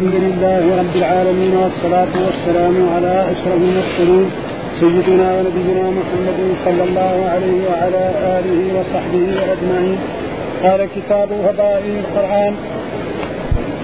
الحمد 0.00 0.14
لله 0.14 0.62
رب 0.80 0.96
العالمين 0.96 1.56
والصلاة 1.56 2.14
والسلام 2.26 2.76
على 2.94 3.14
أشرف 3.32 3.60
المرسلين 3.68 4.30
سيدنا 4.80 5.28
ونبينا 5.36 5.86
محمد 5.98 6.40
صلى 6.64 6.82
الله 6.88 7.16
عليه 7.32 7.58
وعلى 7.70 8.04
آله 8.36 8.60
وصحبه 8.76 9.26
أجمعين. 9.52 9.98
قال 10.64 10.80
كتاب 10.96 11.28
فضائل 11.46 11.92
القرآن 12.04 12.54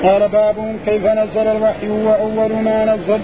قال 0.03 0.29
باب 0.29 0.57
كيف 0.87 1.05
نزل 1.07 1.47
الوحي 1.57 1.89
وأول 1.89 2.53
ما 2.69 2.79
نزل. 2.93 3.21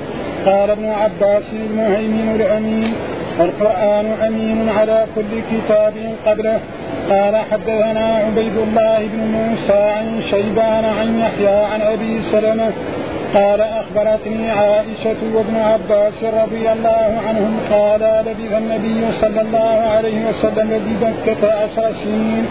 قال 0.46 0.70
ابن 0.70 0.88
عباس 1.02 1.46
المهيمن 1.52 2.28
الأمين. 2.40 2.92
القرآن 3.40 4.06
أمين 4.26 4.68
على 4.68 5.06
كل 5.14 5.32
كتاب 5.52 5.94
قبله 6.26 6.60
قال 7.10 7.36
حدثنا 7.50 8.16
عبيد 8.16 8.56
الله 8.56 8.98
بن 8.98 9.20
موسى 9.32 9.82
عن 9.98 10.22
شيبان 10.30 10.84
عن 10.84 11.18
يحيى 11.18 11.56
عن 11.72 11.80
أبي 11.80 12.22
سلمة 12.32 12.72
قال 13.34 13.60
أخبرتني 13.60 14.50
عائشة 14.50 15.16
وابن 15.34 15.56
عباس 15.56 16.18
رضي 16.22 16.72
الله 16.72 17.10
عنهم 17.28 17.60
قال 17.70 18.00
لبث 18.00 18.52
النبي 18.56 19.00
صلى 19.20 19.40
الله 19.40 19.76
عليه 19.96 20.28
وسلم 20.28 20.70
بمكه 20.86 21.52
عشر 21.52 21.92
سنين. 22.04 22.46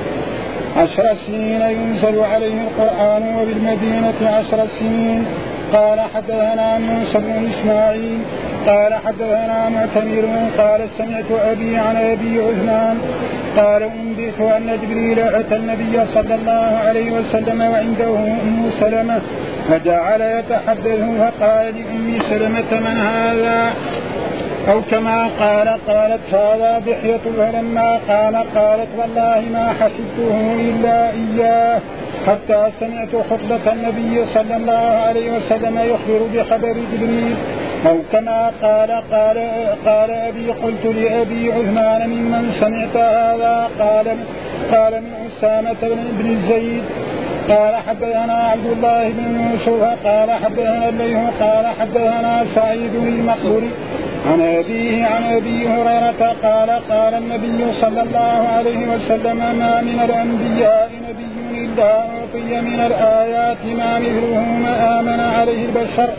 عشر 0.77 1.15
سنين 1.27 1.61
ينزل 1.61 2.19
عليه 2.33 2.57
القرآن 2.67 3.23
وبالمدينة 3.37 4.19
عشر 4.37 4.67
سنين. 4.79 5.25
قال 5.73 5.99
حدثنا 6.15 6.77
موسى 6.77 7.17
بن 7.17 7.49
إسماعيل 7.51 8.19
قال 8.67 8.93
حدثنا 8.93 9.69
معتمر 9.69 10.25
قال 10.57 10.89
سمعت 10.97 11.31
أبي 11.31 11.77
عن 11.77 11.95
أبي 11.95 12.39
عثمان 12.39 12.97
قال 13.57 13.83
أنبئت 13.83 14.41
أن 14.41 14.79
جبريل 14.81 15.19
أتى 15.19 15.55
النبي 15.55 16.05
صلى 16.13 16.35
الله 16.35 16.79
عليه 16.87 17.11
وسلم 17.11 17.61
وعنده 17.61 18.17
أم 18.17 18.69
سلمة 18.79 19.21
فجعل 19.69 20.21
يتحدث 20.21 21.01
فقال 21.19 21.65
لأم 21.75 22.19
سلمة 22.29 22.79
من 22.79 22.97
هذا؟ 22.97 23.73
أو 24.71 24.81
كما 24.91 25.27
قال 25.39 25.67
قالت 25.87 26.33
هذا 26.33 26.79
دحية 26.79 27.19
فلما 27.37 27.99
قال 28.09 28.35
قالت 28.35 28.87
والله 28.97 29.43
ما 29.53 29.73
حسبته 29.79 30.55
إلا 30.59 31.11
إياه. 31.11 31.79
حتى 32.27 32.71
سمعت 32.79 33.09
خطبة 33.29 33.73
النبي 33.73 34.25
صلى 34.33 34.55
الله 34.55 34.85
عليه 35.07 35.37
وسلم 35.37 35.77
يخبر 35.79 36.21
بخبر 36.33 36.75
جبريل 36.93 37.35
أو 37.87 37.97
كما 38.11 38.51
قال 38.61 38.91
قال 39.11 39.37
قال 39.85 40.11
أبي 40.11 40.51
قلت 40.51 40.85
لأبي 40.85 41.51
عثمان 41.51 42.09
ممن 42.09 42.51
سمعت 42.59 42.95
هذا؟ 42.95 43.69
قال 43.79 44.07
قال 44.71 44.93
من 45.01 45.13
أسامة 45.27 45.95
بن 46.19 46.41
زيد. 46.49 46.83
قال 47.49 47.75
حدثنا 47.87 48.33
عبد 48.33 48.65
الله 48.65 49.09
بن 49.09 49.49
يوسف 49.51 49.83
قال 50.07 50.31
حدثنا 50.31 50.89
الليث 50.89 51.17
قال 51.41 51.65
حدثنا 51.79 52.45
سعيد 52.55 52.95
المقبري 52.95 53.69
عن 54.25 54.41
أبيه 54.41 55.05
عن 55.05 55.23
أبي 55.23 55.67
هريرة 55.67 56.35
قال 56.43 56.69
قال 56.91 57.13
النبي 57.13 57.73
صلى 57.81 58.01
الله 58.01 58.47
عليه 58.55 58.87
وسلم 58.87 59.37
ما 59.37 59.81
من 59.81 59.99
الأنبياء 60.05 60.91
نبي 61.09 61.65
إلا 61.65 62.16
أعطي 62.27 62.61
من 62.61 62.79
الآيات 62.79 63.57
ما 63.77 63.99
مثله 63.99 64.45
ما 64.63 64.99
آمن 64.99 65.19
عليه 65.19 65.65
البشر. 65.65 66.09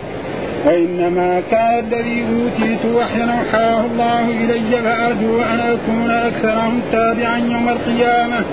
وإنما 0.66 1.42
كان 1.50 1.78
الذي 1.78 2.24
أوتيت 2.32 2.84
وحيا 2.94 3.24
أوحاه 3.24 3.80
الله 3.80 4.24
إلي 4.24 4.82
فأرجو 4.82 5.42
أن 5.42 5.60
أكون 5.60 6.10
أكثرهم 6.10 6.80
تابعا 6.92 7.38
يوم 7.38 7.68
القيامة. 7.68 8.44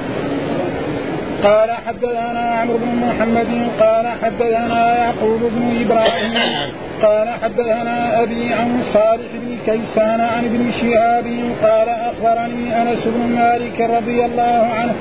قال 1.44 1.72
حدثنا 1.88 2.56
عمرو 2.62 2.78
بن 2.78 3.08
محمد 3.08 3.48
قال 3.80 4.08
حدثنا 4.24 4.98
يعقوب 4.98 5.40
بن 5.56 5.86
إبراهيم 5.86 6.74
قال 7.02 7.30
حدثنا 7.44 8.22
أبي 8.24 8.54
عن 8.54 8.84
صالح 8.94 9.30
بن 9.34 9.58
كيسان 9.66 10.22
عن 10.22 10.46
ابن 10.46 10.72
شهاب 10.82 11.26
قال 11.64 11.90
أخبرني 11.90 12.82
أنس 12.82 13.00
بن 13.06 13.36
مالك 13.36 13.82
رضي 13.82 14.26
الله 14.26 14.68
عنه 14.78 14.94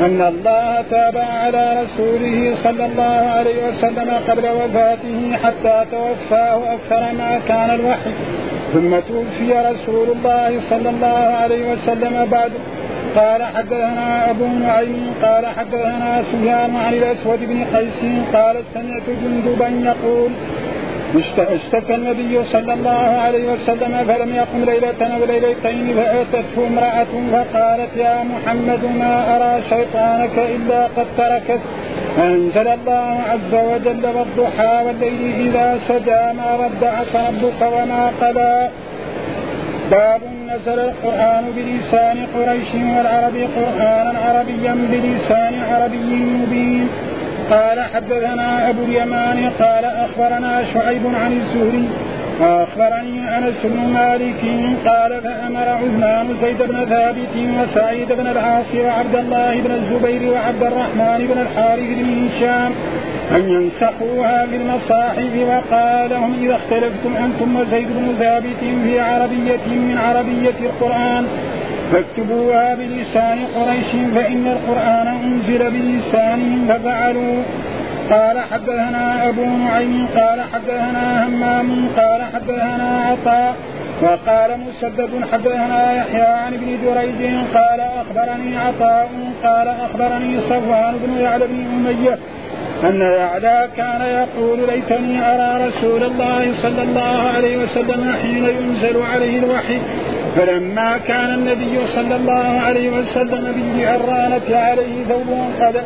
أن 0.00 0.22
الله 0.22 0.84
تاب 0.90 1.16
على 1.16 1.82
رسوله 1.82 2.54
صلى 2.64 2.84
الله 2.84 3.20
عليه 3.36 3.68
وسلم 3.68 4.10
قبل 4.28 4.44
وفاته 4.48 5.36
حتى 5.44 5.84
توفاه 5.90 6.74
أكثر 6.74 7.02
ما 7.18 7.40
كان 7.48 7.70
الوحي. 7.70 8.12
ثم 8.72 8.90
توفي 9.08 9.52
رسول 9.52 10.08
الله 10.16 10.60
صلى 10.70 10.88
الله 10.90 11.18
عليه 11.40 11.72
وسلم 11.72 12.28
بعد. 12.30 12.52
قال 13.16 13.42
حدثنا 13.42 14.30
أبو 14.30 14.46
نعيم 14.46 15.14
قال 15.22 15.46
حدثنا 15.46 16.22
سفيان 16.32 16.76
عن 16.76 16.94
الأسود 16.94 17.40
بن 17.40 17.64
قيس 17.76 18.00
قال 18.32 18.56
سمعت 18.74 19.06
جندبا 19.22 19.68
يقول 19.68 20.30
اشتكى 21.14 21.94
النبي 21.94 22.44
صلى 22.44 22.72
الله 22.74 23.20
عليه 23.24 23.52
وسلم 23.52 24.04
فلم 24.08 24.34
يقم 24.34 24.64
ليلة 24.64 25.00
أو 25.14 25.24
ليلتين 25.24 25.96
فأتته 25.96 26.66
امرأة 26.66 27.12
فقالت 27.32 27.96
يا 27.96 28.24
محمد 28.32 28.84
ما 28.98 29.36
أرى 29.36 29.62
شيطانك 29.70 30.36
إلا 30.38 30.80
قد 30.96 31.06
تركت. 31.18 31.60
أنزل 32.18 32.68
الله 32.68 33.18
عز 33.30 33.54
وجل 33.54 34.06
والضحى 34.16 34.84
والليل 34.86 35.46
إذا 35.46 35.78
سجى 35.88 36.22
ما 36.38 36.54
ودعك 36.60 37.12
ربك 37.14 37.60
وما 37.72 38.10
قلى 38.20 38.68
باب 39.90 40.20
نزل 40.48 40.78
القرآن 40.78 41.44
بلسان 41.56 42.26
قريش 42.34 42.70
والعرب 42.74 43.36
قرآنا 43.56 44.12
عربيا 44.26 44.74
بلسان 44.92 45.54
عربي 45.70 46.14
مبين. 46.40 46.88
قال 47.50 47.80
حدثنا 47.94 48.70
أبو 48.70 48.82
اليمان 48.84 49.50
قال 49.60 49.84
أخبرنا 49.84 50.64
شعيب 50.74 51.02
عن 51.06 51.32
الزهري 51.32 51.88
واخبرني 52.40 53.38
أنس 53.38 53.54
بن 53.64 53.80
مالك 53.94 54.40
قال 54.86 55.20
فأمر 55.22 55.68
عثمان 55.68 56.36
زيد 56.42 56.62
بن 56.62 56.84
ثابت 56.84 57.34
وسعيد 57.36 58.12
بن 58.12 58.26
العاص 58.26 58.74
وعبد 58.84 59.14
الله 59.14 59.60
بن 59.60 59.70
الزبير 59.70 60.32
وعبد 60.32 60.62
الرحمن 60.62 61.26
بن 61.30 61.40
الحارث 61.40 61.88
بن 61.98 62.28
هشام 62.28 62.72
أن 63.36 63.48
ينسخوها 63.50 64.46
في 64.46 64.56
المصاحف 64.56 65.32
وقال 65.48 66.10
لهم 66.10 66.34
إذا 66.42 66.56
اختلفتم 66.56 67.16
أنتم 67.16 67.56
وزيد 67.56 67.88
بن 67.88 68.14
ثابت 68.18 68.60
في 68.84 69.00
عربية 69.00 69.66
من 69.66 69.98
عربية 69.98 70.66
القرآن. 70.68 71.26
فاكتبوها 71.92 72.74
بلسان 72.74 73.38
قريش 73.56 73.90
فإن 74.14 74.46
القرآن 74.46 75.06
أنزل 75.06 75.70
بلسانهم 75.70 76.68
ففعلوا. 76.68 77.42
قال 78.10 78.40
حدثنا 78.50 79.28
أبو 79.28 79.44
نعيم 79.44 80.06
قال 80.16 80.40
حدثنا 80.52 81.26
همام 81.26 81.88
قال 81.96 82.22
حدثنا 82.34 83.00
عطاء 83.10 83.56
وقال 84.02 84.50
مسدد 84.60 85.10
حدثنا 85.32 85.80
يحيى 85.98 86.22
عن 86.22 86.54
ابن 86.54 86.68
جريج 86.84 87.20
قال 87.54 87.80
أخبرني 87.80 88.58
عطاء 88.58 89.08
قال 89.44 89.68
أخبرني 89.68 90.40
صفوان 90.40 90.94
بن 91.04 91.20
يعلى 91.20 91.46
بن 91.46 91.64
أمية 91.74 92.18
أن 92.84 93.00
يعلى 93.00 93.68
كان 93.76 94.00
يقول 94.00 94.58
ليتني 94.68 95.34
أرى 95.34 95.68
رسول 95.68 96.02
الله 96.02 96.54
صلى 96.62 96.82
الله 96.82 97.28
عليه 97.34 97.56
وسلم 97.56 98.14
حين 98.22 98.44
ينزل 98.44 99.02
عليه 99.12 99.38
الوحي. 99.38 99.78
فلما 100.36 100.98
كان 100.98 101.34
النبي 101.34 101.78
صلى 101.94 102.16
الله 102.16 102.60
عليه 102.66 102.88
وسلم 102.90 103.52
بالجعرانة 103.56 104.48
عليه 104.56 105.04
ثوب 105.08 105.30
قد 105.60 105.76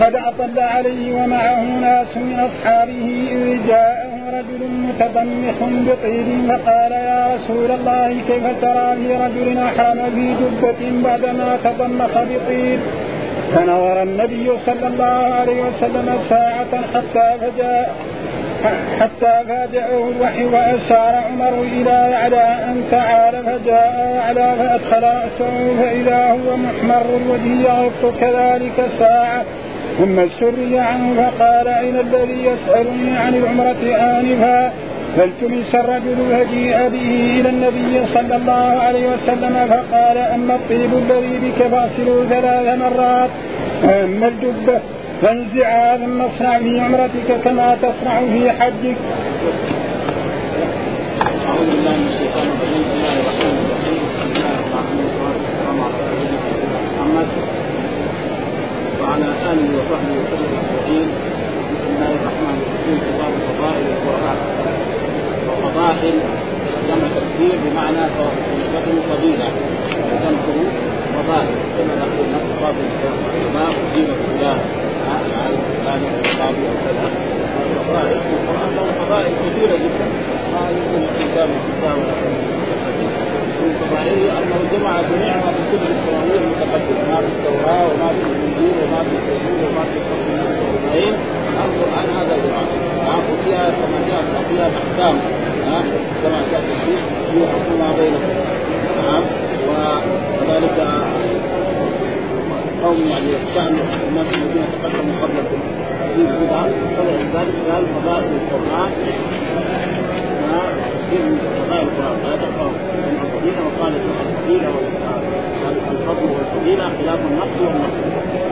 قد 0.00 0.14
أطل 0.14 0.60
عليه 0.60 1.14
ومعه 1.14 1.62
ناس 1.62 2.16
من 2.16 2.48
أصحابه 2.48 3.28
إذ 3.32 3.66
جاءه 3.68 4.12
رجل 4.38 4.62
متضمخ 4.88 5.58
بطيب 5.60 6.26
فقال 6.48 6.92
يا 6.92 7.34
رسول 7.34 7.70
الله 7.70 8.08
كيف 8.28 8.44
ترى 8.62 8.96
في 8.96 9.14
رجل 9.24 9.58
أحرم 9.58 9.98
في 10.14 10.34
جبة 10.40 11.02
بعدما 11.04 11.58
تضمخ 11.64 12.10
بطيب 12.30 12.80
فنظر 13.54 14.02
النبي 14.02 14.50
صلى 14.66 14.86
الله 14.86 15.34
عليه 15.40 15.62
وسلم 15.62 16.18
ساعة 16.28 16.72
حتى 16.94 17.26
فجاء 17.40 17.94
حتى 19.00 19.44
فاجأه 19.48 20.08
الوحي 20.16 20.44
وأشار 20.44 21.14
عمر 21.26 21.62
إلى 21.62 22.10
يعلى 22.12 22.42
أن 22.64 22.82
تعال 22.90 23.44
فجاء 23.44 24.12
يعلى 24.16 24.54
فأدخل 24.58 25.02
رأسه 25.02 25.82
فإذا 25.82 26.26
هو 26.30 26.56
محمر 26.56 27.04
الوجه 27.16 27.68
يغط 27.68 28.14
كذلك 28.20 28.88
ساعة 28.98 29.44
ثم 29.98 30.28
سري 30.40 30.78
عنه 30.78 31.14
فقال 31.22 31.68
أين 31.68 31.96
الذي 31.98 32.44
يسألني 32.44 33.16
عن 33.18 33.34
العمرة 33.34 33.96
آنفا؟ 33.96 34.72
فالتمس 35.16 35.74
الرجل 35.74 36.16
فجيء 36.30 36.88
به 36.88 37.40
إلى 37.40 37.48
النبي 37.48 38.06
صلى 38.14 38.36
الله 38.36 38.80
عليه 38.86 39.06
وسلم 39.08 39.66
فقال 39.68 40.18
أما 40.18 40.54
الطيب 40.54 40.90
الذي 40.94 41.38
بك 41.38 41.62
فاصله 41.62 42.26
ثلاث 42.30 42.78
مرات 42.78 43.30
وأما 43.84 44.28
الجبة 44.28 44.80
فانزع 45.22 45.68
هذا 45.68 46.04
المصنع 46.04 46.58
في 46.58 46.80
عمرتك 46.80 47.40
كما 47.44 47.76
تصنع 47.82 48.20
في 48.20 48.50
حجك. 48.50 48.96
أعوذ 51.46 51.66
بالله 51.70 51.94
من 52.00 52.08
الشيطان 52.12 52.46
الرجيم. 52.52 52.82
بسم 52.84 52.96
الله 52.98 53.14
الرحمن 53.20 53.56
الرحيم. 53.64 54.02
بسم 54.12 54.28
الله 54.36 54.52
الرحمن 54.58 54.96
الرحيم. 55.06 55.46
على 55.68 56.36
سيدنا 56.44 56.78
محمد 56.88 57.28
وعلى 59.00 59.28
آله 59.50 59.68
وصحبه 59.78 60.14
وسلم 60.20 60.52
أجمعين. 60.62 61.08
بسم 61.72 61.88
الله 61.94 62.10
الرحمن 62.18 62.56
الرحيم. 62.62 62.96
كتاب 63.06 63.32
الفضائل 63.40 63.84
والقرآن. 63.90 64.38
وفضائل 65.48 66.16
جمع 66.88 67.08
تكبير 67.18 67.56
بمعنى 67.64 68.02
فضيلة 68.16 68.86
فضيلة 69.10 69.48
وتنقل 70.10 70.58
فضائل. 71.16 71.56
كما 71.76 71.94
نقول 72.02 72.26
نفس 72.36 72.48
فاضل. 72.60 72.86
العلماء 73.26 73.70
وقيمة 73.78 74.20
الله 74.30 74.56
القرآن 75.26 76.02
والقاضي 76.02 76.62
وكذا 76.72 77.08
فضائل 77.86 78.18
القران 78.88 79.32
كثيره 79.42 79.76
جدا 79.76 80.06
ما 80.52 80.62
يمكن 80.70 81.02
الانسان 81.02 81.48
يتساوى 81.56 82.04
من 83.62 83.72
فضائله 83.80 84.38
انه 84.38 84.58
جمع 84.72 84.92
ما 84.92 85.52
في 85.54 85.60
الكتب 85.62 85.90
السماويه 85.96 86.38
المتقدمه 86.38 87.02
ما 87.10 87.16
في 87.16 87.26
التوراه 87.26 87.84
وما 87.86 88.08
في 88.08 88.22
الانجيل 88.30 88.74
وما 88.82 89.00
في 89.02 89.14
التوحيد 89.18 89.58
وما 89.66 89.84
في 89.90 89.96
الصحيح 90.00 91.14
القران 91.64 92.08
هذا 92.18 92.36
جمع 92.44 92.62
وفيها 93.32 93.70
كما 93.70 93.98
جاء 94.08 94.22
فيها 94.48 94.66
احكام 94.66 95.16
كما 96.22 96.40
جاء 96.52 96.60
في 96.60 96.92
هي 97.32 97.46
حكم 97.46 97.78
ما 97.78 97.92
بينهم 97.98 98.36
نعم 99.06 99.24
وكذلك 99.68 100.78
قوم 102.86 103.00
يعني 103.10 103.32
شأن 103.54 103.76
الناس 104.08 104.26
الذين 104.34 104.66
تقدموا 104.74 105.14
قبلكم 105.22 105.60
في 106.14 106.20
البدع 106.20 106.62
ولذلك 106.98 107.56
قال 107.70 107.84
فضائل 107.94 108.30
القرآن. 108.40 108.90
كثير 110.98 111.22
من 111.26 111.38
فضائل 111.58 111.88
القرآن. 111.88 112.16
لا 112.24 112.36
تقرأ 112.44 112.68
من 112.68 113.18
الفضيلة 113.22 113.60
وقالت 113.66 114.02
الفضيلة 114.10 114.68
الفضل 115.90 116.28
والفضيلة 116.36 116.84
خلاف 116.98 117.20
النقص 117.30 117.56
والنقص 117.64 118.00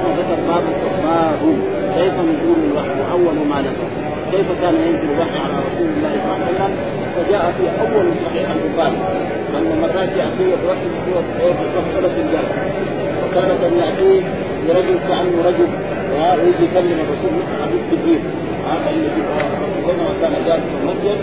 وذكر 0.05 0.39
باب 0.49 0.65
باب 1.05 1.43
كيف 1.97 2.15
نزول 2.31 2.59
الوحي؟ 2.69 2.95
وأول 3.01 3.37
ما 3.51 3.61
نزل. 3.61 3.89
كيف 4.33 4.47
كان 4.63 4.75
ينزل 4.75 5.09
الوحي 5.15 5.39
على 5.45 5.57
رسول 5.67 5.89
الله 5.97 6.13
صلى 6.23 6.35
الله 6.35 6.39
عليه 6.47 6.55
وسلم؟ 6.55 6.75
فجاء 7.17 7.45
في 7.57 7.65
أول 7.83 8.07
صحيح 8.27 8.47
البخاري. 8.51 8.99
لما 9.55 9.75
مرات 9.83 10.11
يأتي 10.21 10.45
الوحي 10.63 10.87
بصوره 10.95 11.25
إيه 11.41 11.53
بصوره 11.53 12.15
الجار 12.23 12.47
وكان 13.35 13.51
ان 13.51 13.79
يأتيه 13.79 14.23
لرجل 14.69 14.99
كأنه 15.09 15.43
رجل 15.49 15.69
ويجي 16.43 16.65
يكلم 16.65 16.99
الرسول 17.05 17.33
حديث 17.63 17.83
كبير 17.93 18.21
بينما 19.87 20.13
كان 20.23 20.33
جالس 20.47 20.63
في 20.65 20.77
المسجد. 20.83 21.19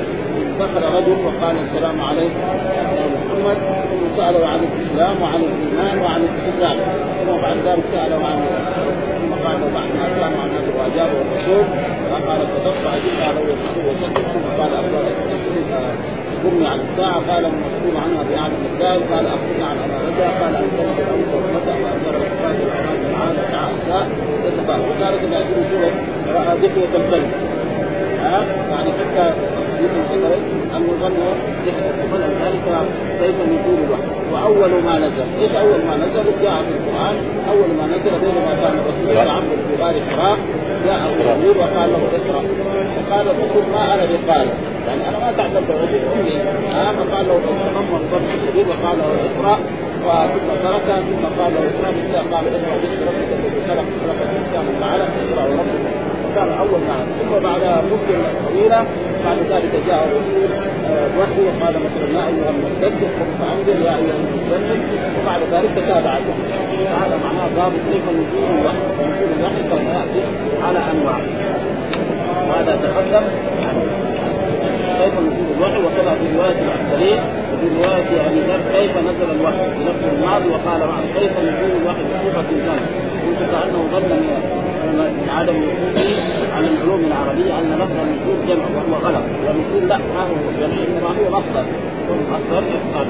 دخل 0.59 0.83
رجل 0.97 1.15
وقال 1.25 1.55
السلام 1.65 2.01
عليك 2.01 2.31
يا 2.77 2.83
محمد. 3.15 3.57
ثم 3.91 4.17
سأله 4.17 4.47
عن 4.47 4.59
الإسلام 4.59 5.21
وعن 5.21 5.41
الإيمان 5.41 5.99
وعن 6.03 6.21
الاحتساب 6.21 6.77
ثم 7.25 7.41
بعد 7.41 7.57
ذلك 7.65 7.83
سأله 7.93 8.25
عن 8.25 8.37
ثم 9.21 9.33
قال 9.47 9.61
له 9.61 9.69
ما 9.69 9.81
كان 10.19 10.33
عن 10.41 10.49
هذا 10.55 10.71
وأجابه 10.79 11.17
الرسول 11.21 11.65
قال 12.27 12.39
صدقت 12.55 12.85
اجبها 12.95 13.31
لو 13.33 13.43
يصدق 13.51 13.89
وصدق 13.89 14.21
ثم 14.33 14.61
قال 14.61 14.73
أفضل 14.73 15.03
اخبرني 16.41 16.67
عن 16.67 16.79
الساعة 16.79 17.33
قال 17.33 17.45
المسؤول 17.45 17.95
عنها 18.03 18.23
باعلم 18.23 18.61
الدار 18.73 18.99
قال 19.13 19.25
اخبرني 19.25 19.63
عن 19.63 19.77
أمانتها 19.77 20.29
قال 20.41 20.55
ان 20.55 20.67
تلد 20.77 20.99
الامس 20.99 21.29
ومتى 21.35 21.73
فانزل 21.83 22.15
الصفات 22.21 22.55
والعماد 22.61 22.99
تعالى 23.13 23.41
تعالى 23.51 23.75
الساعة 23.81 24.07
يتفاعل 24.45 24.79
وكانت 24.81 25.23
الاجر 25.23 25.55
سوره 25.71 26.53
ذكرة 26.63 26.97
الكلمة 26.97 27.31
ها؟ 28.21 28.45
يعني 28.71 28.91
حتى 28.91 29.33
يمكن 29.81 30.01
حصلت 30.09 30.41
أن 30.75 30.81
يظنوا 30.83 31.33
ذلك 32.43 32.65
كيف 33.19 33.35
نزول 33.35 33.79
الوحي. 33.85 34.07
وأول 34.33 34.83
ما 34.83 34.99
نزل 34.99 35.25
إيش 35.39 35.51
أول 35.51 35.79
ما 35.87 35.95
نزل؟ 35.97 36.25
جاء 36.43 36.63
في 36.63 36.71
القرآن 36.77 37.15
أول 37.49 37.69
ما 37.77 37.85
نزل 37.85 38.19
بينما 38.21 38.53
كان 38.61 38.73
الرسول 38.79 39.17
يلعب 39.17 39.43
في 39.43 39.83
غار 39.83 39.95
حراء 40.09 40.37
جاء 40.85 41.01
جبريل 41.19 41.57
وقال 41.57 41.89
له 41.93 42.01
اقرا 42.17 42.41
فقال 42.95 43.25
الرسول 43.33 43.63
ما 43.73 43.93
أنا 43.93 44.03
بقارئ 44.05 44.49
يعني 44.87 45.09
أنا 45.09 45.19
ما 45.19 45.31
تعلمت 45.37 45.69
امي 45.71 46.33
آه 46.75 46.91
فقال 46.91 47.27
له 47.27 47.35
تمم 47.47 47.95
الضرب 48.01 48.27
الشديد 48.37 48.67
وقال 48.67 48.97
له 48.97 49.07
اقرا 49.27 49.55
ثم 50.33 50.49
ترك 50.63 50.87
ثم 51.09 51.23
قال 51.41 51.53
له 51.53 51.61
اقرا 51.71 51.91
بالله 51.91 52.21
قال 52.35 52.45
اقرا 52.55 52.75
باسم 52.81 53.01
ربك 53.07 53.29
الذي 53.39 53.61
خلق 53.69 53.85
خلق 54.01 54.19
الانسان 54.29 54.63
من 54.65 54.83
علق 54.91 55.09
اقرا 55.23 55.43
وربك 55.49 56.11
كان 56.35 56.49
اول 56.63 56.79
ما 56.89 56.97
ثم 57.19 57.43
بعد 57.47 57.61
مده 57.91 58.19
طويله 58.47 58.85
بعد 59.25 59.37
ذلك 59.37 59.71
جاء 59.87 60.07
الرسول 60.07 60.49
وقال 61.45 61.75
مثلا 61.85 62.07
يا 62.19 62.27
أيها 62.27 62.49
المدثر 62.49 63.07
قم 63.19 63.29
فأنذر 63.39 63.85
يا 63.85 63.95
أيها 63.95 64.15
المزمل 64.15 64.79
وبعد 65.21 65.41
ذلك 65.51 65.69
تتابع 65.75 66.13
هذا 67.01 67.19
معناه 67.23 67.47
ضابط 67.55 67.79
كيف 67.91 68.03
نزول 68.03 68.59
الوحي 68.59 68.77
نزول 69.01 69.29
الوحي 69.39 69.61
كان 69.69 69.85
يأتي 69.85 70.21
على 70.63 70.79
أنواع. 70.91 71.17
وهذا 72.49 72.75
تقدم. 72.83 73.25
كيف 74.99 75.13
نزول 75.13 75.55
الوحي؟ 75.57 75.77
وكذا 75.77 76.13
في 76.19 76.37
رواية 76.37 76.59
العسكريه 76.65 77.19
وفي 77.53 77.67
رواية 77.77 78.27
أبي 78.27 78.39
ذر 78.39 78.61
كيف 78.79 78.91
نزل 78.97 79.31
الوحي؟ 79.39 79.65
بلفظ 79.77 80.03
الماضي 80.15 80.49
وقال 80.49 80.79
معه 80.79 81.03
كيف 81.19 81.31
نزول 81.31 81.71
الوحي؟ 81.81 82.03
بصفه 82.03 82.43
كانت 82.65 82.87
قلت 83.25 83.51
كانه 83.51 83.79
ظن 83.91 84.09
من 84.09 84.70
عدم 85.29 85.55
وقوعه 85.63 86.55
على 86.55 86.67
العلوم 86.67 87.01
العربيه 87.07 87.59
ان 87.59 87.71
لفظ 87.81 87.97
النزول 88.05 88.47
جمع 88.47 88.65
وهو 88.75 88.93
غلط 89.07 89.23
والنزول 89.47 89.89
لا 89.89 89.97
ما 89.97 90.21
هو 90.23 90.35
جمع 90.59 90.77
انما 90.87 91.09
هو 91.19 91.37
مصدر 91.37 91.65
مصدر 92.31 92.63
يفعل 92.75 93.07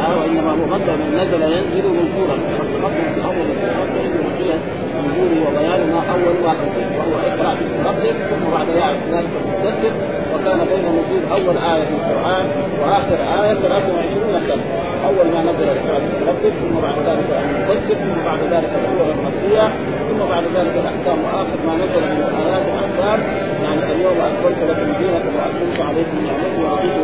آه 0.00 0.20
وانما 0.20 0.50
هو 0.50 0.66
مصدر 0.74 0.96
من 1.02 1.10
نزل 1.20 1.42
ينزل 1.42 1.84
نزولا 2.00 2.36
والمصدر 2.58 3.04
في 3.14 3.24
اول 3.24 3.46
الكلمة 3.50 4.58
نزوله 5.04 5.50
ما 5.92 6.02
اول 6.14 6.36
واحد 6.44 6.58
وهو 6.98 7.14
اقرا 7.26 7.54
باسم 7.54 7.78
ربك 7.88 8.16
ثم 8.30 8.50
بعد 8.52 8.68
ذلك 8.68 9.00
المدثر 9.08 9.92
وكان 10.34 10.58
بين 10.70 10.84
نزول 10.98 11.22
اول 11.32 11.56
إيه 11.58 11.84
في 11.84 11.94
القرآن. 12.00 12.44
واخر 12.80 13.18
إيه 13.44 13.54
23 13.54 14.42
سنه 14.42 14.62
اول 15.06 15.26
ما 15.34 15.40
نزل 15.42 15.68
اقرا 15.68 15.98
باسم 15.98 16.22
ربك 16.28 16.52
ثم 16.60 16.80
بعد 16.80 16.96
ذلك 17.06 17.28
المدثر 17.44 17.94
ثم 17.94 18.24
بعد 18.24 18.38
ذلك 18.52 18.70
السوره 18.78 19.14
المكيه 19.18 19.72
ثم 20.12 20.24
بعد 20.28 20.44
ذلك 20.44 20.74
الأحكام. 20.82 21.24
وآخر 21.24 21.58
ما 21.66 21.74
نزل 21.74 22.02
من 22.12 22.24
الايات 22.28 22.62
الاحكام 22.72 23.20
يعني 23.64 23.92
اليوم 23.92 24.16
اكملت 24.20 24.58
لكم 24.70 24.88
دينكم 25.00 25.32
وأتممت 25.36 25.80
عليكم 25.88 26.16
نعمتي 26.26 26.62
ورضيت 26.62 26.96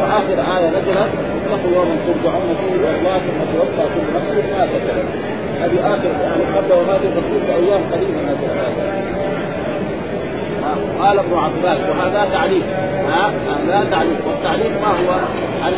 وآخر 0.00 0.38
آية 0.56 0.68
نزلت 0.68 1.10
اتقوا 1.46 1.70
يوما 1.74 1.96
ترجعون 2.06 2.56
فيه 2.60 2.74
إلى 2.76 2.98
الله 2.98 3.18
ثم 3.18 3.40
توفى 3.52 3.84
كل 3.94 4.06
نفس 4.14 4.44
ما 4.52 4.66
كسبت 4.66 5.08
هذه 5.60 5.94
آخر 5.94 6.10
يعني 6.22 6.44
قبل 6.56 6.72
وفاة 6.72 7.02
الرسول 7.08 7.40
بأيام 7.48 7.80
قليلة 7.92 8.20
نزل 8.28 8.48
قال 11.00 11.18
ابن 11.18 11.34
عباس 11.38 11.78
وهذا 11.90 12.28
تعليق. 12.32 12.62
ها 13.08 13.32
هذا 13.68 13.90
تعليق. 13.90 14.18
والتعليق 14.26 14.70
ما 14.82 14.88
هو؟ 14.88 15.14
أن 15.68 15.72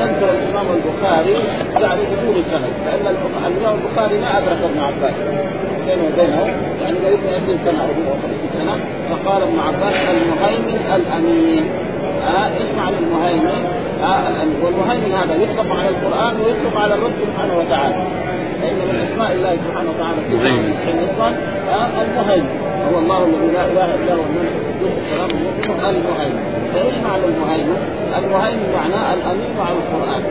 ينكر 0.00 0.30
الإمام 0.30 0.66
البخاري 0.76 1.36
يعني 1.80 2.00
بدون 2.00 2.44
سند 2.50 2.74
لأن 2.86 3.14
الإمام 3.46 3.78
البخاري 3.78 4.18
ما 4.18 4.38
أدرك 4.38 4.58
ابن 4.64 4.80
عباس. 4.80 5.14
بينه 5.86 6.04
وبينه 6.08 6.40
يعني 6.82 6.96
قريب 7.04 7.20
من 7.24 7.32
20 7.34 7.58
سنة 7.64 7.82
أو 7.82 8.14
50 8.22 8.50
سنة 8.58 8.74
فقال 9.10 9.42
ابن 9.42 9.58
عباس 9.58 9.94
المهيمن 10.16 10.78
الأمين. 10.96 11.64
ها 12.26 12.42
إيش 12.56 12.68
معنى 12.78 12.96
المهيمن؟ 12.98 13.60
ها 14.02 14.28
الأمين. 14.30 14.56
والمهيمن 14.62 15.12
هذا 15.20 15.34
يطلق 15.34 15.68
على 15.78 15.88
القرآن 15.88 16.34
ويطلق 16.40 16.80
على 16.82 16.94
الرب 16.94 17.12
سبحانه 17.24 17.54
وتعالى. 17.58 17.94
فإن 18.60 18.78
من 18.88 18.96
أسماء 19.06 19.32
الله 19.32 19.52
سبحانه 19.64 19.90
وتعالى 19.90 20.18
المهيمن 20.28 20.74
المهيمن. 22.02 22.48
هو 22.92 22.98
الله 22.98 23.18
الذي 23.26 23.48
لا 23.56 23.64
إله 23.72 23.94
إلا 23.94 24.14
هو 24.14 24.22
الملك 24.28 24.54
السلام 24.98 25.30
المهيمن. 25.90 26.42
فإيش 26.74 26.94
معنى 27.08 27.24
المهيمن؟ 27.32 27.80
المهيمن 28.18 28.68
معناه 28.78 29.14
الأمين 29.14 29.52
على 29.66 29.76
القرآن. 29.82 30.22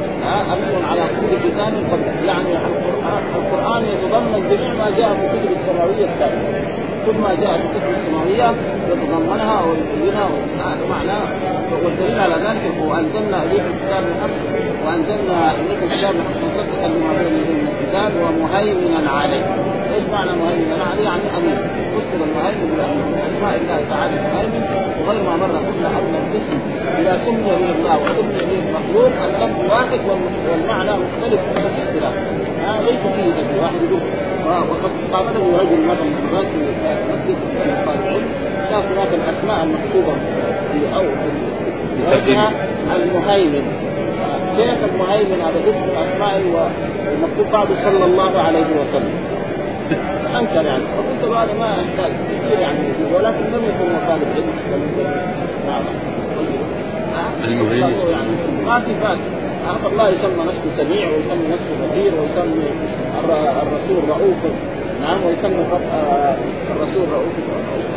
أمين 0.53 0.85
على 0.91 1.01
كل 1.01 1.31
كتاب 1.49 1.73
قبل 1.91 2.27
يعني 2.27 2.51
القران 2.69 3.23
القران 3.35 3.83
يتضمن 3.85 4.41
جميع 4.49 4.73
ما 4.85 4.91
جاء 4.97 5.09
في 5.13 5.25
الكتب 5.25 5.51
السماوية 5.61 6.05
السابقة. 6.13 6.61
كل 7.05 7.17
ما 7.25 7.31
جاء 7.41 7.53
في 7.57 7.65
الكتب 7.65 7.89
السماوية 7.97 8.47
يتضمنها 8.89 9.57
ويبينها 9.65 10.27
هذا 10.65 10.85
معناه 10.89 11.25
والدليل 11.83 12.19
على 12.19 12.35
ذلك 12.45 12.63
هو 12.81 12.93
أنزلنا 12.93 13.43
إليك 13.43 13.65
الكتاب 13.73 14.03
من 14.09 14.17
امس 14.25 14.41
وأنزلنا 14.85 15.37
إليك 15.59 15.81
الكتاب 15.83 16.15
مصدقا 16.45 16.87
لما 16.87 17.11
بين 17.19 17.33
من 17.33 17.67
الكتاب 17.73 18.11
ومهيمنا 18.23 19.11
عليه. 19.19 19.45
إيش 19.95 20.05
معنى 20.11 20.31
مهيمنا 20.41 20.83
عليه؟ 20.91 21.03
يعني 21.09 21.27
أمين. 21.37 21.57
فسر 21.93 22.19
المهيمن 22.27 22.65
بالامين 22.71 23.05
من 23.11 23.19
أسماء 23.29 23.53
الله 23.61 23.79
تعالى 23.91 24.13
المهيمن. 24.19 24.63
وغير 24.99 25.23
ما 25.27 25.35
مر 25.41 25.55
قلنا 25.67 25.89
ان 25.99 26.13
الاسم 26.23 26.57
إذا 26.99 27.13
سمي 27.25 27.51
به 27.61 27.71
الله 27.77 27.95
وسمي 28.03 28.41
به 28.49 28.59
المخلوق 28.65 29.13
اللفظ 29.25 29.59
واحد 29.71 29.99
والمعنى 30.49 30.93
مختلف. 31.03 31.41
من 31.55 31.63
الاختلاف 31.71 32.15
ليس 32.87 33.03
فيه 33.15 33.61
واحد 33.61 33.75
يقول 33.85 34.01
وقد 34.45 34.91
قابله 35.13 35.57
رجل 35.57 35.79
مثلا 35.85 36.03
من 36.03 36.23
الناس 36.27 36.45
في 36.45 36.59
مسجد 37.11 37.37
الطالعين 37.65 38.25
شاف 38.69 38.83
هناك 38.91 39.07
الأسماء 39.13 39.63
المكتوبة 39.63 40.13
في 40.71 40.95
أو 40.95 41.01
في 41.01 41.29
المهيمن. 42.95 43.65
كيف 44.57 44.79
المهيمن 44.93 45.41
هذا 45.41 45.59
اسم 45.69 45.83
الأسماء 45.83 46.41
ومكتوب 46.45 47.51
بعده 47.51 47.75
صلى 47.83 48.05
الله 48.05 48.39
عليه 48.39 48.65
وسلم. 48.81 49.13
أنكر 50.39 50.65
يعني. 50.65 50.83
فقلت 50.97 51.31
له 51.31 51.43
هذا 51.43 51.53
ما 51.59 51.67
يحتاج 51.67 52.11
كثير 52.29 52.59
يعني. 52.59 52.79
ولكن 53.15 53.43
لم 53.53 53.63
يكن 53.69 53.85
هو 53.91 53.97
طالب 54.07 54.27
علم. 54.35 54.49
المهيمن. 57.43 58.09
يعني 58.11 58.65
ما 58.65 58.79
في 58.79 58.93
فات 59.01 59.17
الله 59.65 60.09
يسمى 60.09 60.43
نفسه 60.49 60.69
سميع 60.77 61.07
ويسمي 61.09 61.47
نفسه 61.55 61.73
بصير 61.81 62.11
ويسمي 62.19 62.67
الرسول 63.63 64.09
رؤوف. 64.09 64.41
نعم 65.01 65.19
ويسمي 65.25 65.65
الرسول 66.71 67.05
رؤوف. 67.13 67.35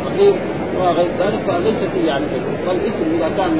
رحيم 0.07 0.35
وغير 0.79 1.11
ذلك 1.19 1.39
فليس 1.47 1.79
فيه 1.93 2.07
يعني 2.07 2.25
فالاسم 2.65 3.07
إذا 3.17 3.29
كان 3.37 3.59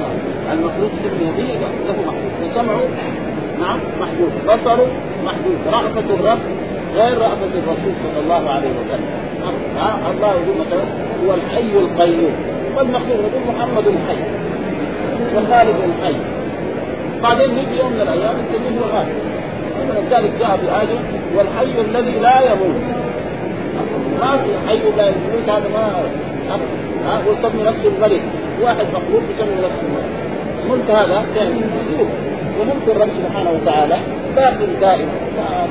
المخلوق 0.52 0.92
سمي 1.04 1.28
به 1.38 1.50
له 1.88 1.96
محدود. 2.08 2.32
سمعه 2.56 2.84
نعم 3.60 3.80
محدود. 4.00 4.32
بصره 4.48 4.88
محدود. 5.26 5.58
رأفة 5.68 6.08
الرب 6.16 6.40
غير 6.96 7.18
رأفة 7.18 7.54
الرسول 7.62 7.94
صلى 8.04 8.20
الله 8.24 8.50
عليه 8.50 8.70
وسلم. 8.70 9.10
ها 9.78 9.90
الله 10.12 10.32
يقول 10.32 10.56
مثلا 10.60 10.84
هو 11.26 11.34
الحي 11.34 11.72
القيوم. 11.86 12.36
والمخلوق 12.76 13.18
يقول 13.18 13.44
محمد 13.56 13.88
الحي. 13.88 14.22
والخالق 15.36 15.76
الحي. 15.84 16.39
بعدين 17.24 17.58
يجي 17.58 17.80
يوم 17.80 17.92
من 17.94 18.02
الأيام 18.02 18.36
التمييز 18.40 18.78
هو 18.82 18.98
غالب 18.98 19.18
ولذلك 19.90 20.32
جاء 20.40 20.60
بآية 20.64 21.00
والحي 21.36 21.82
الذي 21.82 22.20
لا 22.20 22.42
يموت. 22.42 22.80
ما 24.22 24.38
في 24.38 24.50
حي 24.68 24.80
لا 24.98 25.08
يموت 25.08 25.50
هذا 25.50 25.68
ما 25.74 25.84
ها 27.06 27.22
ويسمي 27.28 27.64
نفسه 27.64 27.88
الملك. 27.88 28.22
واحد 28.62 28.86
مخلوق 28.96 29.24
يسمي 29.32 29.56
نفسه 29.66 29.84
الملك. 29.88 30.10
ملك 30.70 30.90
هذا 30.92 31.26
كان 31.36 31.62
وملك 32.60 32.88
الرب 32.88 33.10
سبحانه 33.10 33.52
وتعالى 33.52 33.98
باقي 34.40 34.66
دائما 34.82 35.14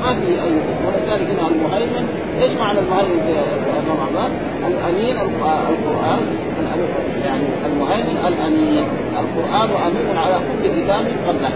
ما 0.01 0.13
في 0.13 0.31
أي 0.43 0.53
ولذلك 0.85 1.27
هنا 1.31 1.47
المهيمن 1.47 2.05
إيش 2.41 2.51
معنى 2.59 2.79
المهيمن 2.79 3.19
في 3.25 3.33
رمضان؟ 3.91 4.31
الأمين 4.67 5.15
القرآن 5.17 6.21
يعني 7.25 7.47
المهيمن 7.65 8.17
الأمين. 8.27 8.85
القرآن 9.21 9.69
أمين 9.87 10.17
على 10.17 10.35
كل 10.35 10.81
كتاب 10.81 11.05
قبله. 11.27 11.51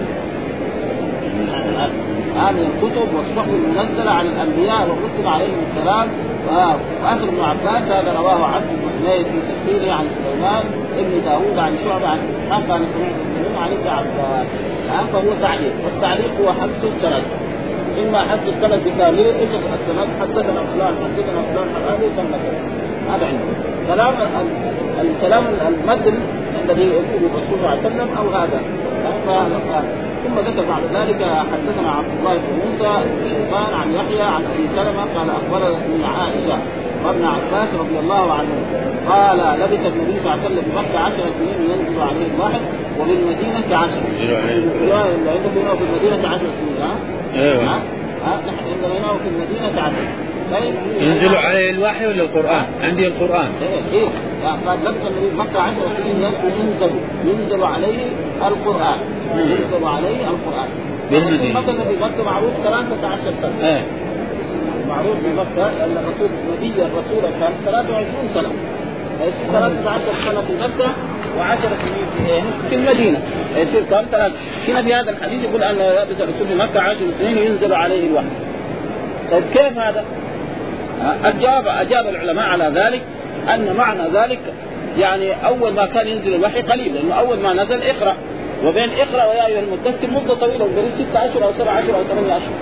هذه 2.35 2.67
الكتب 2.71 3.07
والصحف 3.15 3.49
المنزلة 3.49 4.11
على 4.11 4.29
الأنبياء 4.29 4.81
والرسل 4.89 5.27
عليهم 5.27 5.59
السلام. 5.69 6.07
وآخر 6.47 7.23
ابن 7.23 7.41
عباس 7.41 7.91
هذا 7.91 8.13
رواه 8.13 8.45
عبد 8.45 8.65
بن 8.83 9.05
في 9.05 9.39
تفسيره 9.49 9.91
عن 9.93 10.05
سليمان 10.23 10.63
ابن 10.97 11.25
داوود 11.25 11.57
عن 11.57 11.75
شعبة 11.85 12.07
عن 12.07 12.19
إسحاق 12.19 12.63
قال 12.69 12.81
سمعت 12.93 13.15
عن 13.61 13.71
ابن 13.71 13.87
عباس. 13.87 14.47
فهو 15.13 15.29
تعليق 15.41 15.73
والتعليق 15.85 16.31
هو 16.41 16.53
حفظ 16.53 16.83
السند. 16.93 17.25
إما 18.01 18.19
حفظ 18.29 18.47
السند 18.53 18.81
بتعليق 18.87 19.35
إيش 19.41 19.49
السند 19.49 20.09
حدثنا 20.21 20.61
فلان 20.73 20.93
حدثنا 21.03 21.41
فلان 21.49 21.67
هذا 21.87 22.03
يسمى 22.05 22.37
هذا 23.09 23.25
عنده 23.25 23.51
كلام 23.87 24.13
الكلام 25.01 25.43
المتن 25.67 26.15
الذي 26.63 26.83
يقوله 26.83 27.27
الرسول 27.29 27.57
صلى 27.59 27.65
الله 27.65 27.69
عليه 27.69 27.87
وسلم 27.87 28.09
أو 28.17 28.25
هذا. 28.39 28.61
ثم 30.23 30.39
ذكر 30.39 30.63
بعد 30.69 30.83
ذلك 30.95 31.21
حدثنا 31.23 31.91
عبد 31.91 32.13
الله 32.19 32.33
بن 32.33 32.51
موسى 32.63 33.03
بن 33.03 33.29
شيطان 33.29 33.73
عن 33.73 33.87
يحيى 33.93 34.21
عن 34.21 34.41
أبي 34.53 34.65
سلمة 34.75 35.03
قال 35.15 35.29
أخبرني 35.29 36.05
عائشة 36.05 36.57
وابن 37.05 37.25
عباس 37.25 37.67
رضي 37.79 37.99
الله 37.99 38.33
عنه 38.33 38.55
قال 39.09 39.37
لبث 39.59 39.85
النبي 39.85 40.19
صلى 40.19 40.19
الله 40.19 40.31
عليه 40.31 40.45
وسلم 40.45 40.63
بمكه 40.75 40.99
عشر 40.99 41.23
سنين 41.39 41.71
ينزل 41.71 42.01
عليه 42.01 42.27
الواحد 42.35 42.61
وبالمدينه 42.99 43.77
عشر. 43.77 44.01
عندكم 45.27 45.77
في 45.77 45.83
المدينة 45.83 46.27
عشر 46.29 46.45
سنين 46.59 46.81
ها؟ 46.81 46.95
أيوه 47.35 47.63
ها؟ 47.63 47.79
نحن 48.47 48.65
عندنا 48.73 49.07
في 49.23 49.29
المدينة 49.29 49.81
عشر. 49.81 50.05
طيب 50.53 50.75
ينزل 50.99 51.35
عليه 51.35 51.71
الوحي 51.71 52.05
ولا 52.07 52.23
القرآن؟ 52.23 52.65
عندي 52.81 53.07
القرآن. 53.07 53.49
إيه 53.61 53.99
إيه 53.99 54.07
قال 54.67 54.79
لبث 54.79 55.07
النبي 55.07 55.29
بمكه 55.35 55.59
عشر 55.59 55.81
سنين 55.97 56.17
ينزل 56.21 56.91
ينزل 57.25 57.63
عليه 57.63 58.05
القرآن. 58.47 58.97
ينزل 59.35 59.85
عليه 59.87 60.27
القرآن. 60.27 60.69
بالمدينة. 61.11 61.59
مثلا 61.59 61.83
في 61.83 61.95
مكة 62.01 62.23
معروف 62.23 62.51
13 62.63 63.21
سنة. 63.41 63.67
إيه 63.67 63.85
معروف 64.89 65.17
في 65.23 65.33
مكة 65.33 65.65
أن 65.85 65.97
الرسول 65.97 66.29
نبي 66.53 66.81
الرسول 66.81 67.21
كان 67.39 67.53
23 67.65 68.29
سنة. 68.33 68.49
13 69.51 70.01
سنة 70.25 70.41
في 70.41 70.53
مكة 70.53 70.89
و10 71.39 71.85
سنين 71.85 72.05
في 72.17 72.41
في 72.69 72.75
المدينة. 72.75 73.19
يصير 73.55 73.83
كم 73.83 74.05
ثلاث 74.11 74.31
هنا 74.67 74.81
في 74.81 74.93
هذا 74.93 75.11
الحديث 75.11 75.43
يقول 75.43 75.63
أن 75.63 75.75
لبس 75.75 76.21
الرسول 76.21 76.47
في 76.47 76.55
مكة 76.55 76.81
10 76.81 76.97
سنين 77.19 77.37
ينزل 77.37 77.73
عليه 77.73 78.07
الوحي. 78.07 78.25
طيب 79.31 79.43
كيف 79.53 79.77
هذا؟ 79.77 80.03
أجاب 81.23 81.67
أجاب 81.67 82.07
العلماء 82.07 82.45
على 82.45 82.71
ذلك 82.75 83.01
أن 83.53 83.75
معنى 83.77 84.09
ذلك 84.13 84.39
يعني 84.97 85.47
أول 85.47 85.73
ما 85.73 85.85
كان 85.85 86.07
ينزل 86.07 86.35
الوحي 86.35 86.61
قليل 86.61 86.93
لأنه 86.95 87.15
أول 87.15 87.39
ما 87.39 87.53
نزل 87.53 87.81
اقرأ. 87.81 88.15
وبين 88.63 88.89
اقرأ 88.89 89.25
ويا 89.25 89.45
أيها 89.45 89.59
المدثر 89.59 90.07
مدة 90.15 90.33
طويلة 90.33 90.65
قريب 90.65 90.91
ستة 90.99 91.25
أشهر 91.25 91.43
أو 91.43 91.51
سبعة 91.59 91.79
أشهر 91.79 91.95
أو 91.95 92.03
ثمانية 92.03 92.37
أشهر 92.37 92.53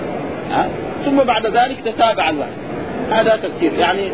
ها؟ 0.50 0.68
ثم 1.04 1.16
بعد 1.16 1.46
ذلك 1.46 1.76
تتابع 1.84 2.30
الوحي. 2.30 2.50
هذا 3.10 3.36
تفسير. 3.36 3.72
يعني 3.78 4.10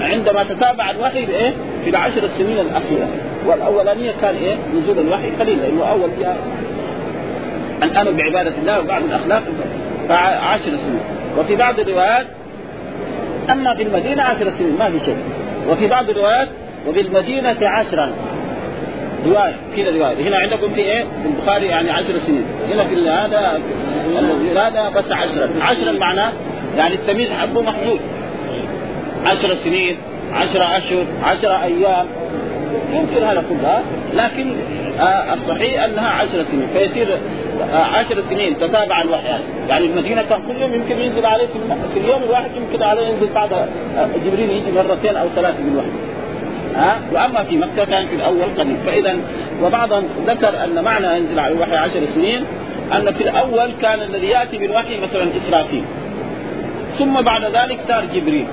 عندما 0.00 0.44
تتابع 0.44 0.90
الوحي 0.90 1.26
بإيه؟ 1.26 1.52
في 1.84 1.90
العشر 1.90 2.24
السنين 2.24 2.58
الأخيرة. 2.58 3.08
والأولانية 3.46 4.12
كان 4.20 4.34
إيه؟ 4.34 4.56
نزول 4.76 4.98
الوحي 4.98 5.30
قليل 5.30 5.58
لأنه 5.58 5.84
أول 5.84 6.10
فيها 6.10 6.36
الامر 7.82 8.10
بعبادة 8.10 8.52
الله 8.58 8.80
وبعض 8.80 9.02
الأخلاق 9.02 9.42
فعشر 10.08 10.64
سنين. 10.64 11.00
وفي 11.38 11.56
بعض 11.56 11.80
الروايات 11.80 12.26
أما 13.50 13.74
في 13.74 13.82
المدينة 13.82 14.22
عشر 14.22 14.52
سنين 14.58 14.76
ما 14.78 14.90
في 14.90 15.04
شيء. 15.04 15.16
وفي 15.68 15.86
بعض 15.86 16.10
الروايات 16.10 16.48
وبالمدينه 16.88 17.56
عشرا. 17.62 18.10
رواية 19.26 19.54
كذا 19.76 19.90
رواية. 19.98 20.28
هنا 20.28 20.36
عندكم 20.36 20.74
في 20.74 20.80
إيه؟ 20.80 21.02
في 21.02 21.28
البخاري 21.28 21.66
يعني 21.66 21.90
عشر 21.90 22.14
سنين. 22.26 22.44
هنا 22.72 22.84
في 22.84 22.94
هذا 23.08 23.60
هذا 24.56 24.88
بس 24.88 25.12
عشرا 25.12 25.48
عشرا 25.60 25.92
معناه 25.92 26.32
يعني 26.76 26.94
التمييز 26.94 27.30
حقه 27.30 27.62
محدود. 27.62 28.00
عشر 29.26 29.56
سنين 29.64 29.96
عشر 30.32 30.62
أشهر 30.76 31.04
عشر 31.24 31.62
أيام. 31.62 32.06
يمكن 32.92 33.22
هذا 33.22 33.44
كلها 33.48 33.82
لكن 34.14 34.56
آه 35.00 35.34
الصحيح 35.34 35.84
أنها 35.84 36.08
عشر 36.08 36.44
سنين. 36.50 36.68
فيصير 36.72 37.18
آه 37.72 37.76
عشر 37.76 38.22
سنين 38.30 38.58
تتابع 38.58 39.02
الوحيات. 39.02 39.40
يعني 39.68 39.86
المدينة 39.86 40.22
كان 40.22 40.38
كل 40.48 40.62
يوم 40.62 40.74
يمكن 40.74 40.98
ينزل 41.00 41.26
عليه 41.26 41.46
في 41.94 42.00
اليوم 42.00 42.22
الواحد 42.22 42.50
يمكن 42.56 42.82
عليه 42.82 43.08
ينزل 43.08 43.28
بعد 43.34 43.52
آه 43.52 44.08
جبريل 44.26 44.50
يجي 44.50 44.72
مرتين 44.72 45.16
أو 45.16 45.28
ثلاثة 45.36 45.58
بالوحي. 45.62 45.88
ها؟ 46.76 47.00
وأما 47.12 47.42
في 47.44 47.56
مكة 47.56 47.84
كان 47.84 48.06
في 48.06 48.14
الأول 48.14 48.54
قليل 48.58 48.76
فإذا 48.86 49.16
وبعضهم 49.62 50.04
ذكر 50.26 50.64
أن 50.64 50.84
معنى 50.84 51.16
ينزل 51.16 51.38
على 51.38 51.54
الوحي 51.54 51.76
عشر 51.76 52.00
سنين 52.14 52.44
أن 52.92 53.12
في 53.12 53.22
الأول 53.22 53.70
كان 53.82 54.02
الذي 54.02 54.26
يأتي 54.26 54.58
بالوحي 54.58 55.00
مثلا 55.00 55.30
إسرافيل. 55.36 55.84
ثم 56.98 57.20
بعد 57.20 57.44
ذلك 57.44 57.78
صار 57.88 58.04
جبريل. 58.14 58.46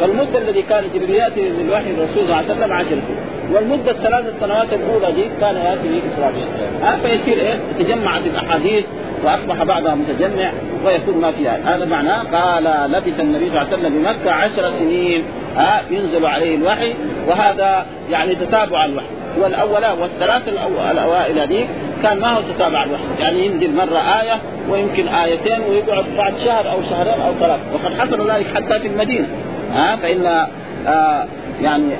فالمده 0.00 0.38
الذي 0.38 0.62
كان 0.62 0.84
جبريل 0.94 1.14
ياتي 1.14 1.50
بالوحي 1.58 1.90
الرسول 1.90 2.14
صلى 2.14 2.22
الله 2.22 2.36
عليه 2.36 2.54
وسلم 2.54 2.72
عشر 2.72 2.88
سنين. 2.88 3.34
والمدة 3.52 3.90
الثلاث 3.90 4.40
سنوات 4.40 4.72
الأولى 4.72 5.12
دي 5.12 5.24
كان 5.40 5.56
ياتي 5.56 5.88
به 5.88 6.02
إسرائيل. 6.14 6.46
ها 6.82 6.96
فيصير 6.96 7.36
إيه؟ 7.36 7.58
تجمعت 7.78 8.22
الأحاديث 8.26 8.84
وأصبح 9.24 9.62
بعضها 9.62 9.94
متجمع 9.94 10.52
ويكون 10.84 11.20
ما 11.20 11.30
فيها. 11.30 11.76
هذا 11.76 11.84
معناه 11.84 12.22
قال 12.22 12.90
لبث 12.92 13.20
النبي 13.20 13.50
صلى 13.50 13.62
الله 13.62 13.68
عليه 13.72 13.78
وسلم 13.78 13.94
بمكه 13.94 14.32
عشر 14.32 14.72
سنين. 14.78 15.24
ها 15.56 15.82
ينزل 15.90 16.26
عليه 16.26 16.56
الوحي 16.56 16.94
وهذا 17.28 17.86
يعني 18.10 18.34
تتابع 18.34 18.84
الوحي. 18.84 19.06
والأولى 19.38 19.94
والثلاث 20.00 20.48
الأوائل 20.48 21.38
هذه 21.38 21.68
كان 22.02 22.20
ما 22.20 22.28
هو 22.28 22.40
تتابع 22.56 22.84
الوحي. 22.84 23.04
يعني 23.20 23.46
ينزل 23.46 23.74
مرة 23.74 23.98
آية 24.20 24.38
ويمكن 24.70 25.08
آيتين 25.08 25.60
ويقعد 25.70 26.04
بعد 26.16 26.34
شهر 26.44 26.70
أو 26.70 26.78
شهرين 26.90 27.20
أو 27.20 27.32
ثلاث 27.40 27.60
وقد 27.74 27.94
حصل 27.98 28.30
ذلك 28.30 28.46
حتى 28.54 28.80
في 28.80 28.88
المدينة. 28.88 29.28
ها؟ 29.72 29.96
فإن 29.96 30.46
آه 30.86 31.26
يعني 31.62 31.90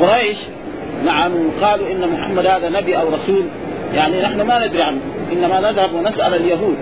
قريش 0.00 0.36
نعم 1.04 1.32
قالوا 1.62 1.86
إن 1.92 2.08
محمد 2.08 2.46
هذا 2.46 2.68
نبي 2.68 2.96
أو 2.96 3.08
رسول. 3.08 3.44
يعني 3.94 4.22
نحن 4.22 4.40
ما 4.40 4.66
ندري 4.66 4.82
عنه 4.82 5.00
إنما 5.32 5.60
نذهب 5.60 5.94
ونسأل 5.94 6.34
اليهود 6.34 6.76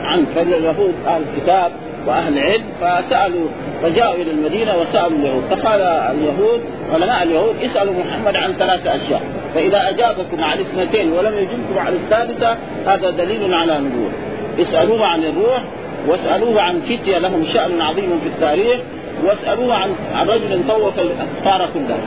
عنه. 0.00 0.26
فاليهود 0.34 0.94
أهل 1.06 1.22
الكتاب 1.22 1.72
وأهل 2.06 2.38
العلم 2.38 2.64
فسألوا 2.80 3.48
فجاءوا 3.82 4.14
إلى 4.14 4.30
المدينة 4.30 4.72
وسألوا 4.76 5.18
اليهود. 5.18 5.42
فقال 5.50 5.80
اليهود 5.80 6.60
علماء 6.92 7.22
اليهود 7.22 7.54
اسألوا 7.62 7.94
محمد 7.94 8.36
عن 8.36 8.52
ثلاث 8.52 8.86
أشياء. 8.86 9.22
فإذا 9.54 9.88
أجابكم 9.88 10.44
عن 10.44 10.58
اثنتين 10.60 11.12
ولم 11.12 11.34
يجبكم 11.34 11.78
عن 11.78 11.92
الثالثة 11.92 12.56
هذا 12.86 13.10
دليل 13.10 13.54
على 13.54 13.78
نبوة. 13.78 14.10
اسألوه 14.58 15.06
عن 15.06 15.24
الروح 15.24 15.64
واسألوه 16.08 16.60
عن 16.60 16.80
فتية 16.80 17.18
لهم 17.18 17.46
شأن 17.54 17.80
عظيم 17.80 18.20
في 18.22 18.28
التاريخ 18.28 18.80
واسألوه 19.24 19.74
عن 20.14 20.28
رجل 20.28 20.68
طوف 20.68 20.94
الاقطار 20.98 21.70
كلها 21.74 21.98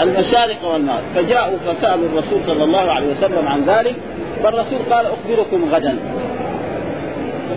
المشارق 0.00 0.64
والمغرب 0.64 1.02
فجاءوا 1.14 1.58
فسألوا 1.66 2.08
الرسول 2.08 2.40
صلى 2.46 2.64
الله 2.64 2.90
عليه 2.90 3.06
وسلم 3.06 3.48
عن 3.48 3.64
ذلك 3.64 3.94
فالرسول 4.42 4.78
قال 4.90 5.06
أخبركم 5.06 5.74
غدا. 5.74 5.98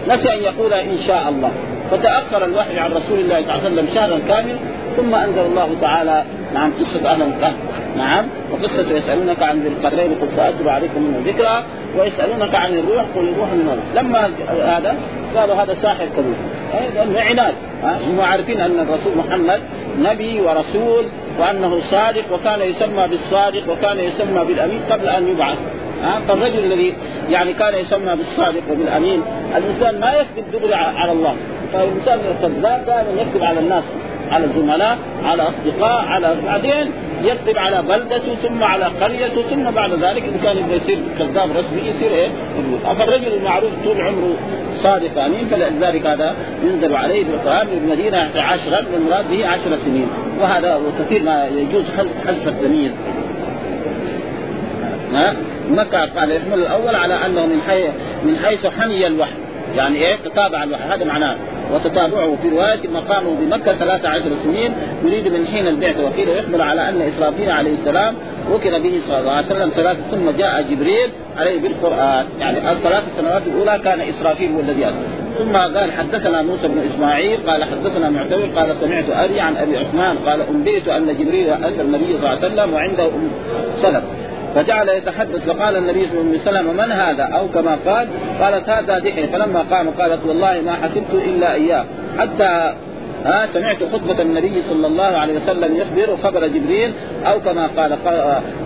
نسي 0.08 0.34
أن 0.34 0.44
يقول 0.44 0.74
إن 0.74 0.98
شاء 1.08 1.30
الله. 1.30 1.52
فتأخر 1.92 2.46
الوحي 2.46 2.80
عن 2.80 2.92
رسول 2.92 3.20
الله 3.20 3.42
صلى 3.42 3.54
الله 3.54 3.54
عليه 3.54 3.74
وسلم 3.74 3.88
شهرا 3.96 4.20
كامل 4.28 4.56
ثم 4.98 5.16
أنزل 5.16 5.46
الله 5.46 5.70
تعالى 5.82 6.24
نعم 6.54 6.72
قصة 6.80 7.12
أهل 7.12 7.22
الكهف 7.22 7.54
نعم 7.98 8.26
وقصة 8.52 8.92
يسألونك 8.92 9.44
عن 9.44 9.60
ذي 9.60 9.68
القرنين 9.68 10.16
قل 10.22 10.28
سأتلو 10.36 10.70
عليكم 10.70 11.02
من 11.02 11.24
ذكرى 11.26 11.64
ويسألونك 11.98 12.56
عن 12.56 12.74
الروح 12.74 13.06
قل 13.16 13.28
الروح 13.34 13.50
من 13.50 13.80
لما 13.96 14.32
هذا؟ 14.78 14.96
قالوا 15.36 15.56
هذا 15.56 15.78
ساحر 15.82 16.06
كبير. 16.06 16.36
لأنه 16.96 17.20
عناد. 17.20 17.54
هم 17.84 18.22
عارفين 18.22 18.62
أن 18.62 18.80
الرسول 18.80 19.18
محمد 19.18 19.62
نبي 20.00 20.42
ورسول 20.42 21.06
وأنه 21.40 21.82
صادق 21.92 22.24
وكان 22.34 22.62
يسمى 22.62 23.08
بالصادق 23.08 23.72
وكان 23.72 24.00
يسمى 24.00 24.46
بالأمين 24.46 24.82
قبل 24.92 25.08
أن 25.08 25.28
يبعث. 25.28 25.58
ها 26.04 26.22
فالرجل 26.28 26.60
الذي 26.60 26.94
يعني 27.30 27.54
كان 27.54 27.74
يسمى 27.76 28.16
بالصادق 28.16 28.62
وبالأمين 28.72 29.22
الإنسان 29.58 30.00
ما 30.00 30.14
يكذب 30.14 30.52
دغري 30.52 30.74
على 30.74 31.12
الله. 31.12 31.36
فالانسان 31.74 32.20
الكذاب 32.20 32.86
دائما 32.86 33.22
يكذب 33.22 33.44
على 33.44 33.60
الناس 33.60 33.84
على 34.32 34.46
الزملاء 34.46 34.98
على 35.24 35.44
أصدقاء 35.44 36.06
على 36.06 36.36
بعدين 36.46 36.92
يكذب 37.24 37.58
على 37.58 37.82
بلدته 37.82 38.36
ثم 38.44 38.64
على 38.64 38.86
قريته 38.86 39.42
ثم 39.50 39.72
بعد 39.72 39.92
ذلك 39.92 40.24
إن 40.24 40.40
كان 40.44 40.58
يصير 40.58 41.00
كذاب 41.20 41.50
رسمي 41.52 41.82
يصير 41.82 42.12
إيه؟ 42.12 42.30
فالرجل 42.84 43.34
المعروف 43.34 43.72
طول 43.84 44.02
عمره 44.02 44.36
صادق 44.84 45.24
آمين 45.24 45.48
فلذلك 45.52 46.08
هذا 46.08 46.36
ينزل 46.64 46.96
عليه 46.96 47.26
بالقران 47.26 47.68
بالمدينة 47.68 48.30
عشرا 48.36 48.86
والمراد 48.94 49.30
به 49.30 49.48
عشر 49.48 49.78
سنين. 49.86 50.08
وهذا 50.42 50.76
وكثير 50.76 51.24
ما 51.24 51.48
يجوز 51.48 51.84
حذف 52.28 52.54
ها؟ 55.14 55.36
مكة 55.72 56.06
قال 56.06 56.32
يحمل 56.32 56.60
الأول 56.60 56.96
على 56.96 57.26
أنه 57.26 57.46
من 57.46 57.62
حيث 57.68 57.90
من 58.24 58.38
حيث 58.46 58.68
حمي 58.68 59.08
الوحي. 59.08 59.45
يعني 59.78 59.98
إيه؟ 59.98 60.16
تتابع 60.16 60.64
الوحي. 60.64 60.84
هذا 60.84 61.06
معناه. 61.06 61.36
وتتابعه 61.74 62.36
في 62.42 62.50
رواية 62.50 62.88
مقامه 62.94 63.36
بمكه 63.40 63.74
13 63.74 64.24
سنين 64.44 64.72
يريد 65.04 65.28
من 65.28 65.48
حين 65.48 65.68
البعثه 65.68 66.04
وقيل 66.06 66.30
يحمل 66.30 66.62
على 66.62 66.90
أن 66.90 67.02
إسرافيل 67.02 67.52
عليه 67.52 67.74
السلام 67.74 68.16
وكل 68.52 68.80
به 68.80 69.02
صلى 69.08 69.20
الله 69.20 69.32
عليه 69.32 69.46
وسلم 69.48 69.70
ثلاث 69.76 69.98
ثم 70.12 70.30
جاء 70.38 70.66
جبريل 70.72 71.10
عليه 71.38 71.62
بالقرآن. 71.62 72.26
يعني 72.40 72.72
الثلاث 72.72 73.04
سنوات 73.18 73.42
الأولى 73.48 73.80
كان 73.84 74.02
إسرافيل 74.02 74.52
هو 74.52 74.60
الذي 74.60 74.86
أتى 74.88 75.26
ثم 75.40 75.56
قال 75.56 75.92
حدثنا 75.92 76.42
موسى 76.42 76.68
بن 76.68 76.82
إسماعيل 76.94 77.40
قال 77.48 77.64
حدثنا 77.64 78.10
معتمر 78.10 78.50
قال 78.56 78.76
سمعت 78.82 79.10
أبي 79.10 79.40
عن 79.40 79.58
أبي 79.58 79.78
عثمان 79.78 80.18
قال 80.18 80.42
أنبئت 80.50 80.88
أن 80.88 81.18
جبريل 81.20 81.50
اتى 81.50 81.82
النبي 81.82 82.06
صلى 82.06 82.16
الله 82.18 82.30
عليه 82.30 82.48
وسلم 82.48 82.74
وعنده 82.74 83.06
أم 83.06 83.30
سلم 83.82 84.04
فجعل 84.56 84.90
يتحدث 84.90 85.50
فقال 85.50 85.78
النبي 85.78 86.08
صلى 86.08 86.22
الله 86.22 86.32
عليه 86.32 86.42
وسلم 86.42 86.78
من 86.78 86.92
هذا؟ 86.92 87.24
أو 87.24 87.48
كما 87.48 87.78
قال 87.86 88.08
قالت 88.42 88.70
هذا 88.70 89.00
دحية 89.00 89.26
فلما 89.26 89.66
قام 89.72 89.90
قالت 89.90 90.26
والله 90.26 90.62
ما 90.66 90.74
حسبت 90.74 91.14
إلا 91.14 91.54
إياه. 91.54 91.86
حتى 92.20 92.74
ها 93.26 93.48
سمعت 93.54 93.84
خطبة 93.84 94.22
النبي 94.22 94.64
صلى 94.70 94.88
الله 94.88 95.04
عليه 95.04 95.34
وسلم 95.40 95.76
يخبر 95.76 96.18
خبر 96.24 96.48
جبريل 96.48 96.92
أو 97.26 97.40
كما 97.40 97.68
قال 97.68 97.94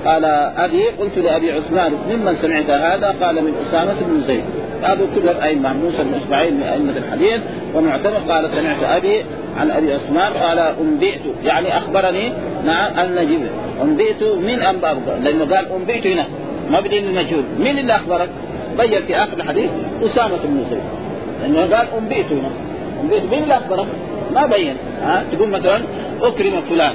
قال 0.05 0.25
أبي 0.57 0.87
قلت 0.87 1.17
لأبي 1.17 1.51
عثمان 1.51 1.91
ممن 2.09 2.37
سمعت 2.41 2.69
هذا 2.69 3.15
قال 3.21 3.35
من 3.35 3.53
أسامة 3.67 3.95
بن 4.01 4.23
زيد 4.27 4.43
هذا 4.83 5.07
كل 5.15 5.29
الأئمة 5.29 5.73
موسى 5.73 6.03
بن 6.03 6.13
إسماعيل 6.23 6.53
من 6.53 6.63
أئمة 6.63 6.97
الحديث 6.97 7.41
ومعتمد 7.75 8.31
قال 8.31 8.49
سمعت 8.55 8.83
أبي 8.83 9.23
عن 9.57 9.71
أبي 9.71 9.93
عثمان 9.93 10.33
قال 10.33 10.59
أنبئت 10.59 11.21
يعني 11.43 11.77
أخبرني 11.77 12.33
نعم 12.65 12.99
أن 12.99 13.15
جبريل 13.15 13.49
أنبئت 13.81 14.23
من 14.23 14.61
أنباء 14.61 15.19
لأنه 15.23 15.55
قال 15.55 15.65
أنبئت 15.79 16.07
هنا 16.07 16.25
ما 16.69 16.79
بدين 16.81 17.05
المجهول 17.05 17.43
من 17.59 17.79
اللي 17.79 17.95
أخبرك؟ 17.95 18.29
بين 18.77 19.01
في 19.01 19.15
آخر 19.15 19.37
الحديث 19.37 19.69
أسامة 20.03 20.37
بن 20.43 20.65
زيد 20.69 20.81
لأنه 21.41 21.75
قال 21.75 21.87
أنبئت 22.01 22.25
هنا 22.25 22.49
أنبئت 23.03 23.23
من 23.23 23.43
اللي 23.43 23.57
أخبرك؟ 23.57 23.87
ما 24.33 24.45
بين 24.45 24.75
ها 25.01 25.23
تقول 25.31 25.49
مثلا 25.49 25.81
أكرم 26.21 26.61
فلان 26.69 26.93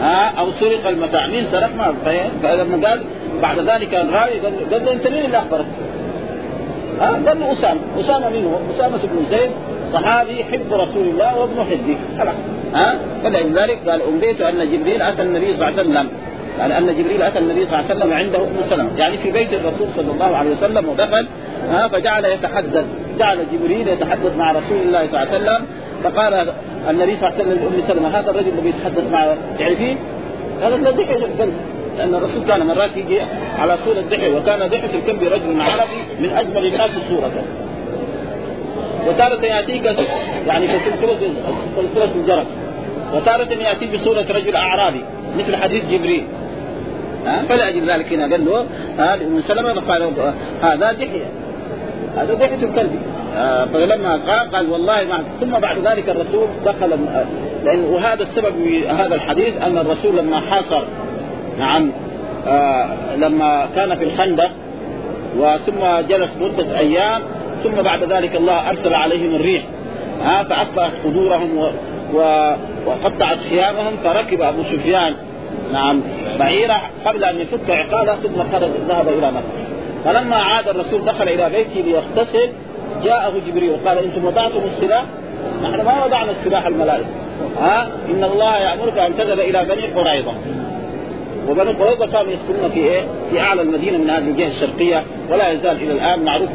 ها 0.00 0.32
أو 0.38 0.46
سرق 0.60 0.88
المتاع 0.88 1.26
مين 1.26 1.46
سرق؟ 1.52 1.70
ما 1.76 1.94
فلما 2.42 2.88
قال. 2.88 3.00
بعد 3.42 3.58
ذلك 3.58 3.94
الراوي 3.94 4.38
قال 4.70 4.84
له 4.84 4.92
أنت 4.92 5.06
مين 5.06 5.24
اللي 5.24 5.38
أخبرك؟ 5.38 5.66
ها 7.00 7.10
قال 7.26 7.40
له 7.40 7.52
أسامة، 7.52 7.80
أسامة 8.00 8.30
مين 8.30 8.44
هو؟ 8.44 8.56
أسامة 8.76 8.98
بن 8.98 9.26
زيد 9.30 9.50
صحابي 9.92 10.44
حب 10.44 10.72
رسول 10.72 11.06
الله 11.08 11.38
وابن 11.38 11.56
حبه 11.70 11.96
خلاص. 12.18 12.34
ها 12.74 12.94
فلذلك 13.24 13.88
قال 13.88 14.02
انبئت 14.02 14.40
أن 14.40 14.72
جبريل 14.72 15.02
أتى 15.02 15.22
النبي 15.22 15.46
صلى 15.56 15.68
الله 15.68 15.78
عليه 15.78 15.90
وسلم. 15.90 16.08
يعني 16.58 16.78
أن 16.78 16.86
جبريل 16.86 17.22
أتى 17.22 17.38
النبي 17.38 17.66
صلى 17.66 17.80
الله 17.80 17.90
عليه 17.90 17.96
وسلم 17.96 18.12
عنده 18.12 18.38
أم 18.38 18.70
سلمة. 18.70 18.90
يعني 18.98 19.18
في 19.18 19.30
بيت 19.30 19.52
الرسول 19.52 19.88
صلى 19.96 20.10
الله 20.12 20.36
عليه 20.36 20.50
وسلم 20.50 20.88
ودخل 20.88 21.26
ها 21.70 21.88
فجعل 21.88 22.24
يتحدث. 22.24 22.84
جعل 23.18 23.38
جبريل 23.52 23.88
يتحدث 23.88 24.36
مع 24.36 24.50
رسول 24.50 24.78
الله 24.86 25.06
صلى 25.06 25.22
الله 25.22 25.34
عليه 25.34 25.38
وسلم. 25.38 25.66
فقال 26.04 26.52
النبي 26.90 27.16
صلى 27.16 27.28
الله 27.28 27.32
عليه 27.38 27.44
وسلم 27.44 27.50
لأم 27.50 27.88
سلمة 27.88 28.08
هذا 28.08 28.30
الرجل 28.30 28.48
الذي 28.48 28.68
يتحدث 28.68 29.12
معه 29.12 29.36
تعرفيه؟ 29.58 29.96
هذا 30.62 30.74
الذي 30.74 31.02
الكلب 31.02 31.52
لأن 31.98 32.14
الرسول 32.14 32.44
كان 32.48 32.66
مرات 32.66 32.96
يجي 32.96 33.20
على 33.58 33.76
صوره 33.84 34.04
ضحيه 34.10 34.36
وكان 34.36 34.68
ضحيه 34.68 34.94
الكلب 34.98 35.22
رجل 35.22 35.60
عربي 35.60 36.00
من 36.20 36.30
أجمل 36.36 36.66
الناس 36.66 36.90
صورة. 37.08 37.44
وتارة 39.08 39.44
يأتيك 39.44 39.84
يعني 40.46 40.68
في 40.68 40.78
سلسلة 41.76 42.10
الجرس 42.14 42.46
وتارة 43.14 43.52
يأتي 43.52 43.86
بصورة 43.86 44.26
رجل 44.30 44.56
أعرابي 44.56 45.04
مثل 45.38 45.56
حديث 45.56 45.84
جبريل. 45.84 46.24
ها؟ 47.26 47.42
فلاجل 47.48 47.90
ذلك 47.90 48.12
هنا 48.12 48.30
قال 48.30 48.44
له 48.44 48.66
هذا 48.98 49.24
ام 49.24 49.42
سلمة 49.48 49.80
قال 49.80 50.10
هذا 50.62 50.92
دحيه 50.92 51.24
هذا 52.22 52.34
دحيه 52.34 52.62
الكلب 52.62 52.90
آه 53.36 53.64
فلما 53.64 54.12
قال 54.12 54.50
قال 54.54 54.70
والله 54.70 55.04
ما 55.04 55.24
ثم 55.40 55.50
بعد 55.50 55.78
ذلك 55.78 56.08
الرسول 56.08 56.46
دخل 56.64 56.98
لأن 57.64 57.84
وهذا 57.84 58.22
السبب 58.22 58.54
في 58.64 58.88
هذا 58.88 59.14
الحديث 59.14 59.62
أن 59.62 59.78
الرسول 59.78 60.16
لما 60.16 60.40
حاصر 60.40 60.82
نعم 61.58 61.92
آه 62.48 63.16
لما 63.16 63.68
كان 63.76 63.94
في 63.94 64.04
الخندق 64.04 64.50
وثم 65.38 66.00
جلس 66.08 66.30
مدة 66.40 66.78
أيام 66.78 67.22
ثم 67.64 67.82
بعد 67.82 68.12
ذلك 68.12 68.36
الله 68.36 68.70
أرسل 68.70 68.94
عليهم 68.94 69.34
الريح 69.34 69.64
ها 70.22 70.42
فأصبحت 70.42 70.92
قدورهم 71.04 71.58
و... 71.58 71.70
و... 72.14 72.52
وقطعت 72.86 73.38
خيامهم 73.50 73.96
فركب 74.04 74.42
أبو 74.42 74.62
سفيان 74.62 75.14
نعم 75.72 76.02
بعيرة 76.38 76.90
قبل 77.04 77.24
أن 77.24 77.40
يفك 77.40 77.70
عقاله 77.70 78.14
ثم 78.14 78.52
خرج 78.52 78.70
ذهب 78.88 79.08
إلى 79.08 79.30
مكة. 79.30 79.67
فلما 80.04 80.36
عاد 80.36 80.68
الرسول 80.68 81.04
دخل 81.04 81.28
إلى 81.28 81.50
بيته 81.50 81.80
ليغتسل 81.80 82.50
جاءه 83.04 83.32
جبريل 83.46 83.70
وقال 83.70 83.98
أنتم 83.98 84.24
وضعتم 84.24 84.60
السلاح؟ 84.74 85.04
نحن 85.62 85.84
ما 85.84 86.04
وضعنا 86.04 86.30
السلاح 86.30 86.66
الملائكة. 86.66 87.06
ها؟ 87.60 87.88
إن 88.10 88.24
الله 88.24 88.58
يأمرك 88.58 88.98
أن 88.98 89.16
تذهب 89.16 89.40
إلى 89.40 89.64
بني 89.64 89.86
قريظة. 89.86 90.32
وبني 91.48 91.70
قريظة 91.70 92.06
كانوا 92.06 92.32
يسكنون 92.32 92.70
في 92.70 92.80
إيه؟ 92.80 93.02
في 93.30 93.40
أعلى 93.40 93.62
المدينة 93.62 93.98
من 93.98 94.10
هذه 94.10 94.28
الجهة 94.28 94.48
الشرقية 94.48 95.02
ولا 95.30 95.50
يزال 95.50 95.76
إلى 95.76 95.92
الآن 95.92 96.24
معروف 96.24 96.48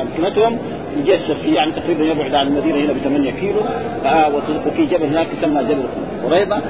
امكنتهم 0.00 0.58
الجهة 0.96 1.16
الشرقية 1.16 1.54
يعني 1.54 1.72
تقريبا 1.72 2.04
يبعد 2.04 2.34
عن 2.34 2.46
المدينة 2.46 2.78
هنا 2.78 2.92
ب 2.92 2.96
8 3.04 3.30
كيلو 3.30 3.60
وفي 4.66 4.86
جبل 4.86 5.06
هناك 5.06 5.26
يسمى 5.38 5.64
جبل 5.64 5.82
قريظة. 6.24 6.60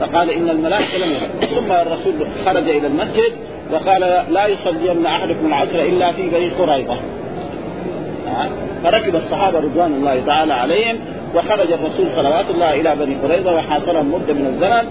فقال 0.00 0.30
إن 0.30 0.48
الملائكة 0.48 0.98
لم 0.98 1.14
ثم 1.56 1.72
الرسول 1.72 2.14
خرج 2.44 2.68
إلى 2.68 2.86
المسجد 2.86 3.32
وقال 3.72 4.00
لا 4.30 4.46
يصلين 4.46 5.06
أحدكم 5.06 5.46
العصر 5.46 5.80
إلا 5.80 6.12
في 6.12 6.22
بني 6.22 6.48
قريظة. 6.48 6.98
فركب 8.84 9.16
الصحابة 9.16 9.58
رضوان 9.58 9.92
الله 9.92 10.22
تعالى 10.26 10.54
عليهم 10.54 10.98
وخرج 11.34 11.72
الرسول 11.72 12.06
صلوات 12.16 12.50
الله 12.50 12.80
إلى 12.80 12.96
بني 12.96 13.14
قريظة 13.14 13.54
وحاصرهم 13.54 14.14
مدة 14.14 14.34
من 14.34 14.46
الزمن 14.46 14.90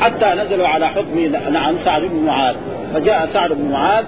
حتى 0.00 0.26
نزلوا 0.26 0.68
على 0.68 0.88
حكم 0.88 1.32
نعم 1.52 1.74
سعد 1.84 2.02
بن 2.02 2.26
معاذ. 2.26 2.54
فجاء 2.94 3.28
سعد 3.32 3.52
بن 3.52 3.70
معاذ 3.70 4.04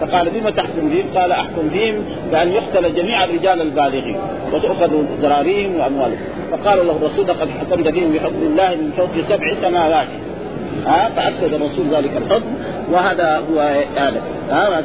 فقال 0.00 0.30
بما 0.30 0.50
تحكم 0.50 0.90
فيهم؟ 0.90 1.06
قال 1.16 1.32
أحكم 1.32 1.70
فيهم 1.72 1.94
بأن 2.30 2.52
يقتل 2.52 2.94
جميع 2.94 3.24
الرجال 3.24 3.60
البالغين 3.60 4.16
وتؤخذ 4.52 4.90
ذراريهم 5.22 5.80
وأموالهم. 5.80 6.18
فقال 6.50 6.86
له 6.86 6.92
الرسول 6.92 7.26
لقد 7.26 7.48
حكمت 7.60 7.88
فيهم 7.88 8.12
بحكم 8.12 8.42
الله 8.42 8.68
من 8.68 8.92
فوق 8.96 9.08
سبع 9.28 9.52
سماوات. 9.62 10.06
ها 10.86 11.08
فاسكت 11.16 11.54
الرسول 11.54 11.86
ذلك 11.90 12.16
الحكم 12.16 12.54
وهذا 12.92 13.42
هو 13.50 13.60
هذا 13.96 14.22
ها 14.50 14.82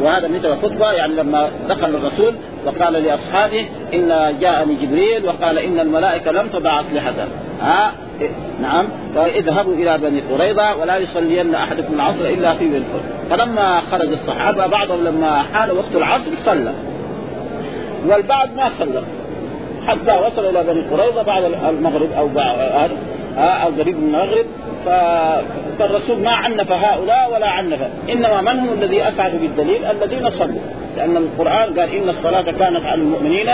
وهذا 0.00 0.28
مثل 0.28 0.46
الخطبة 0.46 0.92
يعني 0.92 1.14
لما 1.14 1.50
دخل 1.68 1.94
الرسول 1.94 2.34
وقال 2.66 2.92
لأصحابه 2.92 3.66
إن 3.94 4.38
جاءني 4.40 4.74
جبريل 4.74 5.24
وقال 5.24 5.58
إن 5.58 5.80
الملائكة 5.80 6.30
لم 6.30 6.48
تضع 6.48 6.80
اسلحتها 6.80 7.28
ها 7.60 7.92
نعم. 8.62 8.86
اذهبوا 9.16 9.74
إلى 9.74 9.98
بني 9.98 10.20
قريظة 10.20 10.76
ولا 10.76 10.96
يصلين 10.96 11.54
أحدكم 11.54 11.94
العصر 11.94 12.24
إلا 12.24 12.54
في 12.54 12.68
بني 12.68 12.84
فلما 13.30 13.80
خرج 13.80 14.08
الصحابة 14.12 14.66
بعضهم 14.66 15.04
لما 15.04 15.42
حان 15.42 15.70
وقت 15.70 15.96
العصر 15.96 16.30
صلى. 16.44 16.72
والبعض 18.08 18.48
ما 18.56 18.70
صلى. 18.78 19.02
حتى 19.86 20.26
وصل 20.26 20.44
إلى 20.44 20.62
بني 20.62 20.80
قريظة 20.80 21.22
بعد 21.22 21.44
المغرب 21.44 22.12
أو 22.18 22.28
بعد. 22.28 22.90
أو 23.38 23.68
قريب 23.78 23.96
من 23.96 24.14
المغرب 24.14 24.46
فالرسول 25.78 26.18
ما 26.22 26.30
عنف 26.30 26.72
هؤلاء 26.72 27.30
ولا 27.34 27.48
عنف. 27.48 27.80
إنما 28.10 28.40
من 28.40 28.58
هم 28.58 28.72
الذي 28.72 29.08
اسعد 29.08 29.32
بالدليل؟ 29.32 29.84
الذين 29.84 30.30
صلوا. 30.30 30.60
لأن 30.96 31.16
القرآن 31.16 31.80
قال 31.80 31.94
إن 31.94 32.08
الصلاة 32.08 32.42
كانت 32.42 32.84
على 32.84 33.02
المؤمنين 33.02 33.50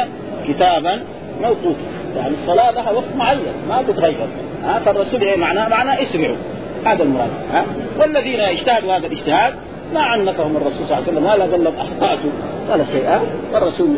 كتابا 0.49 1.03
موقوتا. 1.43 1.81
يعني 2.17 2.35
الصلاة 2.43 2.71
لها 2.71 2.91
وقت 2.91 3.17
معين 3.17 3.55
ما 3.69 3.83
تتغير 3.89 4.27
ها 4.65 4.79
فالرسول 4.79 5.21
إيه 5.21 5.37
معناه 5.37 5.69
معناه 5.69 6.03
اسرعوا 6.03 6.37
هذا 6.85 7.03
المراد. 7.03 7.31
ها 7.53 7.65
والذين 8.01 8.41
اجتهدوا 8.41 8.97
هذا 8.97 9.07
الاجتهاد 9.07 9.55
ما 9.95 10.01
عنفهم 10.01 10.57
الرسول 10.57 10.87
صلى 10.89 10.95
الله 10.95 10.95
عليه 10.97 11.13
وسلم 11.13 11.25
ولا 11.25 11.45
قال 11.45 11.65
لهم 11.65 11.75
أخطأتوا 11.79 12.31
ولا 12.73 12.85
شيئا 12.85 13.21
والرسول 13.53 13.89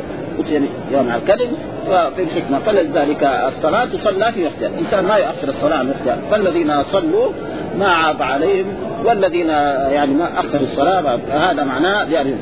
اتي 0.41 0.69
يوم 0.91 1.13
الكذب 1.13 1.51
وفي 1.89 2.23
الحكمة 2.23 2.59
فلذلك 2.59 3.23
الصلاة 3.23 3.85
تصلى 3.85 4.33
في 4.33 4.45
وقتها 4.45 4.69
الانسان 4.69 5.05
ما 5.05 5.17
يؤخر 5.17 5.49
الصلاة 5.49 5.77
عن 5.77 5.89
وقتها 5.89 6.19
فالذين 6.31 6.83
صلوا 6.83 7.33
ما 7.79 7.89
عاب 7.89 8.23
عليهم 8.23 8.67
والذين 9.05 9.49
يعني 9.49 10.15
ما 10.15 10.41
أخروا 10.41 10.67
الصلاة 10.73 11.19
هذا 11.31 11.65
معناه 11.65 12.05
يعني 12.05 12.35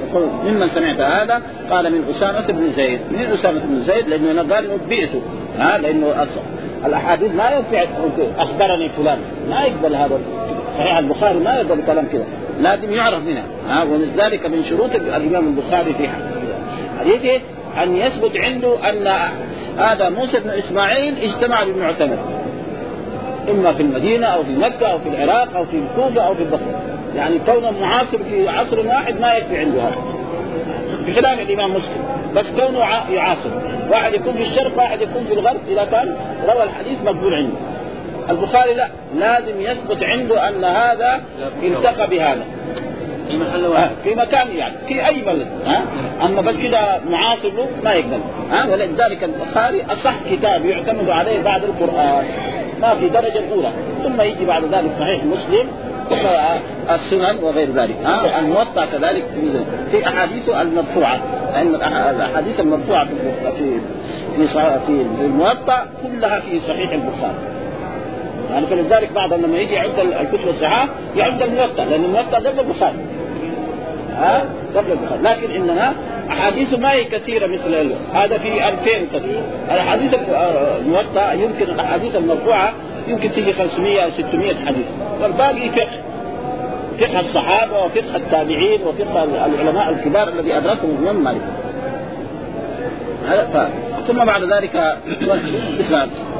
ممن 0.44 0.68
سمعت 0.74 1.00
هذا 1.00 1.42
قال 1.70 1.92
من 1.92 2.14
أسامة 2.16 2.46
بن 2.46 2.72
زيد. 2.76 3.00
من 3.10 3.18
أسامة 3.18 3.60
بن 3.64 3.80
زيد؟ 3.80 4.08
لأنه 4.08 4.54
قال 4.54 4.68
نبئته 4.84 5.22
ها؟ 5.58 5.78
لأنه 5.78 6.26
الأحاديث 6.86 7.34
ما 7.34 7.50
ينفع 7.50 7.84
أخبرني 8.38 8.88
فلان. 8.96 9.18
ما 9.48 9.62
يقبل 9.62 9.94
هذا 9.94 10.18
صحيح 10.78 10.98
البخاري 10.98 11.38
ما 11.38 11.54
يقبل 11.54 11.82
كلام 11.86 12.06
كذا. 12.12 12.24
لازم 12.60 12.92
يعرف 12.92 13.22
منها. 13.24 13.44
ها؟ 13.68 13.82
ولذلك 13.82 14.46
من 14.46 14.64
شروط 14.64 14.94
الإمام 14.94 15.48
البخاري 15.48 15.94
في 15.94 16.08
حديثه 17.00 17.44
أن 17.82 17.96
يثبت 17.96 18.36
عنده 18.36 18.90
أن 18.90 19.30
هذا 19.78 20.08
موسى 20.08 20.38
بن 20.40 20.50
إسماعيل 20.50 21.18
اجتمع 21.18 21.64
بالمعتمد 21.64 22.18
إما 23.50 23.72
في 23.72 23.82
المدينة 23.82 24.26
أو 24.26 24.42
في 24.42 24.56
مكة 24.56 24.86
أو 24.86 24.98
في 24.98 25.08
العراق 25.08 25.56
أو 25.56 25.64
في 25.64 25.76
الكوفة 25.76 26.20
أو 26.26 26.34
في 26.34 26.42
البصرة. 26.42 26.82
يعني 27.16 27.38
كونه 27.46 27.70
معاصر 27.70 28.18
في 28.30 28.48
عصر 28.48 28.86
واحد 28.86 29.20
ما 29.20 29.34
يكفي 29.34 29.58
عنده 29.58 29.82
هذا. 29.82 29.96
بخلاف 31.06 31.40
الإمام 31.40 31.70
مسلم. 31.70 32.04
بس 32.34 32.44
كونه 32.60 32.78
يعاصر. 33.10 33.50
واحد 33.90 34.14
يكون 34.14 34.32
في 34.32 34.42
الشرق 34.42 34.78
واحد 34.78 35.02
يكون 35.02 35.24
في 35.24 35.34
الغرب 35.34 35.60
إذا 35.68 35.84
كان 35.84 36.16
روى 36.54 36.62
الحديث 36.62 37.02
مقبول 37.04 37.34
عنده. 37.34 37.56
البخاري 38.30 38.74
لا. 38.74 38.88
لازم 39.18 39.60
يثبت 39.60 40.02
عنده 40.02 40.48
أن 40.48 40.64
هذا 40.64 41.20
التقى 41.62 42.06
بهذا. 42.10 42.44
في 43.32 43.38
محل 43.38 43.66
واحد. 43.66 43.90
في 44.04 44.14
مكان 44.14 44.56
يعني 44.56 44.74
في 44.88 45.06
أي 45.06 45.22
بلد. 45.22 45.48
ها؟ 45.66 45.82
أما 46.22 46.40
بس 46.40 46.54
كذا 46.54 47.00
معاصر 47.06 47.48
له 47.48 47.68
ما 47.84 47.92
يقبل. 47.92 48.20
ها؟ 48.50 48.66
ولذلك 48.72 49.24
البخاري 49.24 49.82
أصح 49.90 50.14
كتاب 50.30 50.64
يعتمد 50.64 51.10
عليه 51.10 51.42
بعد 51.42 51.64
القرآن 51.64 52.24
ما 52.80 52.94
في 52.94 53.08
درجة 53.08 53.38
الأولى. 53.38 53.70
ثم 54.04 54.20
يجي 54.20 54.44
بعد 54.44 54.64
ذلك 54.64 54.90
صحيح 55.00 55.24
مسلم 55.24 55.68
السنن 56.90 57.38
وغير 57.42 57.68
ذلك. 57.70 57.96
ها؟ 58.04 58.38
الموطأ 58.38 58.86
كذلك 58.86 59.24
في 59.90 60.08
أحاديثه 60.08 60.62
المرفوعة. 60.62 61.20
لأن 61.52 61.74
الأحاديث 62.16 62.60
المرفوعة 62.60 63.04
في 63.04 63.78
في 64.36 64.48
في 64.86 65.24
الموطأ 65.24 65.86
كلها 66.02 66.40
في 66.40 66.60
صحيح 66.68 66.92
البخاري. 66.92 67.34
يعني 68.52 68.66
فلذلك 68.66 69.12
بعض 69.12 69.34
لما 69.34 69.58
يجي 69.58 69.74
يعد 69.74 69.98
الكتب 70.20 70.48
الصحاح 70.48 70.88
يعد 71.16 71.42
الموطأ 71.42 71.84
لأن 71.84 72.04
الموطأ 72.04 72.36
قبل 72.36 72.60
البخاري. 72.60 72.96
قبل 74.76 74.92
البخاري 74.92 75.22
لكن 75.22 75.50
إنما 75.50 75.92
احاديثه 76.30 76.76
ما 76.78 76.92
هي 76.92 77.04
كثيرة 77.04 77.46
مثل 77.46 77.92
هذا 78.14 78.38
في 78.38 78.68
2000 78.68 78.74
كثير 79.12 79.42
الأحاديث 79.70 80.14
الموطا 80.80 81.32
يمكن 81.32 81.64
الأحاديث 81.64 82.16
المرفوعة 82.16 82.72
يمكن 83.08 83.32
تيجي 83.32 83.52
500 83.52 84.00
أو 84.00 84.10
600 84.10 84.54
حديث. 84.66 84.86
والباقي 85.22 85.68
فقه. 85.68 85.88
فقه 87.00 87.20
الصحابة 87.20 87.84
وفقه 87.84 88.16
التابعين 88.16 88.80
وفقه 88.82 89.24
العلماء 89.24 89.90
الكبار 89.90 90.28
الذي 90.28 90.56
أدركهم 90.56 90.90
الامام 90.90 91.24
مالك. 91.24 91.42
ثم 94.08 94.24
بعد 94.24 94.42
ذلك 94.42 94.76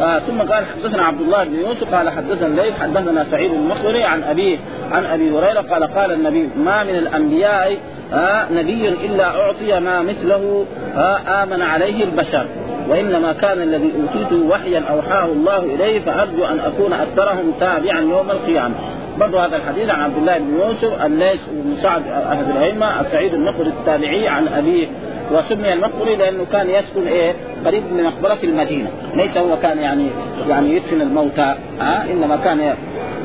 آه 0.03 0.18
ثم 0.18 0.38
قال 0.40 0.64
حدثنا 0.66 1.03
عبد 1.03 1.20
الله 1.20 1.44
بن 1.44 1.55
يوسف 1.55 1.94
قال 1.94 2.11
حدثنا 2.11 2.46
الليث 2.46 2.81
حدثنا 2.81 3.27
سعيد 3.31 3.53
المخبري 3.53 4.05
عن 4.05 4.22
أبيه 4.22 4.59
عن 4.92 5.05
أبي 5.05 5.31
هريرة 5.31 5.61
قال 5.61 5.94
قال 5.94 6.12
النبي 6.12 6.48
ما 6.57 6.85
من 6.85 6.96
الأنبياء 6.96 7.79
آه 8.12 8.46
نبي 8.53 8.88
إلا 8.88 9.25
أعطي 9.25 9.81
ما 9.81 10.03
مثله 10.03 10.66
آه 10.96 11.42
آمن 11.42 11.62
عليه 11.62 12.05
البشر. 12.05 12.46
وإنما 12.88 13.33
كان 13.33 13.62
الذي 13.62 13.92
اوتيته 14.03 14.46
وحيا 14.46 14.83
أوحاه 14.90 15.25
الله 15.25 15.59
إليه 15.59 16.01
فأرجو 16.01 16.44
أن 16.44 16.61
أكون 16.61 16.92
أكثرهم 16.92 17.53
تابعا 17.61 18.01
يوم 18.01 18.31
القيامة. 18.31 18.75
برضو 19.20 19.38
هذا 19.38 19.57
الحديث 19.57 19.90
عن 19.90 20.01
عبد 20.01 20.16
الله 20.16 20.38
بن 20.38 20.57
يوسف 20.57 21.05
الليث 21.05 21.40
بن 21.51 21.77
سعد 21.83 22.03
أحد 22.33 22.51
الأئمة 22.57 23.01
السعيد 23.01 23.35
النقد 23.35 23.66
التابعي 23.66 24.29
عن 24.29 24.48
أبيه 24.48 24.88
وسمي 25.32 25.72
المقبري 25.72 26.16
لأنه 26.16 26.46
كان 26.52 26.70
يسكن 26.70 27.06
إيه؟ 27.06 27.34
قريب 27.64 27.82
من 27.92 28.04
مقبرة 28.04 28.38
المدينة. 28.44 28.90
ليس 29.14 29.36
هو 29.36 29.56
كان 29.56 29.78
يعني 29.78 30.06
يعني 30.48 30.76
يدفن 30.76 31.00
الموتى. 31.00 31.54
ها 31.80 32.04
إنما 32.12 32.36
كان 32.36 32.74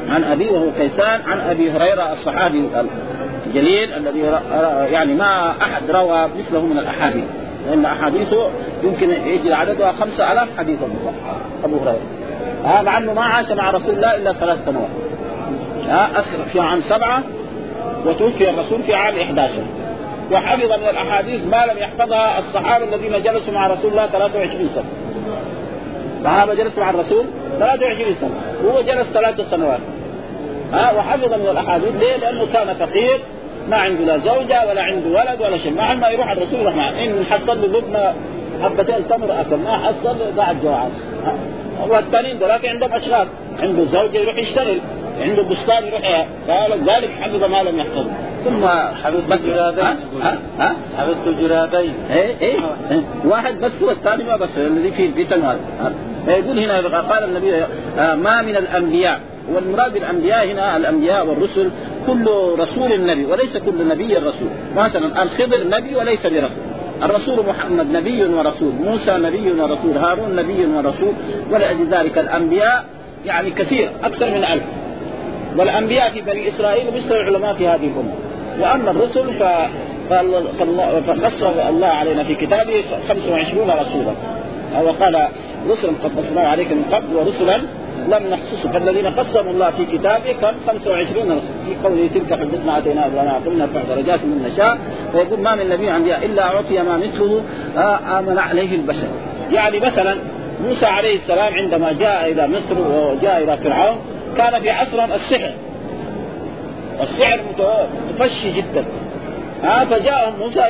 عن 0.10 0.24
أبي 0.24 0.48
وهو 0.48 0.72
كيسان 0.78 1.22
عن 1.22 1.40
أبي 1.50 1.72
هريرة 1.72 2.14
الصحابي 2.14 2.70
الجليل 3.48 3.94
الذي 3.94 4.20
يعني 4.92 5.14
ما 5.14 5.52
أحد 5.62 5.92
روى 5.92 6.30
مثله 6.40 6.66
من 6.66 6.78
الأحاديث. 6.78 7.26
لأن 7.70 7.86
أحاديثه 7.86 8.52
يمكن 8.84 9.12
يجي 9.12 9.54
عددها 9.54 9.92
خمسة 9.92 10.32
ألاف 10.32 10.48
حديث 10.58 10.80
أبو 11.64 11.78
هريرة. 11.78 12.02
ها 12.66 12.82
مع 12.82 12.98
انه 12.98 13.14
ما 13.14 13.22
عاش 13.22 13.52
مع 13.52 13.70
رسول 13.72 13.96
الله 13.96 14.16
إلا 14.16 14.34
ثلاث 14.34 14.66
سنوات. 14.66 14.90
ها 15.88 16.12
اسر 16.12 16.46
في 16.54 16.60
عام 16.60 16.82
سبعة 16.90 17.24
وتوفي 18.06 18.50
الرسول 18.50 18.84
في 18.84 18.94
عام 18.94 19.16
11 19.16 19.54
وحفظ 20.32 20.72
من 20.72 20.88
الأحاديث 20.90 21.48
ما 21.48 21.66
لم 21.66 21.78
يحفظها 21.78 22.40
الصحابة 22.40 22.86
الذين 22.86 23.24
جلسوا 23.24 23.54
مع 23.54 23.68
رسول 23.68 23.92
الله 23.92 24.08
23 24.08 24.70
سنة. 24.76 24.86
الصحابه 26.20 26.54
جلسوا 26.54 26.84
مع 26.84 26.90
الرسول 26.90 27.26
23 27.60 28.16
سنة. 28.22 28.42
وهو 28.64 28.82
جلس 28.82 29.08
ثلاث 29.14 29.50
سنوات. 29.52 29.80
ها 30.74 30.92
وحفظ 30.92 31.34
من 31.34 31.48
الأحاديث. 31.52 31.96
ليه؟ 32.00 32.18
لأنه 32.18 32.48
كان 32.54 32.74
فقير 32.74 33.20
ما 33.70 33.78
عنده 33.78 34.04
لا 34.04 34.18
زوجة 34.18 34.68
ولا 34.70 34.82
عنده 34.84 35.20
ولد 35.20 35.42
ولا 35.42 35.58
شيء، 35.58 35.74
مع 35.74 35.94
ما 35.94 36.10
يروح 36.10 36.32
الرسول 36.32 36.60
يروح 36.60 36.76
معه، 36.76 36.90
إن 36.90 37.26
حصل 37.26 37.62
له 37.62 37.80
لبنه 37.80 38.14
حبتين 38.64 39.08
تمر 39.08 39.42
أكل، 39.42 39.56
ما 39.56 39.88
حصل 39.88 40.18
بعد 40.38 40.62
جوعان. 40.64 40.92
والثانيين 41.90 42.38
ذولاك 42.38 42.66
عندهم 42.66 42.94
أشغال، 42.94 43.28
عنده 43.60 43.86
زوجة 43.86 44.18
يروح 44.18 44.38
يشتغل، 44.38 44.80
عنده 45.22 45.42
بستان 45.44 45.86
يروح 45.86 46.28
ذلك 46.88 47.10
حفظ 47.22 47.44
ما 47.44 47.64
لم 47.64 47.80
يحفظه. 47.80 48.12
ثم 48.46 48.68
حفظت 49.04 49.42
جرابين 49.46 49.86
ها؟ 50.22 50.38
ها؟ 50.60 50.76
حفظت 50.98 51.40
جرابين 51.40 51.94
إيه 52.10 52.36
إيه. 52.42 52.60
واحد 53.26 53.60
بس 53.60 53.72
والثاني 53.82 54.24
ما 54.24 54.38
بس 54.38 54.50
الذي 54.58 54.92
في 54.92 55.12
في 55.12 55.24
تنوال 55.26 55.58
يقول 56.28 56.60
هنا 56.60 57.00
قال 57.00 57.24
النبي 57.24 57.56
آه 58.00 58.16
ما 58.16 58.42
من 58.42 58.56
الأنبياء. 58.56 59.22
والمراد 59.54 59.94
بالأنبياء 59.94 60.46
هنا 60.46 60.78
الأنبياء 60.78 61.28
والرسل 61.28 61.70
كل 62.08 62.26
رسول 62.60 63.06
نبي 63.06 63.26
وليس 63.26 63.58
كل 63.58 63.88
نبي 63.88 64.18
رسول 64.18 64.50
مثلا 64.76 65.24
الخضر 65.24 65.68
نبي 65.68 65.96
وليس 65.96 66.20
برسول. 66.24 66.50
الرسول 67.04 67.46
محمد 67.46 67.92
نبي 67.92 68.26
ورسول 68.26 68.74
موسى 68.74 69.12
نبي 69.12 69.52
ورسول 69.52 69.98
هارون 69.98 70.36
نبي 70.36 70.66
ورسول 70.66 71.14
ولأجل 71.52 71.88
ذلك 71.88 72.18
الأنبياء 72.18 72.86
يعني 73.26 73.52
كثير 73.52 73.92
أكثر 74.04 74.30
من 74.32 74.44
ألف. 74.44 74.64
والأنبياء 75.58 76.10
في 76.10 76.22
بني 76.22 76.50
إسرائيل 76.50 76.88
مثل 76.88 77.12
العلماء 77.12 77.54
في 77.54 77.68
هذه 77.68 77.88
الأمة. 77.88 78.14
وأما 78.62 78.92
الرسل 78.92 79.34
ف 79.34 79.44
فخص 81.08 81.44
الله 81.70 81.88
علينا 81.88 82.24
في 82.24 82.36
كتابه 82.36 82.84
25 83.08 83.70
رسولا. 83.70 84.14
وقال 84.84 85.28
رسلا 85.70 85.92
قد 86.04 86.12
قصنا 86.18 86.42
عليك 86.42 86.72
من 86.72 86.86
قبل 86.92 87.16
ورسلا 87.16 87.58
لم 88.08 88.24
نخصصه. 88.34 88.72
فالذين 88.72 89.08
قسموا 89.08 89.52
الله 89.52 89.72
في 89.72 89.86
كتابه 89.98 90.32
كم 90.42 90.56
25 90.68 91.32
رسول 91.32 91.42
في 91.66 91.88
قوله 91.88 92.10
تلك 92.14 92.40
حجتنا 92.40 92.78
اتينا 92.78 93.06
إبراهيم 93.06 93.44
قلنا 93.46 93.64
ارفع 93.64 93.96
درجات 93.96 94.20
من 94.20 94.50
نشاء. 94.54 94.78
ويقول 95.14 95.40
ما 95.40 95.56
من 95.56 95.70
نبي 95.70 95.92
انبياء 95.96 96.26
إلا 96.26 96.44
أعطي 96.44 96.82
ما 96.82 96.98
مثله 96.98 97.42
آمن 98.20 98.38
عليه 98.40 98.76
البشر. 98.76 99.08
يعني 99.52 99.80
مثلا 99.80 100.18
موسى 100.68 100.86
عليه 100.86 101.20
السلام 101.20 101.54
عندما 101.54 101.92
جاء 101.92 102.32
إلى 102.32 102.48
مصر 102.48 102.76
وجاء 102.80 103.44
إلى 103.44 103.58
فرعون 103.58 103.98
كان 104.38 104.62
في 104.62 104.70
عصرهم 104.70 105.12
السحر. 105.12 105.52
السحر 107.02 107.40
متفشي 108.10 108.52
جدا. 108.52 108.86
ها 109.64 109.86
فجاءهم 109.86 110.34
موسى 110.40 110.62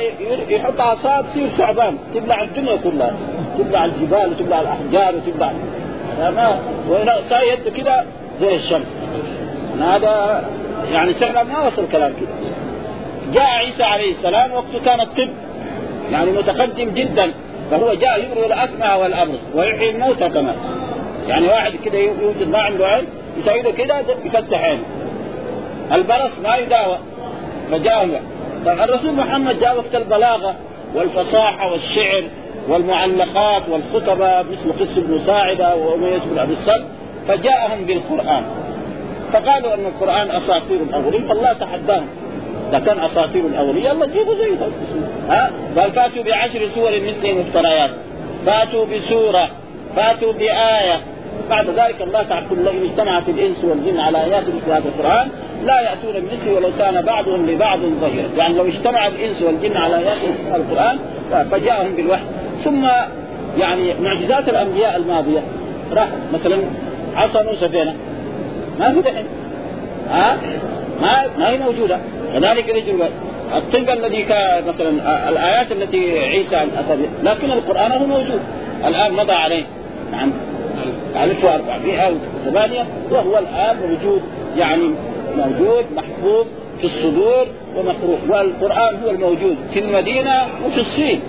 يحط 0.48 0.80
عصا 0.80 1.22
تصير 1.22 1.48
ثعبان 1.48 1.98
تبلع 2.14 2.42
الدنيا 2.42 2.76
كلها. 2.76 3.12
تبلع 3.58 3.84
الجبال 3.84 4.30
وتبلع 4.30 4.60
الأحجار 4.60 5.14
وتبلع. 5.14 5.52
ما 6.18 6.60
يده 7.52 7.70
كده 7.70 8.04
زي 8.40 8.56
الشمس. 8.56 8.86
هذا 9.80 10.44
يعني 10.92 11.14
سحر 11.14 11.44
ما 11.44 11.66
وصل 11.66 11.88
كلام 11.92 12.12
كده. 12.20 12.28
جاء 13.34 13.44
عيسى 13.44 13.82
عليه 13.82 14.12
السلام 14.12 14.52
وقته 14.52 14.84
كان 14.84 15.00
الطب. 15.00 15.30
يعني 16.12 16.30
متقدم 16.30 16.90
جدا. 16.90 17.32
فهو 17.70 17.94
جاء 17.94 18.24
يبرئ 18.24 18.46
الاكمه 18.46 18.96
والابرص 18.96 19.40
ويحيي 19.54 19.90
الموتى 19.90 20.28
كمان. 20.28 20.56
يعني 21.28 21.48
واحد 21.48 21.72
كده 21.84 21.98
يوجد 21.98 22.48
ما 22.48 22.58
عنده 22.58 22.86
علم 22.86 23.06
يسوي 23.38 23.72
كده 23.72 24.00
يفتح 24.24 24.62
عينه 24.62 24.82
البرص 25.92 26.38
ما 26.42 26.56
يداوى. 26.56 26.98
فجاء 27.70 28.22
طيب 28.66 28.80
الرسول 28.80 29.12
محمد 29.12 29.60
جاء 29.60 29.76
وقت 29.76 29.94
البلاغة 29.94 30.54
والفصاحة 30.94 31.72
والشعر 31.72 32.24
والمعلقات 32.68 33.62
والخطبة 33.68 34.42
مثل 34.42 34.72
قس 34.80 34.98
بن 34.98 35.20
ساعدة 35.26 35.76
وأمية 35.76 36.18
بن 36.18 36.38
أبي 36.38 36.52
الصلب 36.52 36.86
فجاءهم 37.28 37.84
بالقرآن. 37.84 38.44
فقالوا 39.32 39.74
أن 39.74 39.86
القرآن 39.86 40.30
أساطير 40.30 40.76
الأولين 40.76 41.28
فالله 41.28 41.52
تحداهم. 41.52 42.08
إذا 42.68 42.78
كان 42.78 43.00
أساطير 43.00 43.46
الأولين 43.46 43.84
يلا 43.84 44.06
جيبوا 44.06 44.34
زي 44.34 44.56
ها؟ 45.28 45.50
قال 45.76 45.92
فاتوا 45.92 46.22
بعشر 46.22 46.68
سور 46.74 46.90
مثل 46.90 47.34
مفتريات. 47.34 47.90
فاتوا 48.46 48.86
بسورة 48.86 49.50
فاتوا 49.96 50.32
بآية. 50.32 51.00
بعد 51.50 51.66
ذلك 51.70 52.02
الله 52.02 52.22
تعالى 52.22 52.46
كل 52.50 52.68
إن 52.68 52.90
اجتمعت 52.90 53.28
الإنس 53.28 53.64
والجن 53.64 54.00
على 54.00 54.24
آيات 54.24 54.42
مثل 54.42 54.72
هذا 54.72 54.84
القرآن 54.84 55.28
لا 55.64 55.80
يأتون 55.80 56.12
بمثله 56.12 56.54
ولو 56.54 56.68
كان 56.78 57.02
بعضهم 57.02 57.46
لبعض 57.46 57.78
ظهيرا 57.78 58.28
يعني 58.36 58.54
لو 58.54 58.64
اجتمع 58.64 59.06
الإنس 59.06 59.42
والجن 59.42 59.76
على 59.76 59.98
آيات 59.98 60.18
القرآن 60.54 60.98
فجاءهم 61.50 61.96
بالوحي. 61.96 62.22
ثم 62.64 62.88
يعني 63.58 63.94
معجزات 64.00 64.48
الأنبياء 64.48 64.96
الماضية. 64.96 65.40
راح 65.92 66.08
مثلا 66.32 66.58
عصا 67.16 67.42
موسى 67.42 67.68
فينا. 67.68 67.94
ما 68.80 68.92
في 68.92 69.00
دحين 69.00 69.24
ها؟ 70.10 70.38
ما 71.00 71.26
ما 71.38 71.48
هي 71.48 71.58
موجودة. 71.58 71.98
كذلك 72.34 72.68
رجل 72.68 73.02
الطب 73.56 73.90
الذي 73.90 74.22
كان 74.22 74.64
مثلا 74.68 75.28
الآيات 75.28 75.72
التي 75.72 76.18
عيسى 76.18 76.56
اتى 76.56 76.98
لكن 77.22 77.50
القرآن 77.50 77.92
هو 77.92 78.06
موجود. 78.06 78.40
الآن 78.86 79.12
مضى 79.12 79.32
عليه. 79.32 79.64
نعم. 80.12 80.32
1408 81.16 82.86
وهو 83.10 83.38
الآن 83.38 83.76
موجود 83.76 84.22
يعني 84.56 84.90
موجود 85.36 85.84
محفوظ 85.96 86.46
في 86.80 86.86
الصدور 86.86 87.46
ومقروء 87.76 88.18
والقرآن 88.28 88.96
هو 89.04 89.10
الموجود 89.10 89.56
في 89.72 89.78
المدينة 89.78 90.46
وفي 90.66 90.80
الصين 90.80 91.20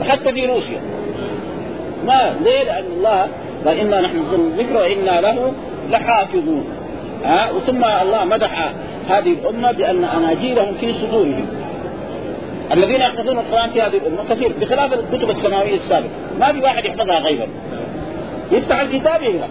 وحتى 0.00 0.32
في 0.32 0.46
روسيا. 0.46 0.80
ما؟ 2.06 2.36
ليه؟ 2.44 2.62
لأن 2.62 2.84
الله 2.96 3.28
قال 3.66 3.78
إنا 3.78 4.00
نحن 4.00 4.16
نزلنا 4.16 4.46
الذكر 4.46 4.76
وإنا 4.76 5.20
له 5.20 5.52
لحافظون. 5.90 6.64
ها؟ 7.24 7.50
وثم 7.50 7.84
الله 7.84 8.24
مدح 8.24 8.72
هذه 9.08 9.32
الأمة 9.32 9.72
بأن 9.72 10.04
أناجيلهم 10.04 10.74
في 10.80 10.92
صدورهم. 10.92 11.46
الذين 12.72 13.00
يحفظون 13.00 13.38
القرآن 13.38 13.70
في 13.70 13.82
هذه 13.82 13.96
الأمة 13.96 14.34
كثير 14.34 14.52
بخلاف 14.60 14.92
الكتب 14.92 15.30
السماوية 15.30 15.76
السابقة. 15.76 16.10
ما 16.40 16.52
في 16.52 16.60
واحد 16.60 16.84
يحفظها 16.84 17.18
غيبا 17.18 17.46
يفتح 18.52 18.80
الكتاب 18.80 19.22
يقرا 19.22 19.48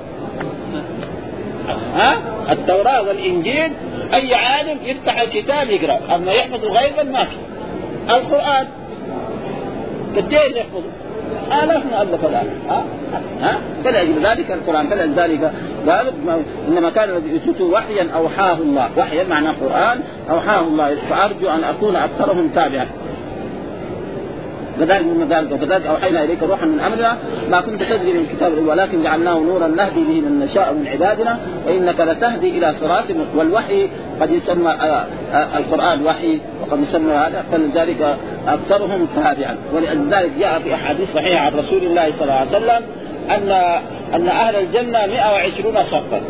ها؟ 1.95 2.17
التوراة 2.51 3.01
والإنجيل 3.01 3.71
أي 4.13 4.36
عالم 4.36 4.77
يفتح 4.83 5.19
الكتاب 5.19 5.69
يقرأ. 5.69 6.15
أما 6.15 6.31
يحفظ 6.31 6.65
غيبا 6.65 7.03
ما 7.03 7.25
في؟ 7.25 7.36
القرآن. 8.10 8.67
قديش 10.17 10.55
يحفظه 10.55 10.91
آلاف 11.63 11.86
مؤلف 11.86 12.25
الآن 12.25 12.49
ها؟ 12.69 12.83
ها؟ 13.41 13.57
فلأجل 13.83 14.25
ذلك. 14.25 14.51
القرآن 14.51 14.88
فلذلك 14.88 15.51
قال 15.89 16.13
إنما 16.67 16.89
كان 16.89 17.10
الذي 17.10 17.29
يوتيته 17.29 17.63
وحيا 17.63 18.07
أوحاه 18.15 18.53
الله. 18.53 18.89
وحيا 18.97 19.23
معناه 19.23 19.51
قرآن. 19.51 20.01
أوحاه 20.29 20.60
الله. 20.60 20.95
فأرجو 21.10 21.49
أن 21.49 21.63
أكون 21.63 21.95
أكثرهم 21.95 22.47
تابعا. 22.47 22.88
كذلك 24.79 25.05
من 25.05 25.27
ذلك 25.29 25.51
وكذلك 25.51 25.85
أوحينا 25.85 26.23
إليك 26.23 26.43
روحا 26.43 26.65
من 26.65 26.79
أمرنا 26.79 27.17
ما 27.49 27.61
كنت 27.61 27.83
تدري 27.83 28.13
من 28.13 28.19
الكتاب 28.19 28.67
ولكن 28.67 29.03
جعلناه 29.03 29.39
نورا 29.39 29.67
نهدي 29.67 30.03
به 30.03 30.21
من 30.21 30.39
نشاء 30.39 30.73
من 30.73 30.87
عبادنا 30.87 31.39
وإنك 31.67 31.99
لتهدي 31.99 32.49
إلى 32.49 32.75
صراط 32.81 33.03
والوحي 33.35 33.89
قد 34.21 34.31
يسمى 34.31 34.71
آه، 34.71 35.05
آه، 35.33 35.57
القرآن 35.57 36.05
وحي 36.05 36.39
وقد 36.61 36.79
يسمى 36.79 37.13
هذا 37.13 37.45
فلذلك 37.51 38.17
أكثرهم 38.47 39.07
تابعا. 39.15 39.55
ولذلك 39.73 40.31
جاء 40.39 40.59
في 40.59 40.75
أحاديث 40.75 41.07
صحيحة 41.15 41.39
عن 41.39 41.51
رسول 41.51 41.83
الله 41.83 42.11
صلى 42.11 42.23
الله 42.23 42.33
عليه 42.33 42.49
وسلم 42.49 42.81
أن 43.29 43.51
أن 44.13 44.27
أهل 44.27 44.55
الجنة 44.55 45.05
120 45.05 45.75
صفا. 45.91 46.21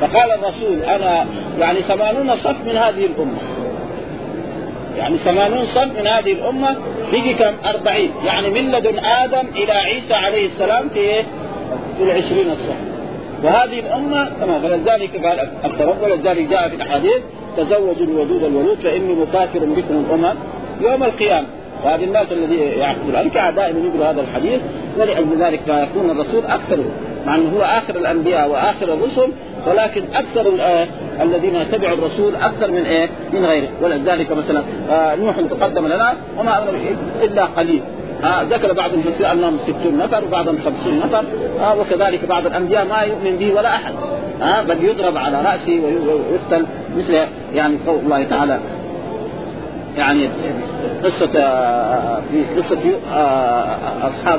فقال 0.00 0.32
الرسول 0.32 0.82
أنا 0.82 1.26
يعني 1.58 1.82
ثمانون 1.82 2.36
صف 2.36 2.64
من 2.64 2.76
هذه 2.76 3.06
الأمة. 3.06 3.59
يعني 4.96 5.16
ثمانون 5.18 5.66
صف 5.74 6.00
من 6.00 6.06
هذه 6.06 6.32
الأمة 6.32 6.76
بقي 7.12 7.34
كم؟ 7.34 7.54
أربعين. 7.68 8.10
يعني 8.24 8.50
من 8.50 8.70
لدن 8.70 8.98
آدم 8.98 9.48
إلى 9.56 9.72
عيسى 9.72 10.14
عليه 10.14 10.46
السلام 10.46 10.88
في 10.88 10.98
إيه؟ 10.98 11.22
في 11.98 12.02
العشرين 12.02 12.50
الصف 12.50 12.76
وهذه 13.42 13.80
الأمة 13.80 14.28
تمام. 14.40 14.62
فلذلك 14.62 15.26
قال 15.26 15.48
أكثر. 15.64 15.94
ولذلك 16.02 16.48
جاء 16.48 16.68
في 16.68 16.74
الأحاديث 16.74 17.20
تزوجوا 17.56 18.06
الودود 18.06 18.44
الولود 18.44 18.78
فإني 18.78 19.14
مكافر 19.14 19.58
بكم 19.58 20.04
الأمم 20.06 20.34
يوم 20.80 21.04
القيامة. 21.04 21.46
وهذه 21.84 22.04
الناس 22.04 22.26
الذي 22.32 22.56
يعقدون. 22.56 23.12
ذلك 23.14 23.34
دائما 23.56 23.78
يقول 23.88 24.02
هذا 24.02 24.20
الحديث 24.20 24.60
ولأجل 24.98 25.36
ذلك 25.38 25.60
فيكون 25.66 26.10
الرسول 26.10 26.46
أكثر 26.46 26.84
مع 27.26 27.34
أنه 27.34 27.56
هو 27.56 27.62
آخر 27.62 27.96
الأنبياء 27.96 28.48
وآخر 28.48 28.94
الرسل 28.94 29.32
ولكن 29.66 30.02
أكثر 30.14 30.48
الذين 31.20 31.56
يتبعوا 31.56 31.94
الرسول 31.94 32.36
أكثر 32.36 32.70
من 32.70 32.84
إيه؟ 32.84 33.08
من 33.32 33.44
غيره. 33.44 33.68
ولذلك 33.82 34.32
مثلا 34.32 34.62
آه 34.90 35.16
نوح 35.16 35.36
تقدم 35.40 35.86
لنا 35.86 36.14
وما 36.38 36.58
أمر 36.58 36.74
إلا 37.22 37.44
قليل. 37.44 37.82
آه 38.24 38.42
ذكر 38.42 38.72
بعض 38.72 38.92
المفسرين 38.92 39.26
أنهم 39.26 39.58
60 39.66 39.98
نفر 39.98 40.24
وبعضهم 40.24 40.58
50 40.64 40.98
نفر. 40.98 41.24
آه 41.60 41.76
وكذلك 41.80 42.24
بعض 42.24 42.46
الأنبياء 42.46 42.86
ما 42.86 43.00
يؤمن 43.00 43.36
به 43.36 43.54
ولا 43.54 43.74
أحد. 43.74 43.92
آه 44.42 44.62
بل 44.62 44.84
يضرب 44.84 45.16
على 45.16 45.42
رأسه 45.42 45.80
ويقتل 45.84 46.66
مثل 46.96 47.26
يعني 47.54 47.76
قول 47.86 47.98
الله 47.98 48.24
تعالى. 48.24 48.58
يعني 49.96 50.28
قصة 51.04 51.38
آه، 51.40 52.20
في 52.30 52.60
قصة 52.60 52.78
آه، 53.14 53.76
أصحاب 54.02 54.38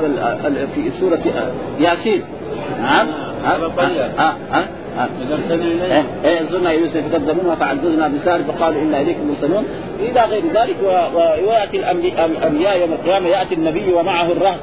في 0.74 0.90
سورة 1.00 1.20
ياسين. 1.80 2.22
نعم 2.82 3.06
ها 4.18 4.36
ها 4.52 4.68
إيه 5.50 6.04
إيه 6.24 6.42
زرنا 6.52 6.70
يوسف 6.72 7.12
كذبونا 7.12 7.54
فعززنا 7.54 8.08
بسار 8.08 8.42
فقالوا 8.42 8.82
إنا 8.82 9.00
إليكم 9.00 9.28
مرسلون. 9.28 9.64
إلى 10.00 10.20
غير 10.20 10.42
ذلك 10.54 10.76
ويأتي 11.14 11.76
الأنبياء 12.26 12.78
يوم 12.80 12.92
القيامة 12.92 13.28
يأتي 13.28 13.54
النبي 13.54 13.92
ومعه 13.92 14.32
الرهب 14.32 14.60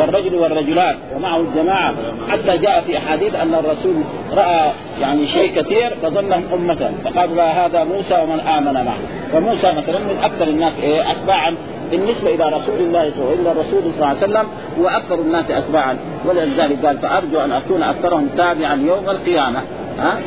والرجل 0.00 0.34
والرجلان 0.34 0.96
ومعه 1.16 1.40
الجماعة. 1.40 1.94
حتى 2.30 2.58
جاء 2.58 2.80
في 2.86 2.98
أحاديث 2.98 3.34
أن 3.34 3.54
الرسول 3.54 3.94
رأى 4.32 4.70
يعني 5.00 5.26
شيء 5.28 5.62
كثير 5.62 5.90
فظنهم 6.02 6.44
أمة. 6.54 6.90
فقال 7.04 7.40
هذا 7.40 7.84
موسى 7.84 8.22
ومن 8.22 8.40
آمن 8.40 8.72
معه. 8.74 8.98
فموسى 9.32 9.72
مثلا 9.72 9.98
من 9.98 10.18
أكثر 10.22 10.48
الناس 10.48 10.72
إيه 10.82 11.10
أتباعا 11.10 11.56
بالنسبة 11.90 12.34
إلى 12.34 12.44
رسول 12.44 12.78
الله 12.80 13.10
صلى 13.10 13.22
الله 13.22 13.30
عليه 13.30 13.40
وسلم 13.40 13.46
الرسول 13.46 13.82
صلى 13.82 13.94
الله 13.94 14.06
عليه 14.06 14.18
وسلم 14.18 14.46
هو 14.80 14.88
أكثر 14.88 15.14
الناس 15.14 15.50
اتباعا. 15.50 15.96
ولذلك 16.24 16.86
قال 16.86 16.98
فأرجو 16.98 17.40
أن 17.40 17.52
أكون 17.52 17.82
أكثرهم 17.82 18.28
تابعا 18.36 18.74
يوم 18.74 19.10
القيامة. 19.10 19.60
ها؟ 19.98 20.18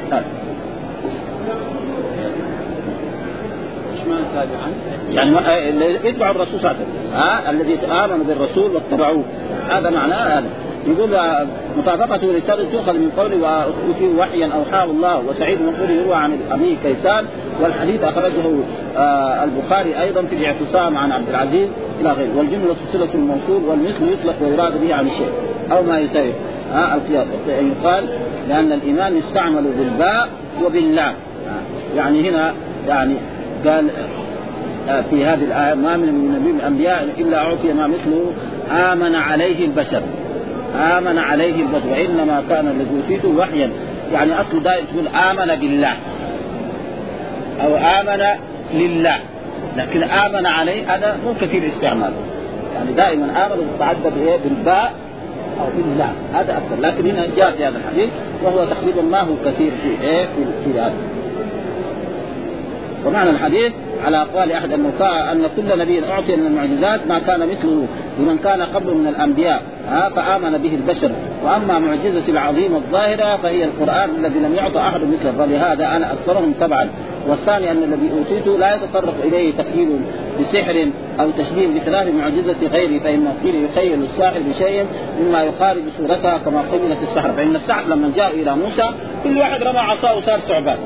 تابعا؟ 4.35 4.71
يعني 5.11 5.31
يتبع 6.03 6.31
الرسول 6.31 6.59
صلى 6.59 6.71
الله 6.71 6.75
عليه 6.75 6.79
وسلم. 6.79 7.13
ها؟ 7.13 7.49
الذي 7.49 7.79
آمنوا 7.85 8.25
بالرسول 8.25 8.71
واتبعوه. 8.75 9.23
هذا 9.69 9.89
معناه 9.89 10.39
هذا. 10.39 10.49
يقول 10.89 11.09
مطابقته 11.77 12.27
للشر 12.27 12.63
تؤخذ 12.71 12.93
من 12.93 13.11
قوله 13.17 13.37
وأوتيه 13.37 14.19
وحيا 14.19 14.49
أوحاه 14.55 14.83
الله 14.83 15.19
وسعيد 15.19 15.61
المقبول 15.61 15.89
يروى 15.89 16.15
عن 16.15 16.39
أبي 16.51 16.77
كيسان 16.83 17.25
والحديث 17.61 18.03
أخرجه 18.03 18.43
آه 18.97 19.43
البخاري 19.43 20.01
أيضا 20.01 20.21
في 20.21 20.35
الاعتصام 20.35 20.97
عن 20.97 21.11
عبد 21.11 21.29
العزيز 21.29 21.67
إلى 22.01 22.11
غيره. 22.11 22.37
والجملة 22.37 22.75
صلة 22.93 23.09
الموصول 23.13 23.63
والمثل 23.63 24.13
يطلق 24.13 24.35
ويراد 24.41 24.81
به 24.81 24.95
عن 24.95 25.07
الشيء 25.07 25.31
أو 25.71 25.83
ما 25.83 25.99
يساوي 25.99 26.31
آه 26.73 26.95
القياس. 26.95 27.27
يقال 27.47 28.05
لأن 28.49 28.71
الإيمان 28.71 29.17
يستعمل 29.17 29.63
بالباء 29.79 30.29
وباللام. 30.65 31.13
يعني 31.95 32.29
هنا 32.29 32.53
يعني 32.87 33.15
قال 33.65 33.87
آه، 34.89 35.01
في 35.01 35.25
هذه 35.25 35.43
الآية 35.43 35.73
ما 35.73 35.97
من 35.97 36.31
نبي 36.35 36.51
من 36.51 36.59
الأنبياء 36.59 37.07
إلا 37.17 37.37
أعطي 37.37 37.73
ما 37.73 37.87
مثله 37.87 38.31
آمن 38.71 39.15
عليه 39.15 39.65
البشر. 39.65 40.01
آمن 40.75 41.17
عليه 41.17 41.55
البشر 41.55 41.87
وإنما 41.91 42.43
كان 42.49 42.67
الذي 42.67 43.01
أوتيته 43.01 43.29
وحيا. 43.29 43.69
يعني 44.13 44.33
أصل 44.33 44.63
دائما 44.63 44.85
تقول 44.93 45.07
آمن 45.07 45.59
بالله 45.59 45.93
أو 47.61 47.75
آمن 47.75 48.23
لله. 48.73 49.17
لكن 49.77 50.03
آمن 50.03 50.45
عليه 50.45 50.95
هذا 50.95 51.17
مو 51.25 51.33
كثير 51.41 51.71
استعمال. 51.75 52.11
يعني 52.75 52.91
دائما 52.91 53.45
آمن 53.45 53.71
تتعدى 53.75 54.09
بإيه 54.15 54.37
بالباء 54.37 54.93
أو 55.61 55.65
بالله. 55.77 56.11
هذا 56.33 56.57
أكثر 56.57 56.81
لكن 56.81 57.09
هنا 57.09 57.27
جاء 57.37 57.51
في 57.51 57.65
هذا 57.65 57.77
الحديث 57.77 58.09
وهو 58.43 58.65
تقريبا 58.65 59.01
ما 59.01 59.19
هو 59.19 59.33
كثير 59.45 59.71
في 59.83 60.07
إيه؟ 60.07 60.23
في, 60.23 60.45
في 60.65 60.79
هذا. 60.79 60.93
ومعنى 63.05 63.29
الحديث 63.29 63.73
على 64.05 64.21
أقوال 64.21 64.51
أحد 64.51 64.73
انه 64.73 64.91
أن 65.31 65.49
كل 65.55 65.79
نبي 65.79 66.05
أعطي 66.05 66.35
من 66.35 66.47
المعجزات 66.47 67.07
ما 67.07 67.19
كان 67.19 67.39
مثله 67.39 67.87
لمن 68.19 68.37
كان 68.43 68.61
قبل 68.61 68.93
من 68.93 69.07
الأنبياء 69.07 69.61
ها 69.89 70.09
فآمن 70.09 70.57
به 70.57 70.75
البشر. 70.75 71.11
وأما 71.43 71.79
معجزة 71.79 72.27
العظيمه 72.27 72.77
الظاهرة 72.77 73.37
فهي 73.37 73.63
القرآن 73.63 74.09
الذي 74.19 74.39
لم 74.39 74.55
يعطى 74.55 74.79
أحد 74.79 74.99
مثله 75.01 75.31
فلهذا 75.45 75.87
أنا 75.87 76.13
أكثرهم 76.13 76.53
تبعا 76.59 76.89
والثاني 77.27 77.71
أن 77.71 77.83
الذي 77.83 78.11
اوتيته 78.17 78.57
لا 78.57 78.75
يتطرق 78.75 79.15
إليه 79.23 79.53
تخيل 79.53 79.99
بسحر 80.39 80.87
أو 81.19 81.29
تشبيه 81.31 81.67
بخلاف 81.67 82.07
معجزة 82.07 82.67
غيره 82.71 83.03
فانه 83.03 83.33
قيل 83.43 83.65
يخيل 83.65 84.03
الساحر 84.03 84.39
بشيء 84.39 84.85
مما 85.21 85.43
يقارب 85.43 85.81
صورتها 85.97 86.37
كما 86.37 86.61
قبلت 86.61 86.97
السحر. 87.09 87.31
فإن 87.31 87.55
السحر 87.55 87.87
لما 87.87 88.11
جاء 88.15 88.31
إلى 88.31 88.55
موسى 88.55 88.89
كل 89.23 89.37
واحد 89.37 89.63
رمى 89.63 89.79
عصاه 89.79 90.17
وصار 90.17 90.39
ثعبان. 90.39 90.77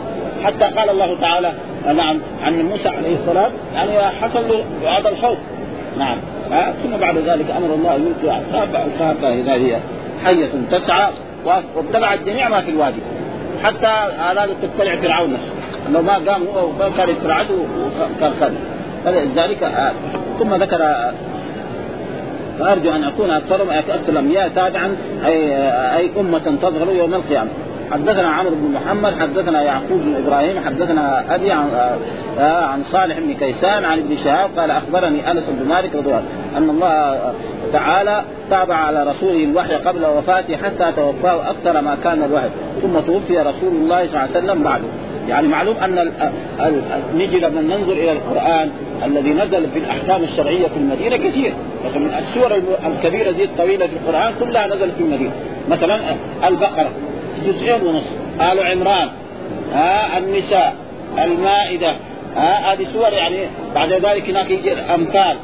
حتى 0.43 0.65
قال 0.65 0.89
الله 0.89 1.17
تعالى 1.21 1.53
نعم 1.95 2.19
عن 2.41 2.61
موسى 2.61 2.89
عليه 2.89 3.15
السلام 3.15 3.51
يعني 3.73 4.17
حصل 4.21 4.47
له 4.49 4.63
هذا 4.97 5.09
الخوف. 5.09 5.37
نعم. 5.97 6.17
ثم 6.83 6.97
بعد 7.01 7.17
ذلك 7.17 7.51
أمر 7.51 7.73
الله 7.73 7.93
يلقي 7.93 8.41
فالقاها 8.51 9.13
فاذا 9.21 9.53
هي 9.53 9.77
حية 10.25 10.49
تسعى 10.71 11.07
وابتلعت 11.75 12.19
جميع 12.19 12.49
ما 12.49 12.61
في 12.61 12.71
الوادي 12.71 12.99
حتى 13.63 13.87
ارادت 14.31 14.55
تبتلع 14.61 14.95
فرعون. 14.95 15.33
نفسه 15.33 15.63
لو 15.91 16.01
ما 16.01 16.13
قام 16.13 16.43
هو 16.55 16.91
كان 16.97 17.09
ابتلعته 17.09 17.53
وكان 18.17 18.33
خالد 18.39 18.57
فلذلك 19.05 19.63
آه، 19.63 19.91
ثم 20.39 20.55
ذكر 20.55 20.83
آه، 20.83 21.13
فأرجو 22.59 22.91
أن 22.91 23.03
أكون 23.03 23.31
أكثرهم 23.31 23.69
أكثر 23.69 24.11
الانبياء 24.11 24.49
تابعا 24.49 24.95
أي 25.25 25.55
آه، 25.55 25.97
أي 25.97 26.09
أمة 26.19 26.57
تظهر 26.61 26.87
يوم 26.97 27.13
القيامة. 27.13 27.49
حدثنا 27.93 28.27
عمرو 28.29 28.55
بن 28.55 28.71
محمد 28.73 29.19
حدثنا 29.19 29.61
يعقوب 29.61 30.01
بن 30.01 30.15
إبراهيم 30.25 30.65
حدثنا 30.65 31.35
أبي 31.35 31.51
عن 31.51 31.69
آه 32.39 32.65
عن 32.65 32.83
صالح 32.91 33.19
بن 33.19 33.33
كيسان 33.33 33.85
عن 33.85 33.99
ابن 33.99 34.17
شهاب 34.23 34.49
قال 34.59 34.71
أخبرني 34.71 35.31
أنس 35.31 35.43
بن 35.47 35.69
مالك 35.69 35.95
رضي 35.95 36.09
الله 36.09 36.23
أن 36.57 36.69
الله 36.69 37.33
تعالى 37.73 38.23
تابع 38.49 38.75
على 38.75 39.03
رسوله 39.03 39.43
الوحي 39.43 39.75
قبل 39.75 40.05
وفاته 40.05 40.57
حتى 40.57 40.91
توفاه 40.95 41.49
أكثر 41.49 41.81
ما 41.81 41.97
كان 42.03 42.23
الوحي 42.23 42.49
ثم 42.81 42.99
توفي 42.99 43.37
رسول 43.37 43.71
الله 43.71 44.07
صلى 44.07 44.07
الله 44.07 44.19
عليه 44.19 44.31
وسلم 44.31 44.63
بعده. 44.63 44.83
يعني 45.27 45.47
معلوم 45.47 45.75
أن 45.77 46.11
نجي 47.15 47.39
لما 47.39 47.61
ننظر 47.61 47.93
إلى 47.93 48.11
القرآن 48.11 48.69
الذي 49.05 49.33
نزل 49.33 49.69
في 49.73 49.79
الأحكام 49.79 50.23
الشرعية 50.23 50.67
في 50.67 50.77
المدينة 50.77 51.17
كثير. 51.17 51.53
مثلا 51.85 52.19
السور 52.19 52.61
الكبيرة 52.85 53.31
دي 53.31 53.43
الطويلة 53.43 53.87
في 53.87 53.93
القرآن 53.93 54.33
كلها 54.39 54.67
نزلت 54.67 54.93
في 54.97 55.03
المدينة. 55.03 55.31
مثلا 55.69 55.99
البقرة. 56.47 56.91
جزئين 57.47 57.87
ونصف. 57.87 58.11
آل 58.41 58.59
عمران 58.59 59.09
ها 59.73 60.17
النساء 60.17 60.75
المائدة 61.23 61.95
ها 62.35 62.73
هذه 62.73 62.87
سور 62.93 63.13
يعني 63.13 63.37
بعد 63.75 63.93
ذلك 63.93 64.29
هناك 64.29 64.49
يجي 64.49 64.73
الأمثال 64.73 65.37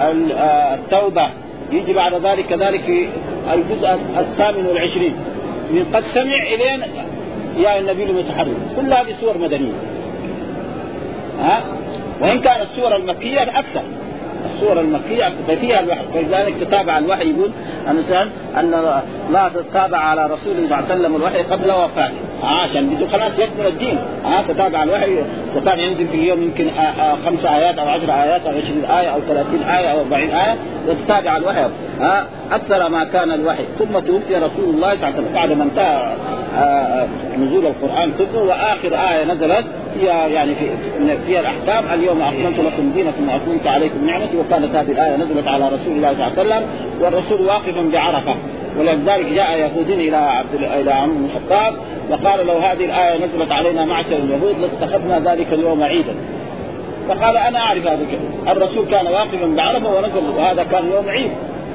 آه، 0.00 0.74
التوبة 0.74 1.28
يجي 1.72 1.92
بعد 1.92 2.14
ذلك 2.14 2.46
كذلك 2.46 2.80
في 2.80 3.08
الجزء 3.54 3.98
الثامن 4.18 4.66
والعشرين. 4.66 5.16
من 5.70 5.90
قد 5.94 6.04
سمع 6.14 6.42
إلين 6.54 6.82
يا 7.58 7.78
النبي 7.78 8.02
المتحرك 8.02 8.56
كل 8.76 8.92
هذه 8.92 9.14
سور 9.20 9.38
مدنية. 9.38 9.72
ها 11.40 11.62
وإن 12.20 12.40
كانت 12.40 12.66
السور 12.70 12.96
المكية 12.96 13.42
أكثر. 13.42 13.82
السور 14.54 14.80
المكية 14.80 15.32
فيها 15.60 15.80
الوحي. 15.80 16.02
فلذلك 16.14 16.54
تتابع 16.60 16.98
الوحي 16.98 17.30
يقول 17.30 17.50
الانسان 17.90 18.30
أن 18.56 18.74
الله 19.28 19.48
تتابع 19.48 19.98
على 19.98 20.24
رسوله 20.24 20.56
صلى 20.56 20.64
الله 20.64 20.76
عليه 20.76 20.94
وسلم 20.94 21.16
الوحي 21.16 21.42
قبل 21.42 21.72
وفاته. 21.72 22.14
عشان 22.42 22.86
بده 22.86 23.06
خلاص 23.08 23.32
يكمل 23.38 23.66
الدين. 23.66 23.98
ها 24.24 24.42
تتابع 24.48 24.82
الوحي 24.82 25.16
وكان 25.56 25.80
ينزل 25.80 26.06
في 26.08 26.14
اليوم 26.14 26.42
يمكن 26.42 26.70
خمس 27.26 27.44
آيات 27.44 27.78
أو 27.78 27.88
عشر 27.88 28.12
آيات 28.22 28.46
أو 28.46 28.50
عشرين 28.50 28.84
آية 28.84 29.08
أو 29.08 29.20
ثلاثين 29.20 29.62
آية 29.62 29.86
أو 29.88 30.00
أربعين 30.00 30.30
آية 30.30 30.56
وتتابع 30.88 31.36
الوحي. 31.36 31.66
ها 32.00 32.26
أكثر 32.52 32.88
ما 32.88 33.04
كان 33.04 33.30
الوحي. 33.30 33.64
ثم 33.78 33.98
توفي 33.98 34.34
رسول 34.34 34.74
الله 34.74 34.94
صلى 34.94 34.94
الله 34.94 35.06
عليه 35.06 35.18
وسلم 35.18 35.34
بعد 35.34 35.52
ما 35.52 35.64
انتهى 35.64 36.14
نزول 37.38 37.66
القرآن 37.66 38.12
كله 38.18 38.42
وآخر 38.42 38.94
آية 39.10 39.24
نزلت 39.24 39.64
هي 40.00 40.32
يعني 40.32 40.54
في 40.54 40.70
فيها 41.26 41.40
الأحكام. 41.40 41.84
اليوم 41.94 42.22
اكملت 42.22 42.58
لكم 42.60 42.92
دينكم 42.94 43.28
وأتممت 43.28 43.66
عليكم 43.66 44.06
نعمتي 44.06 44.36
وكانت 44.36 44.76
هذه 44.76 44.92
الآية 44.92 45.16
نزلت 45.16 45.48
على 45.48 45.66
رسول 45.68 45.92
الله 45.96 46.12
صلى 46.14 46.26
الله 46.26 46.38
عليه 46.38 46.40
وسلم 46.40 46.62
والرسول 47.00 47.40
واقف 47.46 47.78
بعرفة. 47.78 48.34
ولذلك 48.78 49.26
جاء 49.26 49.58
يهودي 49.58 50.08
إلى 50.08 50.16
عبد 50.16 50.54
إلى 50.54 50.92
عمر 50.92 51.14
بن 51.14 51.24
الخطاب 51.24 51.74
وقال 52.10 52.46
لو 52.46 52.58
هذه 52.58 52.84
الآية 52.84 53.26
نزلت 53.26 53.52
علينا 53.52 53.84
معشر 53.84 54.16
اليهود 54.16 54.54
لاتخذنا 54.60 55.32
ذلك 55.32 55.46
اليوم 55.52 55.82
عيدا. 55.82 56.14
فقال 57.08 57.36
أنا 57.36 57.58
أعرف 57.58 57.86
هذا 57.86 58.06
الرسول 58.48 58.86
كان 58.90 59.06
واقفا 59.06 59.46
بعرفة 59.46 59.96
ونزل 59.96 60.38
وهذا 60.38 60.64
كان 60.64 60.90
يوم 60.92 61.08
عيد. 61.08 61.30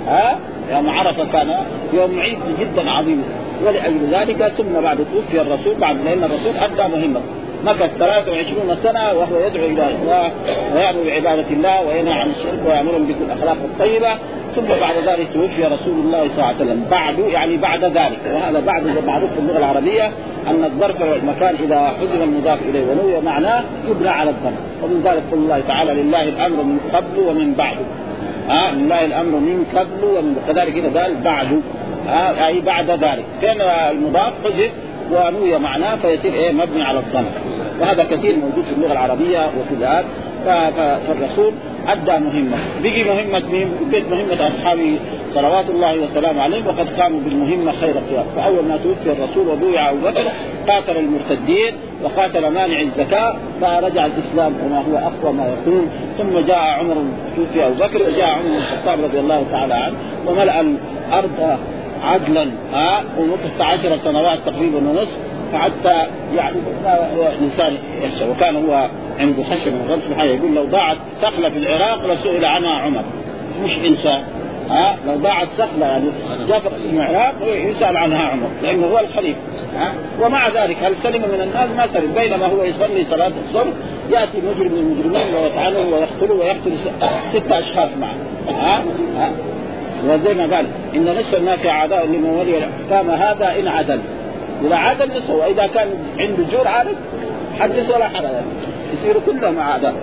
ها؟ 0.07 0.39
يوم 0.71 0.89
عرفة 0.89 1.25
كان 1.31 1.57
يوم 1.93 2.19
عيد 2.19 2.39
جدا 2.59 2.91
عظيم. 2.91 3.23
ولأجل 3.65 4.07
ذلك 4.11 4.53
ثم 4.57 4.81
بعد 4.81 4.97
توفي 4.97 5.41
الرسول 5.41 5.75
بعد 5.75 6.01
لأن 6.05 6.23
الرسول 6.23 6.57
ادى 6.57 6.95
مهمة. 6.95 7.21
مكث 7.65 7.97
23 7.97 8.75
سنة 8.83 9.13
وهو 9.13 9.45
يدعو 9.47 9.65
إلى 9.65 9.87
الله 9.87 10.31
ويأمر 10.75 11.03
بعبادة 11.05 11.49
الله 11.51 11.87
وينهى 11.87 12.13
عن 12.13 12.29
الشرك 12.29 12.59
ويأمرهم 12.67 13.05
بالاخلاق 13.05 13.57
الطيبة. 13.63 14.17
ثم 14.55 14.79
بعد 14.81 14.95
ذلك 15.07 15.27
توفي 15.33 15.63
رسول 15.63 15.99
الله 15.99 16.27
صلى 16.27 16.33
الله 16.33 16.45
عليه 16.45 16.55
وسلم. 16.55 16.85
بعد 16.91 17.19
يعني 17.19 17.57
بعد 17.57 17.83
ذلك. 17.83 18.19
وهذا 18.33 18.59
بعد 18.59 18.83
معروف 19.07 19.33
في 19.33 19.39
اللغة 19.39 19.57
العربية 19.57 20.11
أن 20.47 20.63
الظرف 20.63 21.01
والمكان 21.01 21.55
إذا 21.63 21.93
حذف 21.99 22.23
المضاف 22.23 22.59
إليه 22.69 22.81
ونوي 22.91 23.21
معناه 23.21 23.63
يبنى 23.89 24.09
على 24.09 24.29
الظرف. 24.29 24.53
ومن 24.83 25.01
ذلك 25.03 25.23
قول 25.31 25.39
الله 25.39 25.61
تعالى 25.67 25.93
لله 25.93 26.23
الأمر 26.23 26.63
من 26.63 26.79
قبل 26.93 27.19
ومن 27.19 27.53
بعد. 27.53 27.77
آه 28.49 28.71
لله 28.71 29.05
الأمر 29.05 29.39
من 29.39 29.65
قبل 29.75 30.03
ومن 30.17 30.35
كذلك 30.47 30.77
إذا 30.77 31.01
قال 31.01 31.15
بعد. 31.15 31.61
آه 32.09 32.47
أي 32.47 32.61
بعد 32.61 32.89
ذلك. 32.89 33.25
كان 33.41 33.61
المضاف 33.91 34.33
حذف 34.43 34.71
ونوي 35.11 35.57
معناه 35.57 35.95
فيصير 35.95 36.33
إيه؟ 36.33 36.51
مبني 36.51 36.83
على 36.83 36.99
الضم 36.99 37.25
وهذا 37.81 38.03
كثير 38.03 38.35
موجود 38.35 38.63
في 38.65 38.73
اللغة 38.77 38.91
العربية 38.91 39.39
وفي 39.39 39.75
ذلك 39.81 40.05
فالرسول 41.07 41.53
أدى 41.87 42.25
مهمة. 42.25 42.57
بقي 42.83 43.03
مهمة 43.03 43.43
مين؟ 43.51 43.67
بقيت 43.91 44.05
مهمة 44.11 44.47
اصحابه 44.47 44.99
صلوات 45.35 45.69
الله 45.69 45.99
وسلامه 45.99 46.41
عليهم 46.41 46.67
وقد 46.67 46.87
قاموا 46.99 47.19
بالمهمة 47.25 47.71
خير 47.81 47.95
القيام. 47.97 48.25
فأول 48.35 48.65
ما 48.65 48.79
توفي 48.83 49.11
الرسول 49.11 49.47
وبويع 49.47 49.89
ابو 49.89 49.97
بكر 50.07 50.23
قاتل 50.67 50.97
المرتدين 50.97 51.73
وقاتل 52.03 52.47
مانع 52.47 52.81
الزكاة 52.81 53.35
فرجع 53.61 54.05
الإسلام 54.05 54.53
كما 54.53 54.83
هو 54.89 54.97
أقوى 54.97 55.33
ما 55.33 55.47
يكون. 55.47 55.89
ثم 56.17 56.39
جاء 56.47 56.57
عمر 56.57 56.95
توفي 57.35 57.65
أبو 57.65 57.75
بكر 57.75 58.01
وجاء 58.01 58.29
عمر 58.29 58.41
بن 58.41 58.55
الخطاب 58.55 59.03
رضي 59.03 59.19
الله 59.19 59.45
تعالى 59.51 59.73
عنه 59.73 59.95
وملأ 60.27 60.61
الأرض 60.61 61.59
عدلا 62.03 62.47
ها 62.73 63.03
ومكث 63.19 63.61
عشر 63.61 63.97
سنوات 64.03 64.39
تقريبا 64.45 64.77
ونصف. 64.77 65.30
فحتى 65.51 66.07
يعني 66.35 66.57
الانسان 67.39 67.77
يخشى 68.01 68.29
وكان 68.29 68.55
هو 68.55 68.89
عنده 69.19 69.43
خشية 69.43 69.71
من 69.71 69.85
الرب 69.85 69.99
سبحانه 70.09 70.31
يقول 70.31 70.55
لو 70.55 70.63
ضاعت 70.63 70.97
سخله 71.21 71.49
في 71.49 71.57
العراق 71.57 72.13
لسئل 72.13 72.45
عنها 72.45 72.71
عمر. 72.71 73.03
مش 73.63 73.77
إنسان. 73.77 74.23
ها؟ 74.69 74.97
لو 75.07 75.15
ضاعت 75.15 75.47
سخله 75.57 75.85
يعني 75.85 76.05
جاء 76.47 76.59
في 76.59 76.67
العراق 76.93 77.33
يسأل 77.43 77.97
عنها 77.97 78.19
عمر 78.19 78.47
لأنه 78.63 78.87
هو 78.87 78.99
الخليفة. 78.99 79.39
ها؟ 79.77 79.93
ومع 80.21 80.47
ذلك 80.47 80.77
هل 80.83 80.95
سلم 81.03 81.21
من 81.21 81.41
الناس؟ 81.41 81.69
ما 81.77 81.87
سلم. 81.93 82.13
بينما 82.13 82.45
هو 82.45 82.63
يصلي 82.63 83.05
صلاة 83.11 83.31
الصبح 83.47 83.73
يأتي 84.09 84.37
مجرم 84.37 84.71
من 84.71 84.77
المجرمين 84.77 85.35
ويطعنه 85.35 85.79
ويقتله 85.79 86.33
ويقتل 86.33 86.71
ست 87.33 87.51
أشخاص 87.51 87.89
معه. 87.99 88.15
ها, 88.49 88.83
ها؟ 89.17 89.31
وزي 90.05 90.33
ما 90.33 90.55
قال 90.55 90.65
إن 90.95 91.05
نصف 91.19 91.35
الناس 91.35 91.65
اعداء 91.65 92.05
لمن 92.05 92.29
ولي 92.39 92.57
الأحكام 92.57 93.09
هذا 93.09 93.59
إن 93.59 93.67
عدل. 93.67 93.99
اذا 94.65 94.76
عدل 94.76 95.17
نصف. 95.17 95.30
وإذا 95.30 95.67
كان 95.67 95.88
عنده 96.19 96.43
جور 96.52 96.67
عادل 96.67 96.95
حدث 97.60 97.89
ولا 97.89 98.08
حرج 98.08 98.30
يصير 98.93 99.15
كلهم 99.26 99.58
اعداء 99.58 99.95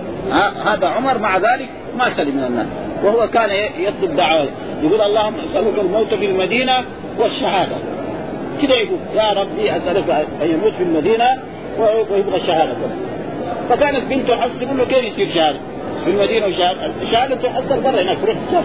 هذا. 0.65 0.87
عمر. 0.87 1.17
مع 1.17 1.37
ذلك 1.37 1.69
ما 1.97 2.13
سلم 2.17 2.37
من 2.37 2.43
الناس. 2.43 2.67
وهو 3.03 3.27
كان 3.27 3.49
يطلب 3.79 4.15
دعوة. 4.15 4.47
يقول 4.83 5.01
اللهم 5.01 5.33
أسألك 5.51 5.79
الموت 5.79 6.13
في 6.13 6.25
المدينة 6.25 6.85
والشهادة. 7.19 7.75
كذا 8.61 8.75
يقول 8.75 8.99
يا 9.15 9.33
ربي 9.33 9.77
أسألك 9.77 10.09
أن 10.41 10.47
يموت 10.47 10.73
في 10.73 10.83
المدينة 10.83 11.25
ويبغى 12.11 12.37
الشهاده 12.37 12.73
فكانت 13.69 14.03
بنته 14.09 14.35
حفص 14.35 14.51
تقول 14.61 14.77
له 14.77 14.85
كيف 14.85 15.05
يصير 15.05 15.27
شهادة؟ 15.35 15.59
في 16.05 16.11
المدينة 16.11 16.45
وشهادة؟ 16.45 16.93
شهادة 17.11 17.35
تحصل 17.35 17.81
برا 17.81 18.01
هناك 18.01 18.17
تشتغل 18.17 18.63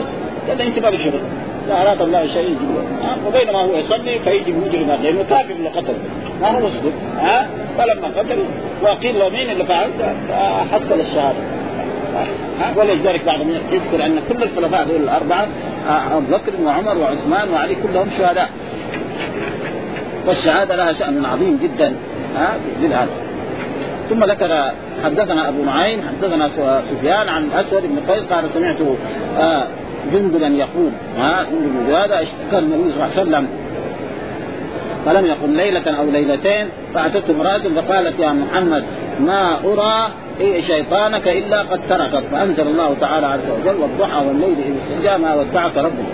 قال 0.48 0.60
أنت 0.60 0.78
ما 0.78 0.90
بشغل 0.90 1.20
لا 1.68 1.82
اراد 1.82 2.02
الله 2.02 2.26
شيء 2.26 2.46
يجيب. 2.46 2.70
وبينما 3.26 3.58
هو 3.58 3.76
يصلي 3.76 4.18
فيجي 4.18 4.50
المجرم 4.50 5.02
لأنه 5.02 5.24
كافر 5.30 5.50
اللي 5.50 5.68
قتل 5.68 5.94
ما 6.40 6.48
هو 6.48 6.60
مسلم 6.60 6.92
ها؟ 7.18 7.48
فلما 7.78 8.08
قتل 8.08 8.38
وقيل 8.82 9.18
له 9.18 9.28
مين 9.28 9.50
اللي 9.50 9.64
فعل؟ 9.64 9.90
حصل 10.72 11.00
الشهادة. 11.00 11.38
ولذلك 12.76 13.24
بعد 13.24 13.42
ما 13.42 13.60
يذكر 13.72 14.06
أن 14.06 14.20
كل 14.28 14.42
الخلفاء 14.42 14.84
دول 14.84 14.96
الأربعة 14.96 15.46
أبو 15.88 16.26
بكر 16.36 16.52
وعمر 16.64 16.98
وعثمان 16.98 17.50
وعلي 17.50 17.74
كلهم 17.74 18.08
شهداء. 18.18 18.50
والشهادة 20.26 20.76
لها 20.76 20.92
شأن 20.92 21.24
عظيم 21.24 21.58
جدا 21.62 21.94
ها؟ 22.36 22.48
للأسف. 22.82 23.20
ثم 24.10 24.24
ذكر 24.24 24.72
حدثنا 25.04 25.48
أبو 25.48 25.64
نعيم 25.64 26.02
حدثنا 26.08 26.50
سفيان 26.90 27.28
عن 27.28 27.50
أسود 27.52 27.82
بن 27.82 28.12
قيس 28.12 28.22
قال 28.32 28.44
سمعت 28.54 28.78
جندبا 30.12 30.46
يقول 30.46 30.90
ها 31.18 31.42
جندب 31.42 31.90
هذا 31.90 32.22
اشتكى 32.22 32.58
النبي 32.58 32.90
صلى 32.90 33.04
الله 33.04 33.10
عليه 33.16 33.22
وسلم. 33.22 33.48
فلم 35.06 35.26
يقم 35.26 35.52
ليلة 35.54 35.90
أو 35.98 36.10
ليلتين 36.10 36.68
فأتته 36.94 37.30
امرأة 37.30 37.60
فقالت 37.76 38.20
يا 38.20 38.32
محمد 38.32 38.84
ما 39.20 39.58
أرى 39.64 40.12
إيه 40.40 40.62
شيطانك 40.62 41.28
إلا 41.28 41.60
قد 41.62 41.80
تركك. 41.88 42.24
فأنزل 42.32 42.66
الله 42.68 42.96
تعالى 43.00 43.26
عز 43.26 43.48
وجل 43.60 43.76
والضحى 43.80 44.26
والليل 44.26 44.56
إذ 44.66 44.74
سجى 44.90 45.18
ما 45.18 45.34
ودعك 45.34 45.76
ربك. 45.76 46.10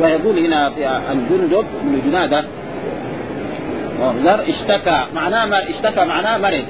ويقول 0.00 0.38
هنا 0.38 0.70
في 0.70 1.12
الجندب 1.12 1.64
بن 1.82 2.10
جنادة 2.10 2.44
اشتكى 4.26 4.98
معناه 5.14 5.46
ما 5.46 5.58
اشتكى 5.70 6.04
معناه 6.04 6.38
مرض. 6.38 6.64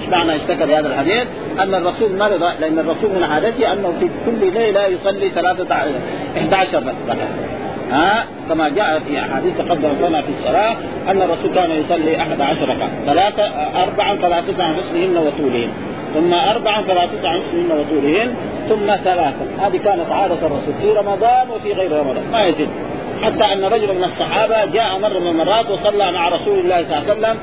إيش 0.00 0.08
معنى 0.08 0.36
اشتكى 0.36 0.66
بهذا 0.66 0.88
الحديث؟ 0.88 1.26
أن 1.60 1.74
الرسول 1.74 2.16
مرض 2.18 2.42
لأن 2.60 2.78
الرسول 2.78 3.10
من 3.10 3.22
عادته 3.22 3.72
أنه 3.72 3.92
في 4.00 4.08
كل 4.26 4.52
ليلة 4.54 4.86
يصلي 4.86 5.28
ثلاثة 5.28 5.74
11 6.36 6.78
ركعة. 6.78 7.28
ها؟ 7.90 8.24
كما 8.48 8.68
جاء 8.68 8.98
في 8.98 9.20
أحاديث 9.20 9.58
تقدم 9.58 10.06
لنا 10.08 10.22
في 10.22 10.28
الصلاة 10.38 10.76
أن 11.08 11.22
الرسول 11.22 11.54
كان 11.54 11.70
يصلي 11.70 12.16
11 12.16 12.68
ركعة. 12.68 12.90
ثلاثة 13.06 13.42
اربعا 13.82 14.16
فلا 14.16 14.40
تسع 14.40 14.74
حسنهن 14.74 15.16
وطولهن. 15.16 15.70
ثم 16.14 16.34
أربعا 16.34 16.82
فلا 16.82 17.06
تسع 17.06 17.40
حسنهن 17.40 17.70
وطولهن 17.70 18.34
ثم 18.68 19.04
ثلاثة. 19.04 19.66
هذه 19.66 19.76
كانت 19.76 20.10
عادة 20.10 20.46
الرسول 20.46 20.74
في 20.82 20.92
رمضان 20.92 21.50
وفي 21.50 21.72
غير 21.72 21.92
رمضان. 21.92 22.24
ما 22.32 22.46
يزيد. 22.46 22.68
حتى 23.22 23.44
أن 23.52 23.64
رجل 23.64 23.94
من 23.94 24.04
الصحابة 24.04 24.64
جاء 24.64 24.98
مرة 24.98 25.18
من 25.18 25.26
المرات 25.26 25.70
وصلى 25.70 26.12
مع 26.12 26.28
رسول 26.28 26.58
الله 26.58 26.84
صلى 26.84 26.98
الله 26.98 27.10
عليه 27.10 27.12
وسلم 27.12 27.36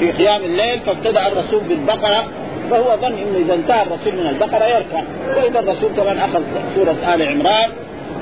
في 0.00 0.12
قيام 0.12 0.42
الليل 0.44 0.80
فابتدأ 0.80 1.26
الرسول 1.26 1.60
بالبقرة 1.68 2.24
فهو 2.70 2.96
ظن 2.96 3.12
إنه 3.12 3.38
إذا 3.38 3.54
انتهى 3.54 3.82
الرسول 3.82 4.12
من 4.14 4.26
البقرة 4.26 4.64
يركع. 4.64 5.02
واذا 5.36 5.60
الرسول 5.60 5.90
كمان 5.96 6.18
أخذ 6.18 6.42
سورة 6.74 7.14
آل 7.14 7.22
عمران 7.22 7.70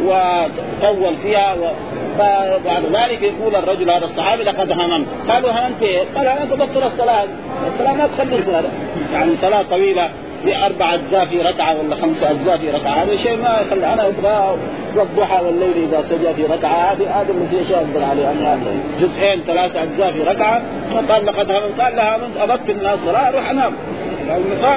وطول 0.04 1.14
فيها 1.22 1.54
و... 1.54 1.70
فبعد 2.18 2.84
ذلك 2.92 3.22
يقول 3.22 3.56
الرجل 3.56 3.90
هذا 3.90 4.04
الصحابي 4.04 4.42
لقد 4.42 4.72
هممت. 4.72 5.06
قالوا 5.28 5.50
هممت 5.50 5.82
إيه؟ 5.82 6.04
قال 6.16 6.28
هممت 6.28 6.52
تبطل 6.52 6.86
الصلاة. 6.86 7.24
الصلاة 7.72 7.92
ما 7.92 8.06
تخلي 8.06 8.36
هذا 8.36 8.70
يعني 9.12 9.32
صلاة 9.42 9.62
طويلة. 9.62 10.10
بأربع 10.44 10.94
أجزاء 10.94 11.24
في 11.24 11.42
ركعة 11.42 11.76
ولا 11.80 11.96
خمس 11.96 12.22
أجزاء 12.22 12.58
في 12.58 12.70
ركعة. 12.70 12.92
هذا 13.02 13.16
شيء 13.16 13.36
ما 13.36 13.60
يخلي 13.60 13.86
أنا 13.86 14.06
أبغى 14.06 14.58
والضحى 14.96 15.44
والليل 15.44 15.88
إذا 15.88 16.04
سجى 16.10 16.34
في 16.34 16.52
ركعة. 16.52 16.92
هذه 16.92 17.20
هذا 17.20 17.30
اللي 17.32 17.48
فيه 17.50 17.64
شيء 17.68 17.76
أقدر 17.76 18.04
عليه. 18.04 18.22
يعني 18.22 18.60
جزئين 19.00 19.40
ثلاثة 19.46 19.82
أجزاء 19.82 20.12
في 20.12 20.22
ركعة. 20.22 20.62
فقال 20.94 21.26
لقد 21.26 21.50
هممت 21.50 21.80
قال 21.80 21.96
لها 21.96 22.16
هممت 22.16 22.36
أبطل 22.36 22.70
الناس 22.70 22.98
الصلاة 22.98 23.28
أروح 23.28 23.50
أنام 23.50 23.72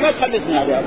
ما 0.02 0.12
تخلصني 0.12 0.58
هذه 0.60 0.84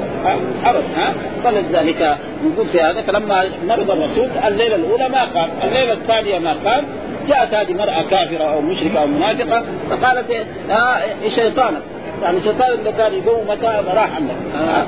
ابدا 0.65 0.83
ها؟ 0.97 1.15
فلذلك 1.45 2.17
نقول 2.45 2.69
في 2.69 2.81
هذا 2.81 3.03
فلما 3.03 3.45
مرض 3.69 3.91
الرسول 3.91 4.29
الليلة 4.47 4.77
الأولى 4.77 5.09
ما 5.09 5.25
قام، 5.25 5.51
الليلة 5.65 5.93
الثانية 5.93 6.39
ما 6.39 6.57
قام، 6.65 6.85
جاءت 7.29 7.55
هذه 7.55 7.73
مرأة 7.73 8.03
كافرة 8.11 8.45
أو 8.45 8.61
مشركة 8.61 9.01
أو 9.01 9.07
منافقة 9.07 9.63
فقالت 9.91 10.47
آه 10.71 11.01
شيطانك. 11.35 11.83
يعني 12.23 12.39
الشيطان 12.39 12.73
اللي 12.73 12.93
كان 12.93 13.13
يقوم 13.13 13.49
متى 13.49 13.67
راح 13.95 14.17
عندك 14.17 14.35
آه. 14.57 14.87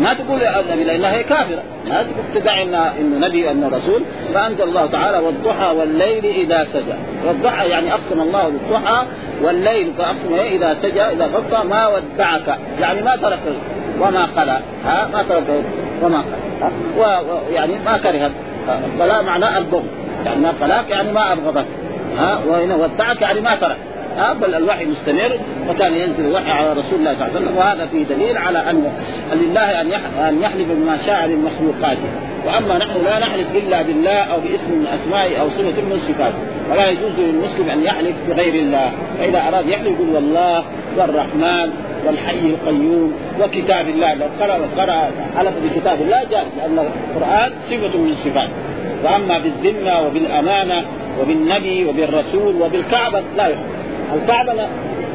ما 0.00 0.14
تقول 0.14 0.42
النبي 0.42 0.84
لانها 0.84 1.12
هي 1.12 1.22
كافرة. 1.22 1.62
ما 1.88 2.02
تقول 2.02 2.24
تدعي 2.34 2.62
إنه 2.62 3.26
نبي 3.26 3.50
انه 3.50 3.68
رسول. 3.68 4.02
فأنزل 4.34 4.62
الله 4.62 4.86
تعالى 4.86 5.18
والضحى 5.18 5.74
والليل 5.76 6.24
إذا 6.24 6.66
سجى. 6.72 6.94
والضحى 7.26 7.68
يعني 7.68 7.92
أقسم 7.92 8.20
الله 8.20 8.48
بالضحى 8.48 9.04
والليل. 9.42 9.92
فأقسم 9.98 10.34
إذا 10.34 10.76
سجى 10.82 11.02
إذا 11.02 11.26
غطى 11.26 11.68
ما 11.68 11.86
ودعك. 11.86 12.58
يعني 12.80 13.02
ما 13.02 13.16
ترك 13.16 13.38
وما 14.00 14.26
خلا. 14.36 14.60
ها؟ 14.84 15.08
ما 15.12 15.22
ترك 15.22 15.44
وما 16.02 16.22
خلا. 16.22 17.20
ويعني 17.50 17.72
ما 17.84 17.98
كره 17.98 18.30
فلا 18.98 19.22
معنى 19.22 19.58
البغض 19.58 19.86
يعني 20.24 20.40
ما 20.40 20.52
خلاك 20.60 20.90
يعني 20.90 21.12
ما 21.12 21.32
ابغضك 21.32 21.64
ها؟ 22.18 22.38
وهنا 22.46 22.74
ودعك 22.74 23.20
يعني 23.20 23.40
ما 23.40 23.56
ترك. 23.56 23.76
ها 24.18 24.32
بل 24.32 24.54
الوحي 24.54 24.84
مستمر 24.84 25.38
وكان 25.68 25.94
ينزل 25.94 26.26
الوحي 26.26 26.50
على 26.50 26.72
رسول 26.72 26.98
الله 26.98 27.14
صلى 27.14 27.26
الله 27.26 27.36
عليه 27.36 27.40
وسلم. 27.40 27.56
وهذا 27.56 27.86
فيه 27.86 28.04
دليل 28.04 28.38
على 28.38 28.70
أن 28.70 28.92
لله 29.32 29.80
أن 29.80 29.92
أن 30.28 30.42
يحلف 30.42 30.68
بما 30.68 30.98
شاء 31.06 31.28
من 31.28 31.48
مخلوقاته. 31.48 32.10
وأما 32.46 32.78
نحن 32.78 33.04
لا 33.04 33.18
نحلف 33.18 33.46
إلا 33.54 33.82
بالله 33.82 34.18
أو 34.18 34.40
باسم 34.40 34.70
من 34.70 34.86
أسمائه 34.86 35.40
أو 35.40 35.48
صفة 35.48 35.82
من 35.82 36.00
صفاته. 36.08 36.38
ولا 36.70 36.88
يجوز 36.88 37.12
للمسلم 37.18 37.68
أن 37.70 37.82
يحلف 37.82 38.14
بغير 38.28 38.54
الله. 38.54 38.92
فإذا 39.18 39.48
أراد 39.48 39.66
يحلف 39.68 39.88
يقول 39.88 40.08
والله 40.14 40.64
والرحمن 40.96 41.70
والحي 42.06 42.40
القيوم 42.40 43.12
وكتاب 43.40 43.88
الله. 43.88 44.14
لو 44.14 44.26
قرأ 44.40 44.58
قرأ 44.76 45.10
حلف 45.38 45.54
بكتاب 45.64 46.00
الله 46.00 46.24
جاء 46.30 46.46
لأن 46.58 46.78
القرآن 46.78 47.52
صفة 47.70 47.98
من 47.98 48.14
صفاته. 48.24 48.52
وأما 49.04 49.38
بالذمة 49.38 50.00
وبالأمانة 50.06 50.84
وبالنبي 51.20 51.84
وبالرسول 51.84 52.62
وبالكعبة 52.62 53.22
لا 53.36 53.46
يحلف. 53.46 53.77
الكعبه 54.14 54.68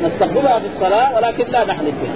نستقبلها 0.03 0.59
في 0.59 0.65
الصلاة 0.75 1.15
ولكن 1.15 1.51
لا 1.51 1.65
نحلف 1.65 1.93
بها. 2.03 2.13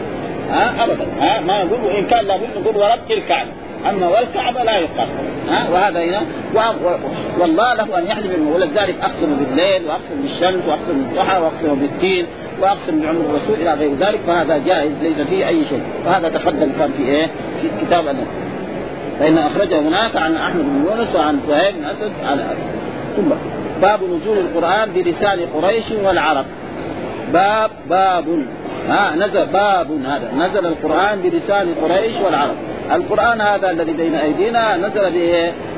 ها؟ 0.51 0.84
ابدا. 0.84 1.05
ها؟ 1.21 1.41
ما 1.41 1.63
نقول 1.63 1.80
وإن 1.86 2.05
كان 2.05 2.25
لابد 2.25 2.47
نقول 2.61 2.78
ورب 2.78 3.11
الكعبة. 3.11 3.49
أما 3.89 4.07
والكعبة 4.07 4.63
لا 4.63 4.78
يقال 4.78 5.07
ها؟ 5.49 5.69
وهذا 5.69 6.03
هنا. 6.03 6.21
والله 7.39 7.73
له 7.73 7.99
أن 7.99 8.07
يحلف 8.07 8.32
ولذلك 8.55 8.95
أقسم 9.01 9.38
بالليل 9.39 9.82
وأقسم 9.88 10.21
بالشمس 10.23 10.67
وأقسم 10.67 10.93
بالضحى 10.93 11.41
وأقسم 11.41 11.75
بالدين 11.75 12.25
وأقسم 12.61 13.01
بعمر 13.01 13.21
الرسول 13.30 13.55
إلى 13.61 13.73
غير 13.73 13.93
ذلك. 13.99 14.19
فهذا 14.28 14.57
جائز 14.57 14.91
ليس 15.01 15.28
فيه 15.28 15.47
أي 15.47 15.65
شيء. 15.69 15.82
وهذا 16.05 16.30
تقدم 16.30 16.69
كان 16.80 16.91
في 16.97 17.03
إيه؟ 17.03 17.28
في 17.61 17.86
كتاب 17.86 18.07
النبي 18.07 18.28
فإن 19.19 19.38
أخرجه 19.38 19.80
هناك 19.80 20.15
عن 20.15 20.36
أحمد 20.36 20.63
بن 20.63 20.86
يونس 20.88 21.15
وعن 21.15 21.39
سهيل 21.47 21.73
بن 21.73 21.86
أسد 21.86 22.11
على 22.25 22.43
ثم 23.15 23.30
باب 23.82 23.99
نزول 24.03 24.38
القرآن 24.38 24.89
بلسان 24.91 25.39
قريش 25.55 25.86
والعرب. 26.03 26.45
باب 27.34 27.71
باب. 27.89 28.25
ها 28.89 29.15
نزل 29.15 29.45
باب 29.45 29.91
هذا. 29.91 30.32
نزل 30.38 30.65
القرآن 30.65 31.21
بلسان 31.21 31.75
قريش 31.82 32.15
والعرب. 32.25 32.55
القرآن 32.91 33.41
هذا 33.41 33.71
الذي 33.71 33.93
بين 33.93 34.15
أيدينا 34.15 34.78
نزل 34.78 35.11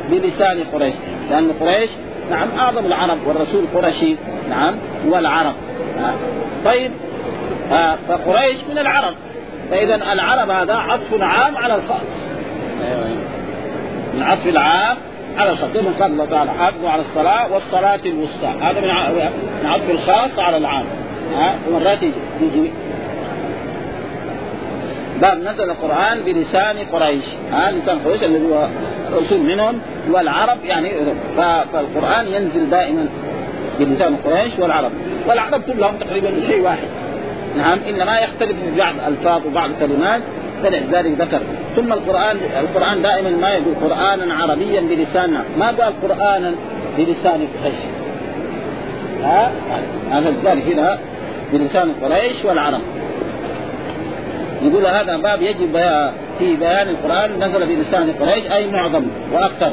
بلسان 0.09 0.63
قريش. 0.73 0.93
لأن 1.29 1.51
قريش 1.61 1.89
نعم 2.31 2.47
أعظم 2.57 2.85
العرب 2.85 3.17
والرسول 3.27 3.65
قرشي. 3.75 4.15
نعم 4.49 4.75
والعرب. 5.07 5.53
طيب 6.65 6.91
آه 7.71 7.97
فقريش 8.07 8.57
من 8.71 8.77
العرب. 8.77 9.13
فإذا 9.71 9.95
العرب 9.95 10.49
هذا 10.49 10.73
عطف 10.73 11.21
عام 11.21 11.57
على 11.57 11.75
الخاص 11.75 12.01
العطف 14.17 14.47
العام 14.47 14.97
على 15.37 15.51
الخاص 15.51 15.69
من 15.69 15.93
قال 15.99 16.11
الله 16.11 16.25
تعالى 16.25 16.51
حافظوا 16.51 16.89
على 16.89 17.01
الصلاة 17.01 17.53
والصلاة 17.53 17.99
الوسطى. 18.05 18.47
هذا 18.61 18.81
من 18.81 19.69
عطف 19.69 19.89
الخاص 19.89 20.39
على 20.39 20.57
العام. 20.57 20.85
ها 21.35 21.55
ومرات 21.67 22.03
يجي. 22.41 22.71
باب 25.21 25.37
نزل 25.37 25.69
القرآن 25.69 26.19
بلسان 26.25 26.77
قريش. 26.93 27.25
ها 27.51 27.71
لسان 27.71 27.99
قريش 28.05 28.23
الذي 28.23 28.45
هو 28.45 28.67
رسول 29.13 29.39
منهم 29.39 29.79
والعرب 30.11 30.57
يعني 30.65 30.91
فالقرآن 31.37 32.27
ينزل 32.27 32.69
دائما 32.69 33.05
بلسان 33.79 34.15
قريش 34.25 34.53
والعرب. 34.59 34.91
والعرب 35.27 35.61
كلهم 35.61 35.95
تقريبا 35.99 36.29
شيء 36.47 36.61
واحد. 36.61 36.87
نعم 37.57 37.79
إنما 37.89 38.19
يختلف 38.19 38.51
في 38.51 38.77
بعض 38.77 38.95
ألفاظ 39.07 39.47
وبعض 39.47 39.69
كلمات 39.79 40.21
فلذلك 40.63 41.21
ذكر. 41.21 41.39
ثم 41.75 41.93
القرآن 41.93 42.37
القرآن 42.59 43.01
دائما 43.01 43.29
ما 43.29 43.49
يقول 43.49 43.75
قرانا 43.83 44.33
عربيا 44.33 44.81
بلساننا 44.81 45.43
ما 45.59 45.67
قال 45.67 45.93
قرانا 46.03 46.55
بلسان 46.97 47.47
قريش. 47.63 47.75
ها؟ 49.23 49.51
هذا 50.11 50.33
ذلك 50.43 50.63
هنا 50.63 50.97
بلسان 51.53 51.91
قريش 52.01 52.45
والعرب. 52.45 52.81
يقول 54.61 54.85
هذا 54.85 55.17
باب 55.17 55.41
يجب 55.41 55.79
في 56.39 56.55
بيان 56.55 56.89
القرآن 56.89 57.43
نزل 57.43 57.65
بلسان 57.65 58.13
قريش 58.19 58.51
أي 58.51 58.71
معظم 58.71 59.03
وأكثر. 59.33 59.71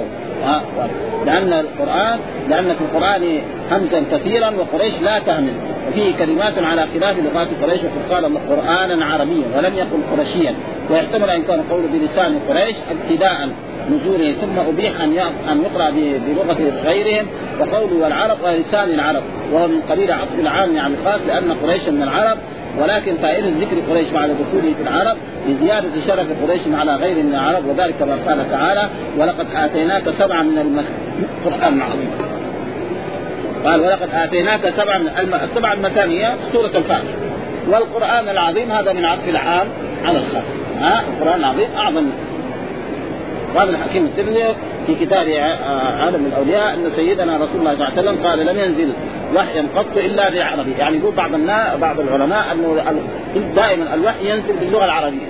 لأن 1.27 1.53
القرآن 1.53 2.18
لأن 2.49 2.74
في 2.74 2.81
القرآن 2.81 3.41
همزا 3.71 4.03
كثيرا 4.12 4.51
وقريش 4.51 4.95
لا 5.03 5.19
تهمل. 5.19 5.53
وفيه 5.89 6.17
كلمات 6.19 6.59
على 6.59 6.87
خلاف 6.95 7.17
لغات 7.19 7.49
قريش 7.62 7.81
وقد 7.81 8.12
قال 8.12 8.39
قرآنا 8.49 9.05
عربيا 9.05 9.47
ولم 9.57 9.75
يقل 9.75 10.01
قرشيا 10.12 10.55
ويحتمل 10.91 11.31
أن 11.31 11.41
يكون 11.41 11.61
قول 11.71 11.83
بلسان 11.93 12.39
قريش 12.49 12.77
ابتداء 12.91 13.49
نزوله 13.91 14.35
ثم 14.41 14.59
أبيح 14.69 15.01
أن 15.01 15.19
أن 15.51 15.62
يقرأ 15.62 15.91
بلغة 16.27 16.73
غيرهم. 16.85 17.27
وقوله 17.61 18.03
والعرب 18.03 18.37
ولسان 18.45 18.91
العرب 18.91 19.23
وهو 19.53 19.69
من 19.69 19.81
قبيل 19.91 20.12
عطف 20.12 20.39
العام 20.39 20.79
عن 20.79 20.95
الخاص 20.95 21.21
لأن 21.27 21.53
قريشا 21.62 21.91
من 21.91 22.03
العرب. 22.03 22.39
ولكن 22.79 23.17
فائدة 23.23 23.49
ذكر 23.49 23.77
قريش 23.91 24.09
بعد 24.11 24.31
دخوله 24.31 24.75
في 24.75 24.83
العرب 24.83 25.17
لزيادة 25.49 25.89
شرف 26.07 26.27
قريش 26.43 26.61
على 26.73 26.97
غير 26.97 27.17
من 27.17 27.35
العرب 27.35 27.67
وذلك 27.67 27.95
كما 28.01 28.19
قال 28.27 28.51
تعالى 28.51 28.91
ولقد 29.19 29.47
آتيناك 29.55 30.03
سبعا 30.19 30.43
من 30.43 30.85
القرآن 31.45 31.75
العظيم 31.79 32.36
قال 33.64 33.80
ولقد 33.80 34.09
آتيناك 34.14 34.72
سبعا 34.76 34.96
السبع 35.44 35.72
المثانية 35.72 36.34
سورة 36.52 36.70
الفاتحة 36.74 37.14
والقرآن 37.68 38.28
العظيم 38.28 38.72
هذا 38.72 38.92
من 38.92 39.04
عطف 39.04 39.28
العام 39.28 39.66
على 40.04 40.18
الخاص 40.18 40.44
ها؟ 40.80 41.00
القرآن 41.00 41.40
العظيم 41.40 41.68
أعظم. 41.76 42.07
وهذا 43.54 43.70
الحكيم 43.70 44.04
الترمذي 44.04 44.44
في 44.86 44.94
كتاب 44.94 45.28
عالم 46.00 46.26
الأولياء 46.26 46.74
أن 46.74 46.90
سيدنا 46.96 47.36
رسول 47.36 47.57
الله 47.57 47.74
صلى 47.74 47.88
الله 47.88 47.98
عليه 47.98 48.11
وسلم 48.11 48.26
قال 48.26 48.46
لم 48.46 48.59
ينزل 48.59 48.92
وحيا 49.36 49.66
قط 49.76 49.96
إلا 49.96 50.30
بعربي. 50.30 50.72
يعني 50.78 50.96
يقول 50.96 51.14
بعض 51.14 51.34
الناس 51.34 51.76
بعض 51.78 52.00
العلماء 52.00 52.52
انه 52.52 52.96
دائما 53.57 53.94
الوحي 53.94 54.30
ينزل 54.30 54.57
باللغة 54.61 54.84
العربية. 54.84 55.26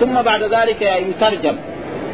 ثم 0.00 0.22
بعد 0.22 0.42
ذلك 0.42 0.82
يترجم. 0.82 1.56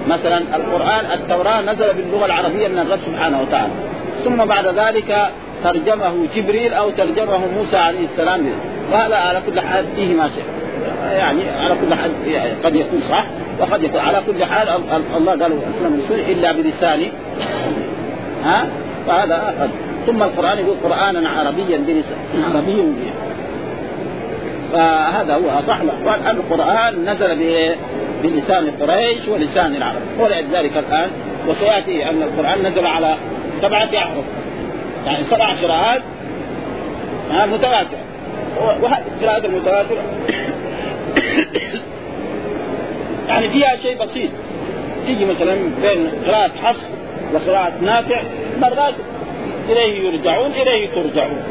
مثلا 0.08 0.38
القرآن 0.38 1.04
التوراة 1.14 1.60
نزل 1.60 1.92
باللغة 1.92 2.26
العربية 2.26 2.68
من 2.68 2.78
الرب 2.78 2.98
سبحانه 3.06 3.40
وتعالى. 3.40 3.72
ثم 4.24 4.44
بعد 4.44 4.66
ذلك 4.66 5.30
ترجمه 5.64 6.14
جبريل 6.36 6.74
أو 6.74 6.90
ترجمه 6.90 7.38
موسى 7.58 7.76
عليه 7.76 8.06
السلام. 8.12 8.46
وهذا 8.92 9.16
على 9.16 9.42
كل 9.46 9.60
حال 9.60 9.84
فيه 9.96 10.14
ما 10.14 10.28
شيء 10.28 10.44
يعني 11.18 11.40
على 11.60 11.74
كل 11.74 11.94
حال 11.94 12.10
يعني 12.26 12.50
قد 12.64 12.76
يكون 12.76 13.02
صح 13.10 13.24
وقد 13.60 13.82
يكون 13.82 14.00
على 14.00 14.22
كل 14.26 14.44
حال 14.44 14.68
الله 15.16 15.32
قال 15.32 15.42
اسلم 15.52 16.00
الرسول 16.00 16.20
إلا 16.32 16.52
بلسان. 16.52 17.10
ها؟ 18.44 18.66
فهذا 19.06 19.54
قد 19.60 19.70
ثم 20.06 20.22
القرآن 20.22 20.58
يقول 20.58 20.76
قرآنا 20.84 21.28
عربيا 21.28 21.76
بلسان. 21.76 22.44
عربي. 22.54 22.92
فهذا 24.72 25.34
هو 25.34 25.62
صح. 25.68 25.78
القرآن 26.26 27.04
نزل 27.08 27.36
بلسان 28.22 28.70
قريش 28.80 29.28
ولسان 29.28 29.76
العرب. 29.76 30.00
ولذلك 30.18 30.72
الآن. 30.76 31.10
وسيأتي 31.48 32.10
أن 32.10 32.22
القرآن 32.22 32.66
نزل 32.66 32.86
على 32.86 33.14
سبعة 33.64 33.88
احرف 33.98 34.24
يعني 35.06 35.24
سبع 35.30 35.54
قراءات 35.54 36.02
متواترة. 37.30 38.04
وهذه 38.82 39.04
القراءات 39.16 39.44
المتواترة. 39.44 40.02
يعني 43.28 43.48
فيها 43.48 43.76
شيء 43.76 44.04
بسيط. 44.04 44.30
تيجي 45.06 45.24
مثلا 45.24 45.54
بين 45.82 46.10
قراءة 46.26 46.50
حص 46.62 46.76
وقراءة 47.34 47.72
نافع 47.82 48.22
مرات 48.60 48.94
إليه 49.68 50.08
يرجعون 50.08 50.50
إليه 50.50 50.88
ترجعون. 50.88 51.42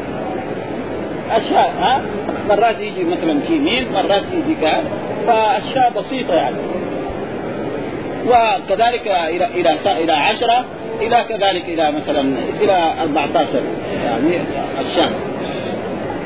أشياء 1.30 1.74
ها 1.78 2.02
مرات 2.48 2.80
يجي 2.80 3.04
مثلا 3.04 3.40
في 3.40 3.58
ميم 3.58 3.92
مرات 3.92 4.22
يجي 4.32 4.54
كان 4.60 4.84
فأشياء 5.26 5.92
بسيطة 5.96 6.34
يعني. 6.34 6.56
وكذلك 8.26 9.06
إلى 9.06 9.46
إلى 9.46 9.78
إلى 9.86 10.12
عشرة 10.12 10.64
إلى 11.00 11.24
كذلك 11.28 11.64
إلى 11.68 11.92
مثلا 11.92 12.20
إلى 12.60 12.92
14 13.02 13.48
يعني 14.04 14.40
الشام 14.80 15.10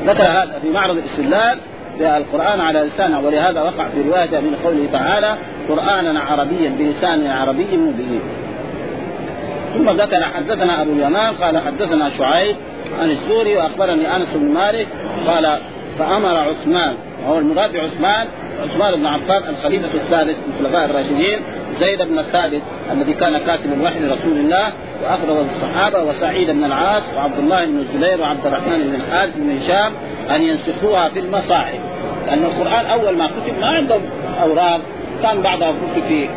ذكر 0.05 0.23
هذا 0.23 0.59
في 0.61 0.69
معرض 0.69 0.97
الاستدلال 0.97 1.57
القرآن 1.99 2.61
على 2.61 2.79
لسانه 2.79 3.19
ولهذا 3.19 3.61
وقع 3.61 3.87
في 3.87 4.01
رواية 4.01 4.39
من 4.39 4.55
قوله 4.63 4.87
تعالى 4.91 5.35
قرآنا 5.69 6.19
عربيا 6.19 6.69
بلسان 6.79 7.27
عربي 7.27 7.77
مبين. 7.77 8.21
ثم 9.77 9.89
ذكر 9.89 10.23
حدثنا 10.23 10.81
أبو 10.81 10.91
اليمان 10.91 11.33
قال 11.33 11.57
حدثنا 11.57 12.11
شعيب 12.17 12.55
عن 13.01 13.11
السوري 13.11 13.57
وأخبرني 13.57 14.15
أنس 14.15 14.27
بن 14.35 14.53
مالك 14.53 14.87
قال 15.27 15.59
فأمر 15.99 16.37
عثمان 16.37 16.93
وهو 17.25 17.37
المراد 17.37 17.73
بعثمان 17.73 18.27
عثمان 18.63 18.95
بن 18.95 19.05
عفان 19.05 19.49
الخليفة 19.49 19.93
الثالث 19.93 20.37
من 20.37 20.53
الخلفاء 20.59 20.85
الراشدين 20.85 21.39
زيد 21.79 22.01
بن 22.01 22.19
الثابت 22.19 22.61
الذي 22.91 23.13
كان 23.13 23.37
كاتب 23.37 23.73
الوحي 23.73 23.99
لرسول 23.99 24.37
الله 24.37 24.71
واخبره 25.03 25.45
الصحابة 25.55 26.03
وسعيد 26.03 26.51
بن 26.51 26.63
العاص 26.63 27.03
وعبد 27.15 27.39
الله 27.39 27.65
بن 27.65 27.79
الزبير 27.79 28.21
وعبد 28.21 28.45
الرحمن 28.45 28.77
بن 28.77 28.95
الحارث 28.95 29.33
بن 29.35 29.57
هشام 29.57 29.91
أن 30.35 30.41
ينسخوها 30.41 31.09
في 31.09 31.19
المصاحف. 31.19 31.79
لأن 32.27 32.43
القرآن 32.43 32.85
أول 32.85 33.17
ما 33.17 33.27
كتب 33.27 33.59
ما 33.59 33.67
عندهم 33.67 34.01
أوراق 34.41 34.79
كان 35.23 35.41
بعضها 35.41 35.71
كتب 35.71 36.07
في 36.07 36.27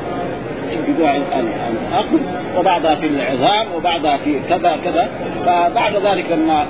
بضوع 0.89 1.17
الاخذ 1.17 2.19
وبعضها 2.59 2.95
في 2.95 3.07
العظام 3.07 3.67
وبعضها 3.77 4.17
في 4.17 4.41
كذا 4.49 4.77
كذا. 4.85 5.09
فبعد 5.47 5.97
ذلك 5.97 6.27
لما 6.31 6.67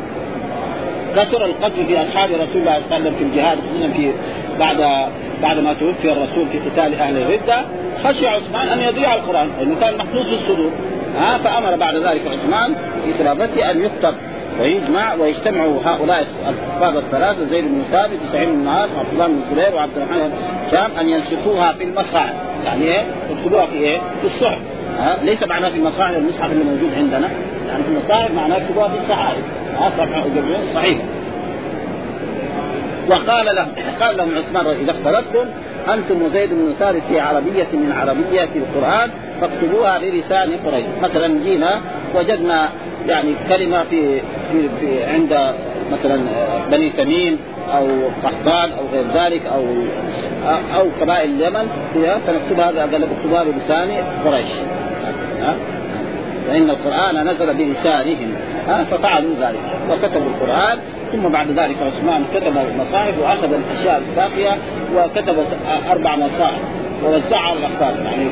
كثر 1.16 1.44
القتل 1.44 1.86
في 1.86 2.02
أصحاب 2.02 2.30
رسول 2.30 2.56
الله 2.62 2.74
صلى 2.74 2.84
الله 2.84 2.94
عليه 2.94 2.96
وسلم 3.04 3.14
في 3.18 3.24
الجهاد 3.24 3.58
خصوصا 3.58 3.88
في 3.92 4.12
بعد 4.58 5.08
بعد 5.42 5.58
ما 5.58 5.72
توفي 5.74 6.12
الرسول 6.12 6.46
في 6.52 6.58
قتال 6.58 6.94
أهل 6.94 7.16
الردة 7.16 7.60
خشي 8.04 8.26
عثمان 8.26 8.68
أن 8.68 8.80
يضيع 8.80 9.14
القرآن 9.14 9.48
لأنه 9.58 9.76
كان 9.80 9.96
محفوظ 9.96 10.26
في 10.26 10.34
الصدور 10.34 10.70
ها 11.18 11.38
فأمر 11.38 11.76
بعد 11.76 11.96
ذلك 11.96 12.22
عثمان 12.26 12.74
في 13.04 13.14
خلافته 13.18 13.70
أن 13.70 13.82
يكتب 13.82 14.14
ويجمع 14.60 15.14
ويجتمع 15.14 15.64
هؤلاء 15.84 16.26
الكفار 16.48 16.98
الثلاثة 16.98 17.44
زيد 17.50 17.64
بن 17.64 17.82
ثابت 17.92 18.18
وسعيد 18.28 18.48
بن 18.48 18.62
العاص 18.62 18.88
وعبد 18.96 19.12
الله 19.12 19.26
بن 19.26 19.34
الزبير 19.48 19.74
وعبد 19.74 19.96
الرحمن 19.96 20.18
بن 20.28 20.70
شام 20.70 20.90
أن 21.00 21.08
ينسخوها 21.08 21.72
في 21.72 21.84
المصاحف 21.84 22.34
يعني 22.64 22.84
إيه؟ 22.84 23.04
يكتبوها 23.30 23.66
في 23.66 23.72
إيه؟ 23.76 23.98
في 23.98 24.26
الصحف 24.26 24.60
ها؟ 24.98 25.18
ليس 25.22 25.42
معناه 25.42 25.68
في 25.68 25.76
المصاحف 25.76 26.16
المصحف 26.16 26.52
اللي 26.52 26.64
موجود 26.64 26.94
عندنا. 26.96 27.30
يعني 27.68 27.82
في 27.82 27.88
المصاحف 27.88 28.30
معناه 28.30 28.56
يكتبوها 28.56 28.88
في 28.88 28.94
الصحائف 29.04 29.44
ها؟ 29.78 29.90
صفحه 29.98 30.24
صحيفه 30.74 31.02
وقال 33.08 33.56
لهم 33.56 33.68
قال 34.00 34.16
لهم 34.16 34.34
عثمان 34.38 34.66
إذا 34.66 34.90
اختلفتم 34.90 35.44
أنتم 35.94 36.22
وزيد 36.22 36.50
بن 36.50 36.72
ثابت 36.78 37.02
في 37.08 37.20
عربية 37.20 37.66
من 37.72 37.92
عربيات 37.92 38.48
القرآن 38.56 39.10
فاكتبوها 39.40 39.98
بلسان 39.98 40.50
قريش. 40.66 40.84
مثلا 41.02 41.38
جينا 41.44 41.80
وجدنا 42.14 42.68
يعني 43.08 43.34
كلمة 43.48 43.84
في 43.84 44.20
في, 44.20 44.68
في 44.80 45.04
عند 45.04 45.54
مثلا 45.92 46.20
بني 46.70 46.90
تميم 46.90 47.38
أو 47.74 47.86
قحطان 48.24 48.70
أو 48.72 48.84
غير 48.92 49.04
ذلك 49.14 49.42
أو 49.46 49.64
أو 50.74 50.86
قبائل 51.00 51.30
اليمن 51.30 51.68
فنكتبها 52.26 52.66
قال 52.66 53.04
اكتبوها 53.04 53.44
بلسان 53.44 53.90
قريش. 54.24 54.50
فإن 56.48 56.70
القرآن 56.70 57.28
نزل 57.28 57.54
بلسانهم 57.54 58.34
ففعلوا 58.90 59.34
ذلك 59.40 59.60
وكتبوا 59.90 60.26
القرآن 60.26 60.78
ثم 61.12 61.28
بعد 61.28 61.50
ذلك 61.50 61.76
عثمان 61.82 62.24
كتب 62.34 62.52
المصاحف 62.58 63.14
وأخذ 63.22 63.48
الأشياء 63.52 64.02
الباقية 64.10 64.58
وكتب 64.96 65.36
أربع 65.90 66.16
مصاحف 66.16 66.60
ووزعها 67.04 67.48
على 67.48 67.58
الأخبار 67.58 68.04
يعني 68.04 68.26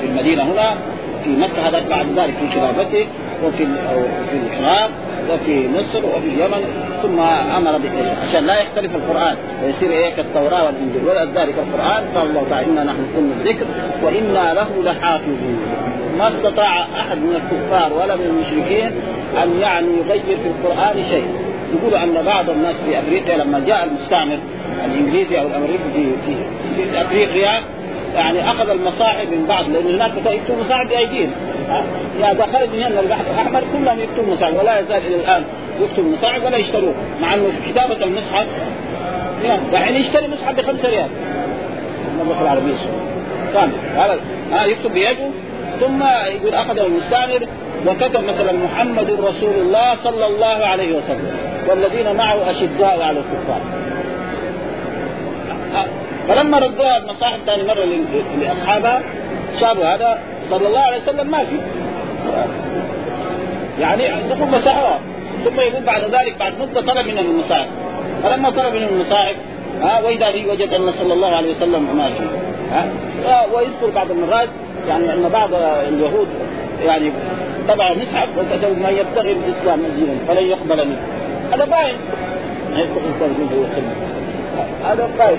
في 0.00 0.06
المدينة 0.06 0.42
هنا 0.42 0.74
في 1.24 1.30
مكة 1.30 1.68
هذا 1.68 1.82
بعد 1.90 2.06
ذلك 2.18 2.34
في 2.40 2.48
كتابته 2.48 3.06
وفي 3.44 3.66
في 4.30 4.58
العراق 4.58 4.90
وفي 5.30 5.68
مصر 5.68 6.06
وفي 6.06 6.26
اليمن 6.26 6.64
ثم 7.02 7.20
أمر 7.56 7.80
عشان 8.28 8.46
لا 8.46 8.60
يختلف 8.60 8.90
القرآن 8.96 9.36
ويصير 9.64 9.90
إيه؟ 9.90 10.14
كالتوراة 10.14 10.64
والإنجيل. 10.64 11.02
ولذلك 11.06 11.54
القرآن 11.58 12.04
قال 12.14 12.30
الله 12.30 12.46
تعالى 12.50 12.66
انا 12.66 12.84
نحن 12.84 13.06
كنا 13.16 13.32
الذكر 13.40 13.66
وأنا 14.02 14.54
له 14.54 14.68
لحافظون. 14.82 15.58
ما 16.18 16.28
استطاع 16.28 16.82
أحد 17.00 17.18
من 17.18 17.36
الكفار 17.36 17.92
ولا 17.92 18.16
من 18.16 18.24
المشركين 18.24 18.90
أن 19.42 19.60
يعني 19.60 19.86
يغير 19.86 20.36
في 20.42 20.48
القرآن 20.48 21.04
شيء. 21.10 21.26
يقولوا 21.74 22.02
أن 22.02 22.24
بعض 22.26 22.50
الناس 22.50 22.74
في 22.86 22.98
أفريقيا 22.98 23.36
لما 23.36 23.62
جاء 23.66 23.84
المستعمر 23.84 24.38
الإنجليزي 24.84 25.40
أو 25.40 25.46
الأمريكي 25.46 25.82
في 25.94 26.04
في, 26.26 26.34
في 26.76 27.00
أفريقيا 27.00 27.62
يعني 28.14 28.50
أخذ 28.50 28.70
المصاحف 28.70 29.28
من 29.28 29.46
بعض 29.48 29.68
لأنه 29.68 29.90
هناك 29.90 30.10
يكتبوا 30.26 30.64
مصاحف 30.64 30.88
بأيديهم. 30.88 31.30
اذا 32.18 32.46
خرج 32.52 32.68
من 32.68 32.82
هنا 32.82 33.00
البحر 33.00 33.24
الأحمر 33.34 33.62
كلهم 33.72 33.98
يكتبوا 34.00 34.34
مصاحف 34.34 34.60
ولا 34.60 34.78
يزال 34.78 35.06
إلى 35.06 35.16
الآن 35.16 35.44
يكتبوا 35.80 36.16
مصاحف 36.18 36.44
ولا 36.44 36.56
يشتروه 36.56 36.94
مع 37.20 37.34
أنه 37.34 37.52
كتابة 37.68 38.04
المصحف. 38.04 38.46
يعني 39.72 39.98
يشتري 39.98 40.28
مصحف 40.28 40.54
ب 40.54 40.60
5 40.60 40.88
ريال 40.88 41.08
المملكه 42.14 42.42
العربيه 42.42 42.72
السعوديه 43.48 43.76
هذا 43.96 44.20
ها 44.52 44.64
يكتب 44.64 44.92
بيده. 44.92 45.30
ثم 45.80 46.02
يقول 46.36 46.54
أخذه 46.54 46.86
المستعمر 46.86 47.46
وكتب 47.86 48.24
مثلا 48.24 48.52
محمد 48.52 49.10
رسول 49.10 49.54
الله 49.54 49.96
صلى 50.04 50.26
الله 50.26 50.66
عليه 50.66 50.96
وسلم 50.96 51.36
والذين 51.68 52.16
معه 52.16 52.50
أشداء 52.50 53.02
على 53.02 53.18
الكفار. 53.18 53.60
فلما 56.28 56.58
ردوها 56.58 56.96
المصاحف 56.96 57.40
ثاني 57.46 57.62
مرة 57.62 57.84
لأصحابها 58.40 59.02
شافوا 59.60 59.84
هذا 59.84 60.18
صلى 60.50 60.66
الله 60.66 60.80
عليه 60.80 61.02
وسلم 61.02 61.30
ما 61.30 61.44
في 61.44 61.56
يعني 63.80 64.28
دخول 64.30 64.48
مساحه 64.48 65.00
ثم 65.44 65.60
يقول 65.60 65.84
بعد 65.84 66.02
ذلك 66.02 66.36
بعد 66.38 66.52
مده 66.60 66.80
طلب 66.80 67.06
منهم 67.06 67.26
المصاحف 67.26 67.68
فلما 68.22 68.50
طلب 68.50 68.74
منهم 68.74 68.88
المصاحف 68.88 69.36
ها 69.82 70.00
وإذا 70.00 70.30
به 70.30 70.46
وجد 70.52 70.74
أن 70.74 70.92
صلى 70.98 71.12
الله 71.12 71.36
عليه 71.36 71.56
وسلم 71.56 71.96
ما 71.96 72.08
في 72.08 72.24
ها 73.24 73.46
ويذكر 73.54 73.90
بعض 73.94 74.10
المرات 74.10 74.48
يعني 74.88 75.12
أن 75.12 75.28
بعض 75.28 75.50
اليهود 75.88 76.28
يعني 76.84 77.12
طبعوا 77.68 77.96
مصحف 77.96 78.28
وكتبوا 78.38 78.82
ما 78.82 78.90
يبتغي 78.90 79.32
الإسلام 79.32 79.80
دينا 79.96 80.14
فلن 80.28 80.46
يقبل 80.46 80.88
منه 80.88 81.00
هذا 81.52 81.64
باين 81.64 81.96
ما 82.72 82.80
يدخل 82.80 83.00
الانسان 83.06 84.06
هذا 84.84 85.10
قائد 85.18 85.38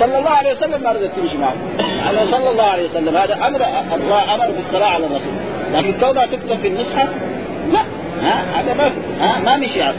صلى 0.00 0.18
الله 0.18 0.30
عليه 0.30 0.52
وسلم 0.52 0.82
ما 0.82 0.92
رضت 0.92 1.10
تمشي 1.16 1.36
معه. 1.38 1.54
على 1.80 2.18
صلى 2.30 2.50
الله 2.50 2.64
عليه 2.64 2.90
وسلم 2.90 3.16
هذا 3.16 3.34
أمر 3.34 3.60
الله 3.94 4.34
أمر 4.34 4.50
بالصلاة 4.50 4.86
على 4.86 5.06
الرسول. 5.06 5.32
لكن 5.72 5.92
كونها 6.00 6.26
تكتب 6.26 6.56
في 6.56 6.68
المصحف 6.68 7.08
لا. 7.72 7.80
ها؟ 8.22 8.60
هذا 8.60 8.74
ما 8.74 8.92
ها؟ 9.20 9.38
ما 9.38 9.56
مشي 9.56 9.82
عنه 9.82 9.96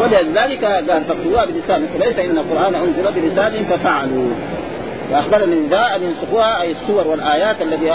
ولذلك 0.00 0.64
قال 0.64 1.04
فاكتبوها 1.04 1.44
بلسان 1.44 1.86
ليس 2.00 2.18
إن 2.18 2.38
القرآن 2.38 2.74
أنزل 2.74 3.20
بلسان 3.20 3.64
ففعلوا. 3.64 4.30
فاخبرني 5.10 5.68
ذا 5.68 5.96
أن 5.96 6.02
ينسخوها 6.02 6.62
أي 6.62 6.72
الصور 6.72 7.08
والآيات 7.08 7.62
التي 7.62 7.92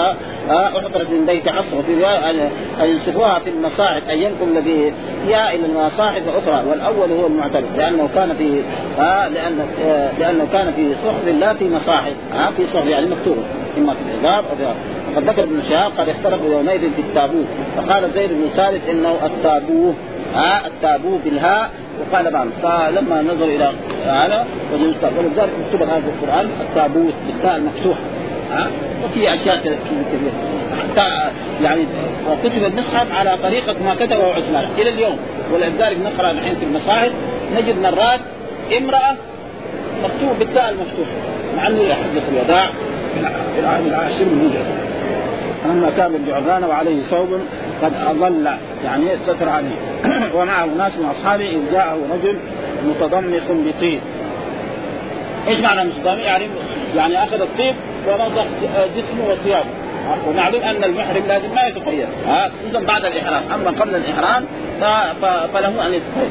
أحضرت 0.50 1.10
من 1.10 1.26
بيت 1.26 1.50
حفص 1.50 1.74
وفي 1.74 1.96
روايه 1.96 2.30
أن 2.30 2.50
ينسخوها 2.82 3.40
في 3.40 3.50
المصاحف 3.50 4.10
ان 4.10 4.18
ينقل 4.18 4.58
الذي 4.58 4.94
فيها 5.28 5.54
إلى 5.54 5.66
المصاحف 5.66 6.22
الأخرى 6.28 6.70
والأول 6.70 7.12
هو 7.12 7.28
المعتمد 7.28 7.78
لأنه 7.78 8.10
كان 8.16 8.34
في 8.34 8.62
آه 9.00 9.28
لأن 9.28 9.68
آه 9.86 10.12
لأنه 10.20 10.48
كان 10.52 10.74
في 10.76 10.96
صحف 11.06 11.28
لا 11.40 11.54
في 11.54 11.70
مصاحف 11.70 12.14
آه 12.34 12.50
في 12.58 12.64
صحف 12.74 12.88
يعني 12.88 13.06
مكتوبه 13.06 13.42
اما 13.78 13.94
في 13.94 14.00
العذاب 14.22 14.44
أو 14.52 14.56
في 14.56 14.64
وقد 15.16 15.30
ذكر 15.30 15.44
ابن 15.44 15.62
شهاب 15.70 15.92
قد 15.98 16.10
اختلفوا 16.10 16.50
يومئذ 16.52 16.80
في 16.80 17.02
التابوت 17.02 17.46
فقال 17.78 18.12
زيد 18.16 18.30
بن 18.30 18.50
ثابت 18.56 18.82
إنه 18.90 19.16
التابوه 19.26 19.94
ها 20.36 20.68
التابوه 20.68 21.20
بالهاء 21.26 21.70
وقال 22.00 22.32
بعض 22.32 22.48
فلما 22.64 23.22
نظر 23.22 23.46
إلى 23.46 23.72
هذا 24.06 24.46
ولذلك 24.74 25.52
مكتوب 25.66 25.90
هذا 25.90 26.04
القرآن 26.08 26.50
التابوت 26.62 27.14
بالتاء 27.28 27.56
المفتوحة 27.56 28.00
ها 28.52 28.68
وفي 29.06 29.34
أشياء 29.34 29.58
كثيرة 29.58 30.32
حتى 30.80 31.32
يعني 31.64 31.86
وكتب 32.32 32.64
المصحف 32.64 33.20
على 33.20 33.38
طريقة 33.44 33.76
ما 33.86 33.96
كتبه 33.96 34.34
عثمان. 34.34 34.66
إلى 34.78 34.90
اليوم 34.90 35.18
ولذلك 35.54 35.98
نقرأ 36.00 36.32
الحين 36.32 36.56
في 36.56 36.66
المصاحف 36.66 37.12
نجد 37.56 37.80
مرات 37.80 38.20
امرأة 38.78 39.16
مكتوب 40.04 40.40
بالتاء 40.40 40.70
المفتوحة 40.70 41.12
مع 41.58 41.68
إنه 41.68 41.94
حجه 41.94 42.24
الوداع 42.32 42.72
في 43.56 43.60
العام 43.60 43.86
العاشر 43.86 44.26
من 44.26 44.50
هجرته 44.50 44.92
أما 45.66 45.90
كان 45.98 46.16
الجعران 46.16 46.64
وعليه 46.64 47.02
ثوب 47.10 47.40
قد 47.82 47.94
اظل 47.94 48.50
يعني 48.84 49.06
ستر 49.28 49.50
عليه. 49.50 49.76
ومعه 50.36 50.66
ناس 50.66 50.92
من 50.98 51.14
أصحابه 51.20 51.50
إذ 51.50 51.72
جاءه 51.72 51.98
رجل 52.12 52.38
متضمخ 52.86 53.44
بطيب. 53.50 54.00
إيش 55.48 55.60
معنى 55.60 55.84
متضمخ؟ 55.84 56.24
يعني 56.24 56.48
يعني 56.96 57.24
أخذ 57.24 57.42
الطيب 57.42 57.76
ونضخ 58.08 58.46
جسمه 58.98 59.32
وثيابه. 59.32 59.70
ومعلوم 60.28 60.62
أن 60.62 60.84
المحرم 60.84 61.24
لازم 61.28 61.56
ما 61.56 61.62
يتخيل 61.62 62.08
ها 62.28 62.52
بعد 62.74 63.06
الإحرام. 63.06 63.44
أما 63.54 63.82
قبل 63.82 63.96
الإحرام 63.96 64.46
فله 65.54 65.88
أن 65.88 65.94
يتخيل 65.94 66.30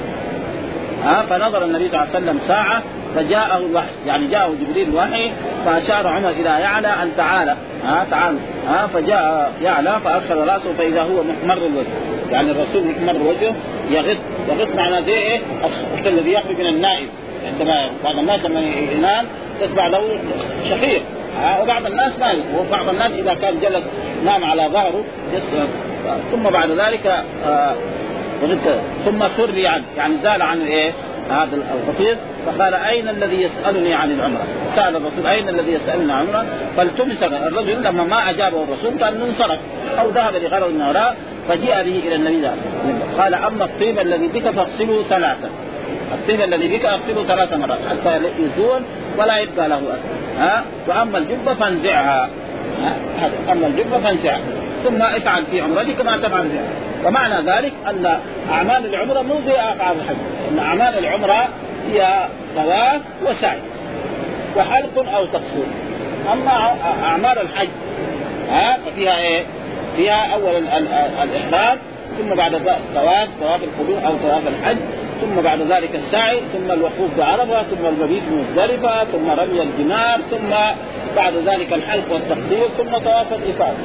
ها 1.04 1.22
فنظر 1.22 1.64
النبي 1.64 1.88
صلى 1.88 2.02
الله 2.02 2.14
عليه 2.14 2.24
وسلم 2.24 2.40
ساعة 2.48 2.82
فجاءه 3.14 3.56
الوحي 3.58 3.86
يعني 4.06 4.26
جاءه 4.26 4.54
جبريل 4.60 4.88
الوحي 4.88 5.30
فأشار 5.64 6.06
عمر 6.06 6.30
إلى 6.30 6.44
يعلى 6.44 6.88
أن 6.88 7.10
تعالى 7.16 7.56
ها 7.84 8.06
تعال 8.10 8.36
ها 8.68 8.86
فجاء 8.86 9.52
يعلى 9.62 10.00
فادخل 10.04 10.36
رأسه 10.36 10.72
فإذا 10.78 11.02
هو 11.02 11.22
محمر 11.22 11.66
الوجه 11.66 11.86
يعني 12.30 12.50
الرسول 12.50 12.84
محمر 12.84 13.22
وجهه 13.22 13.54
يغط 13.90 14.16
يغط 14.48 14.74
معناه 14.76 15.00
زي 15.00 15.36
الصوت 15.36 16.06
الذي 16.06 16.32
يخرج 16.32 16.58
من 16.58 16.66
النائم 16.66 17.08
عندما 17.46 17.90
بعض 18.04 18.18
الناس 18.18 18.44
لما 18.44 18.60
ينام 18.92 19.26
تسمع 19.60 19.88
له 19.88 20.02
شخير 20.70 21.02
وبعض 21.60 21.86
الناس 21.86 22.12
ما 22.20 22.34
وبعض 22.58 22.88
الناس 22.88 23.12
إذا 23.12 23.34
كان 23.34 23.60
جلس 23.60 23.84
نام 24.24 24.44
على 24.44 24.68
ظهره 24.72 25.04
ثم 26.32 26.42
بعد 26.42 26.70
ذلك 26.70 27.24
ثم 29.04 29.28
سري 29.36 29.66
عنه 29.66 29.84
يعني 29.96 30.14
زال 30.22 30.42
عن 30.42 30.60
إيه؟ 30.60 30.92
هذا 31.30 31.56
الخطيب 31.56 32.18
فقال 32.46 32.74
أين 32.74 33.08
الذي 33.08 33.42
يسألني 33.42 33.94
عن 33.94 34.10
العمرة؟ 34.10 34.46
سأل 34.76 34.96
الرسول 34.96 35.26
أين 35.26 35.48
الذي 35.48 35.72
يسألني 35.72 36.12
عن 36.12 36.24
العمرة؟ 36.24 36.46
فالتمس 36.76 37.22
الرجل 37.22 37.82
لما 37.82 38.04
ما 38.04 38.30
أجابه 38.30 38.62
الرسول 38.62 38.98
كان 38.98 39.22
انصرف 39.22 39.58
أو 40.00 40.08
ذهب 40.10 40.34
لغرض 40.34 40.72
من 40.72 40.82
وراء 40.82 41.16
فجاء 41.48 41.84
به 41.84 42.02
إلى 42.06 42.14
النبي 42.14 42.48
قال 43.18 43.34
أما 43.34 43.64
الطيب 43.64 43.98
الذي 43.98 44.28
بك 44.28 44.50
فاغسله 44.50 45.04
ثلاثا 45.08 45.50
الطيب 46.14 46.40
الذي 46.42 46.68
بك 46.68 46.84
أغسله 46.84 47.22
ثلاث 47.22 47.52
مرات 47.52 47.78
حتى 47.90 48.20
يزول 48.38 48.82
ولا 49.18 49.38
يبقى 49.38 49.68
له 49.68 49.76
أثر. 49.76 49.98
ها؟ 50.38 50.64
وأما 50.88 51.18
الجبة 51.18 51.54
فانزعها. 51.54 52.28
أما 53.52 53.66
الجبة 53.66 53.98
فانزعها. 53.98 54.40
ثم 54.84 55.02
افعل 55.02 55.44
في 55.46 55.60
عمرتك 55.60 55.96
كما 55.96 56.16
تفعل 56.16 56.50
فيها 56.50 56.62
ومعنى 57.04 57.50
ذلك 57.50 57.72
أن 57.86 58.18
أعمال 58.50 58.86
العمرة 58.86 59.22
مو 59.22 59.34
زي 59.46 59.58
اعمال 59.58 60.00
الحج. 60.00 60.16
أن 60.50 60.58
أعمال 60.58 60.98
العمرة 60.98 61.48
هي 61.92 62.26
طواف 62.56 63.00
وسعي 63.26 63.58
وحلق 64.56 64.98
أو 64.98 65.26
تقصير. 65.26 65.66
أما 66.32 66.76
أعمال 67.02 67.38
الحج 67.38 67.68
ها 68.50 68.78
ففيها 68.86 69.18
إيه؟ 69.18 69.44
فيها 69.96 70.34
اولا 70.34 70.78
الإحرام 71.22 71.78
ثم 72.18 72.34
بعد 72.34 72.52
طواف 72.94 73.28
طواف 73.40 73.60
القدوم 73.62 74.04
أو 74.04 74.12
طواف 74.22 74.42
الحج. 74.48 74.76
ثم 75.20 75.40
بعد 75.42 75.60
ذلك 75.62 75.94
السعي 75.94 76.40
ثم 76.52 76.72
الوقوف 76.72 77.18
بعرفة 77.18 77.62
ثم 77.62 77.86
المبيت 77.86 78.22
مزدلفة 78.32 79.04
ثم 79.04 79.30
رمي 79.30 79.62
الجمار 79.62 80.20
ثم 80.30 80.50
بعد 81.16 81.34
ذلك 81.36 81.72
الحلق 81.72 82.12
والتقصير 82.12 82.68
ثم 82.78 82.98
طواف 82.98 83.26
الإفاضة. 83.32 83.76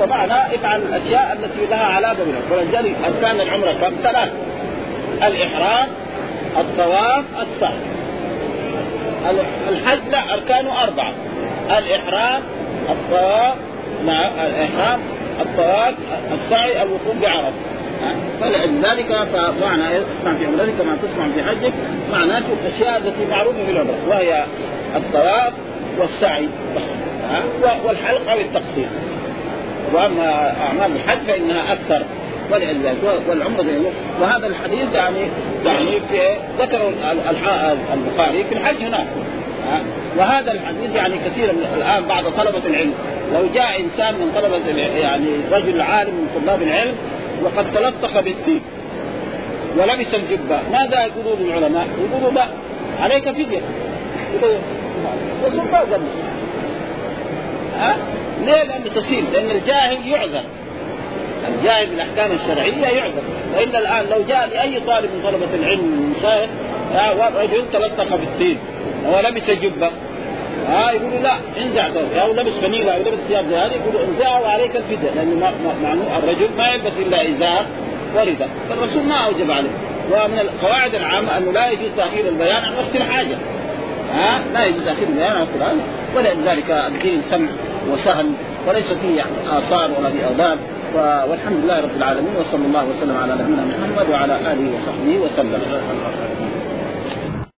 فمعنى 0.00 0.54
افعل 0.54 0.82
الأشياء 0.82 1.32
التي 1.32 1.66
لها 1.70 1.84
علاقة 1.84 2.16
بالعمره 2.24 2.56
ولذلك 2.56 2.96
اركان 3.04 3.40
العمرة 3.40 3.72
كم 3.72 3.94
ثلاث 4.02 4.30
الإحرام 5.22 5.88
الطواف 6.58 7.24
السعي. 7.42 7.78
الحج 9.68 10.08
لا 10.10 10.34
أركانه 10.34 10.82
أربعة. 10.82 11.14
الإحرام 11.78 12.42
الطواف 12.90 13.54
مع 14.04 14.30
الإحرام 14.46 15.00
الطواف 15.40 15.94
السعي 16.32 16.82
الوقوف 16.82 17.16
بعرفة. 17.22 17.52
فلذلك 18.40 19.28
فمعنى 19.32 19.82
اسمع 19.82 20.34
في 20.38 20.46
عمرتك 20.46 20.72
كما 20.78 20.96
تسمع 20.96 21.24
في 21.34 21.42
حجك 21.42 21.72
معناته 22.12 22.46
الاشياء 22.62 22.98
التي 22.98 23.26
معروفة 23.30 23.64
في 23.64 23.70
العمره 23.70 23.94
وهي 24.08 24.44
الطواف 24.96 25.52
والسعي 25.98 26.48
والحلق 27.84 28.30
أو 28.30 28.40
التقصير 28.40 28.88
وأما 29.92 30.54
أعمال 30.62 30.96
الحج 30.96 31.18
فإنها 31.26 31.72
أكثر 31.72 32.04
ولذلك 32.52 32.96
والعمرة 33.28 33.92
وهذا 34.20 34.46
الحديث 34.46 34.94
يعني 34.94 35.20
يعني 35.64 36.00
في 36.10 36.36
ذكر 36.58 36.92
البخاري 37.94 38.44
في 38.44 38.54
الحج 38.54 38.76
هناك 38.82 39.06
وهذا 40.18 40.52
الحديث 40.52 40.94
يعني 40.94 41.14
كثير 41.14 41.52
من 41.52 41.66
الآن 41.76 42.04
بعض 42.04 42.24
طلبة 42.24 42.66
العلم. 42.66 42.94
لو 43.34 43.40
جاء 43.54 43.80
إنسان 43.80 44.14
من 44.14 44.32
طلبة 44.34 44.78
يعني 44.98 45.28
رجل 45.52 45.80
عالم 45.80 46.10
من 46.10 46.42
طلاب 46.42 46.62
العلم 46.62 46.94
وقد 47.42 47.74
تلطخ 47.74 48.20
بالطيب 48.20 48.62
ولبس 49.78 50.14
الجبة. 50.14 50.60
ماذا 50.72 51.06
يقولون 51.06 51.50
العلماء؟ 51.50 51.86
يقولوا 52.10 52.30
لا 52.30 52.46
عليك 53.02 53.30
فدية. 53.30 53.60
يصوم 55.46 55.66
ما 55.72 55.98
ها؟ 57.78 57.96
ليه؟ 58.44 58.62
لأنه 58.62 58.84
تسهيل 58.94 59.24
لأن 59.32 59.50
الجاهل 59.50 60.08
يعذر. 60.08 60.42
الجاهل 61.48 61.86
بالأحكام 61.86 62.30
الشرعية 62.32 62.86
يعذر. 62.86 63.22
وإلا 63.56 63.78
الآن 63.78 64.04
لو 64.10 64.24
جاء 64.28 64.46
لأي 64.46 64.80
طالب 64.80 65.10
من 65.14 65.22
طلبة 65.24 65.54
العلم 65.54 66.14
مشايخ 66.18 66.50
رجل 67.36 67.64
تلطخ 67.72 68.16
بالطين 68.16 68.58
ولبس 69.12 69.50
جبه 69.50 69.90
ها 70.68 70.88
آه 70.88 70.92
يقولوا 70.92 71.18
لا 71.18 71.34
انزع 71.62 71.86
أو 72.22 72.32
لبس 72.32 72.52
فنيله 72.62 72.92
أو 72.94 73.00
لبس 73.00 73.18
ثياب 73.28 73.46
زي 73.48 73.56
هذه 73.56 73.72
يقولوا 73.72 74.00
انزعها 74.08 74.40
وعليك 74.40 74.76
الفداء 74.76 75.14
لأنه 75.14 75.52
معنى 75.82 76.00
الرجل 76.18 76.48
ما 76.58 76.68
يلبس 76.68 76.92
إلا 76.98 77.22
ازار 77.22 77.66
ورداء 78.14 78.48
فالرسول 78.68 79.02
ما 79.02 79.14
أوجب 79.14 79.50
عليه. 79.50 79.70
ومن 80.12 80.38
القواعد 80.38 80.94
العامة 80.94 81.36
أنه 81.36 81.52
لا 81.52 81.70
يجوز 81.70 81.90
تأخير 81.96 82.28
البيان 82.28 82.64
عن 82.64 82.74
وقت 82.74 82.96
الحاجة. 82.96 83.36
ها 84.14 84.42
لا 84.54 84.66
يجوز 84.66 84.84
تأخير 84.84 85.08
البيان 85.08 85.32
عن 85.32 85.40
وقت 85.40 85.50
الحاجة. 85.56 85.80
ولذلك 86.16 86.70
الدين 86.70 87.22
سمع 87.30 87.48
وسهل 87.90 88.32
وليس 88.68 88.86
فيه 89.02 89.16
يعني 89.16 89.30
آثار 89.50 89.90
ولا 89.98 90.10
في 90.10 90.26
اوباب 90.26 90.58
والحمد 91.30 91.64
لله 91.64 91.80
رب 91.80 91.96
العالمين 91.96 92.32
وصلى 92.40 92.66
الله 92.66 92.84
وسلم 92.84 93.16
على 93.16 93.32
نبينا 93.32 93.64
محمد 93.64 94.10
وعلى 94.10 94.34
آله 94.36 94.70
وصحبه 94.74 95.18
وسلم. 95.18 95.60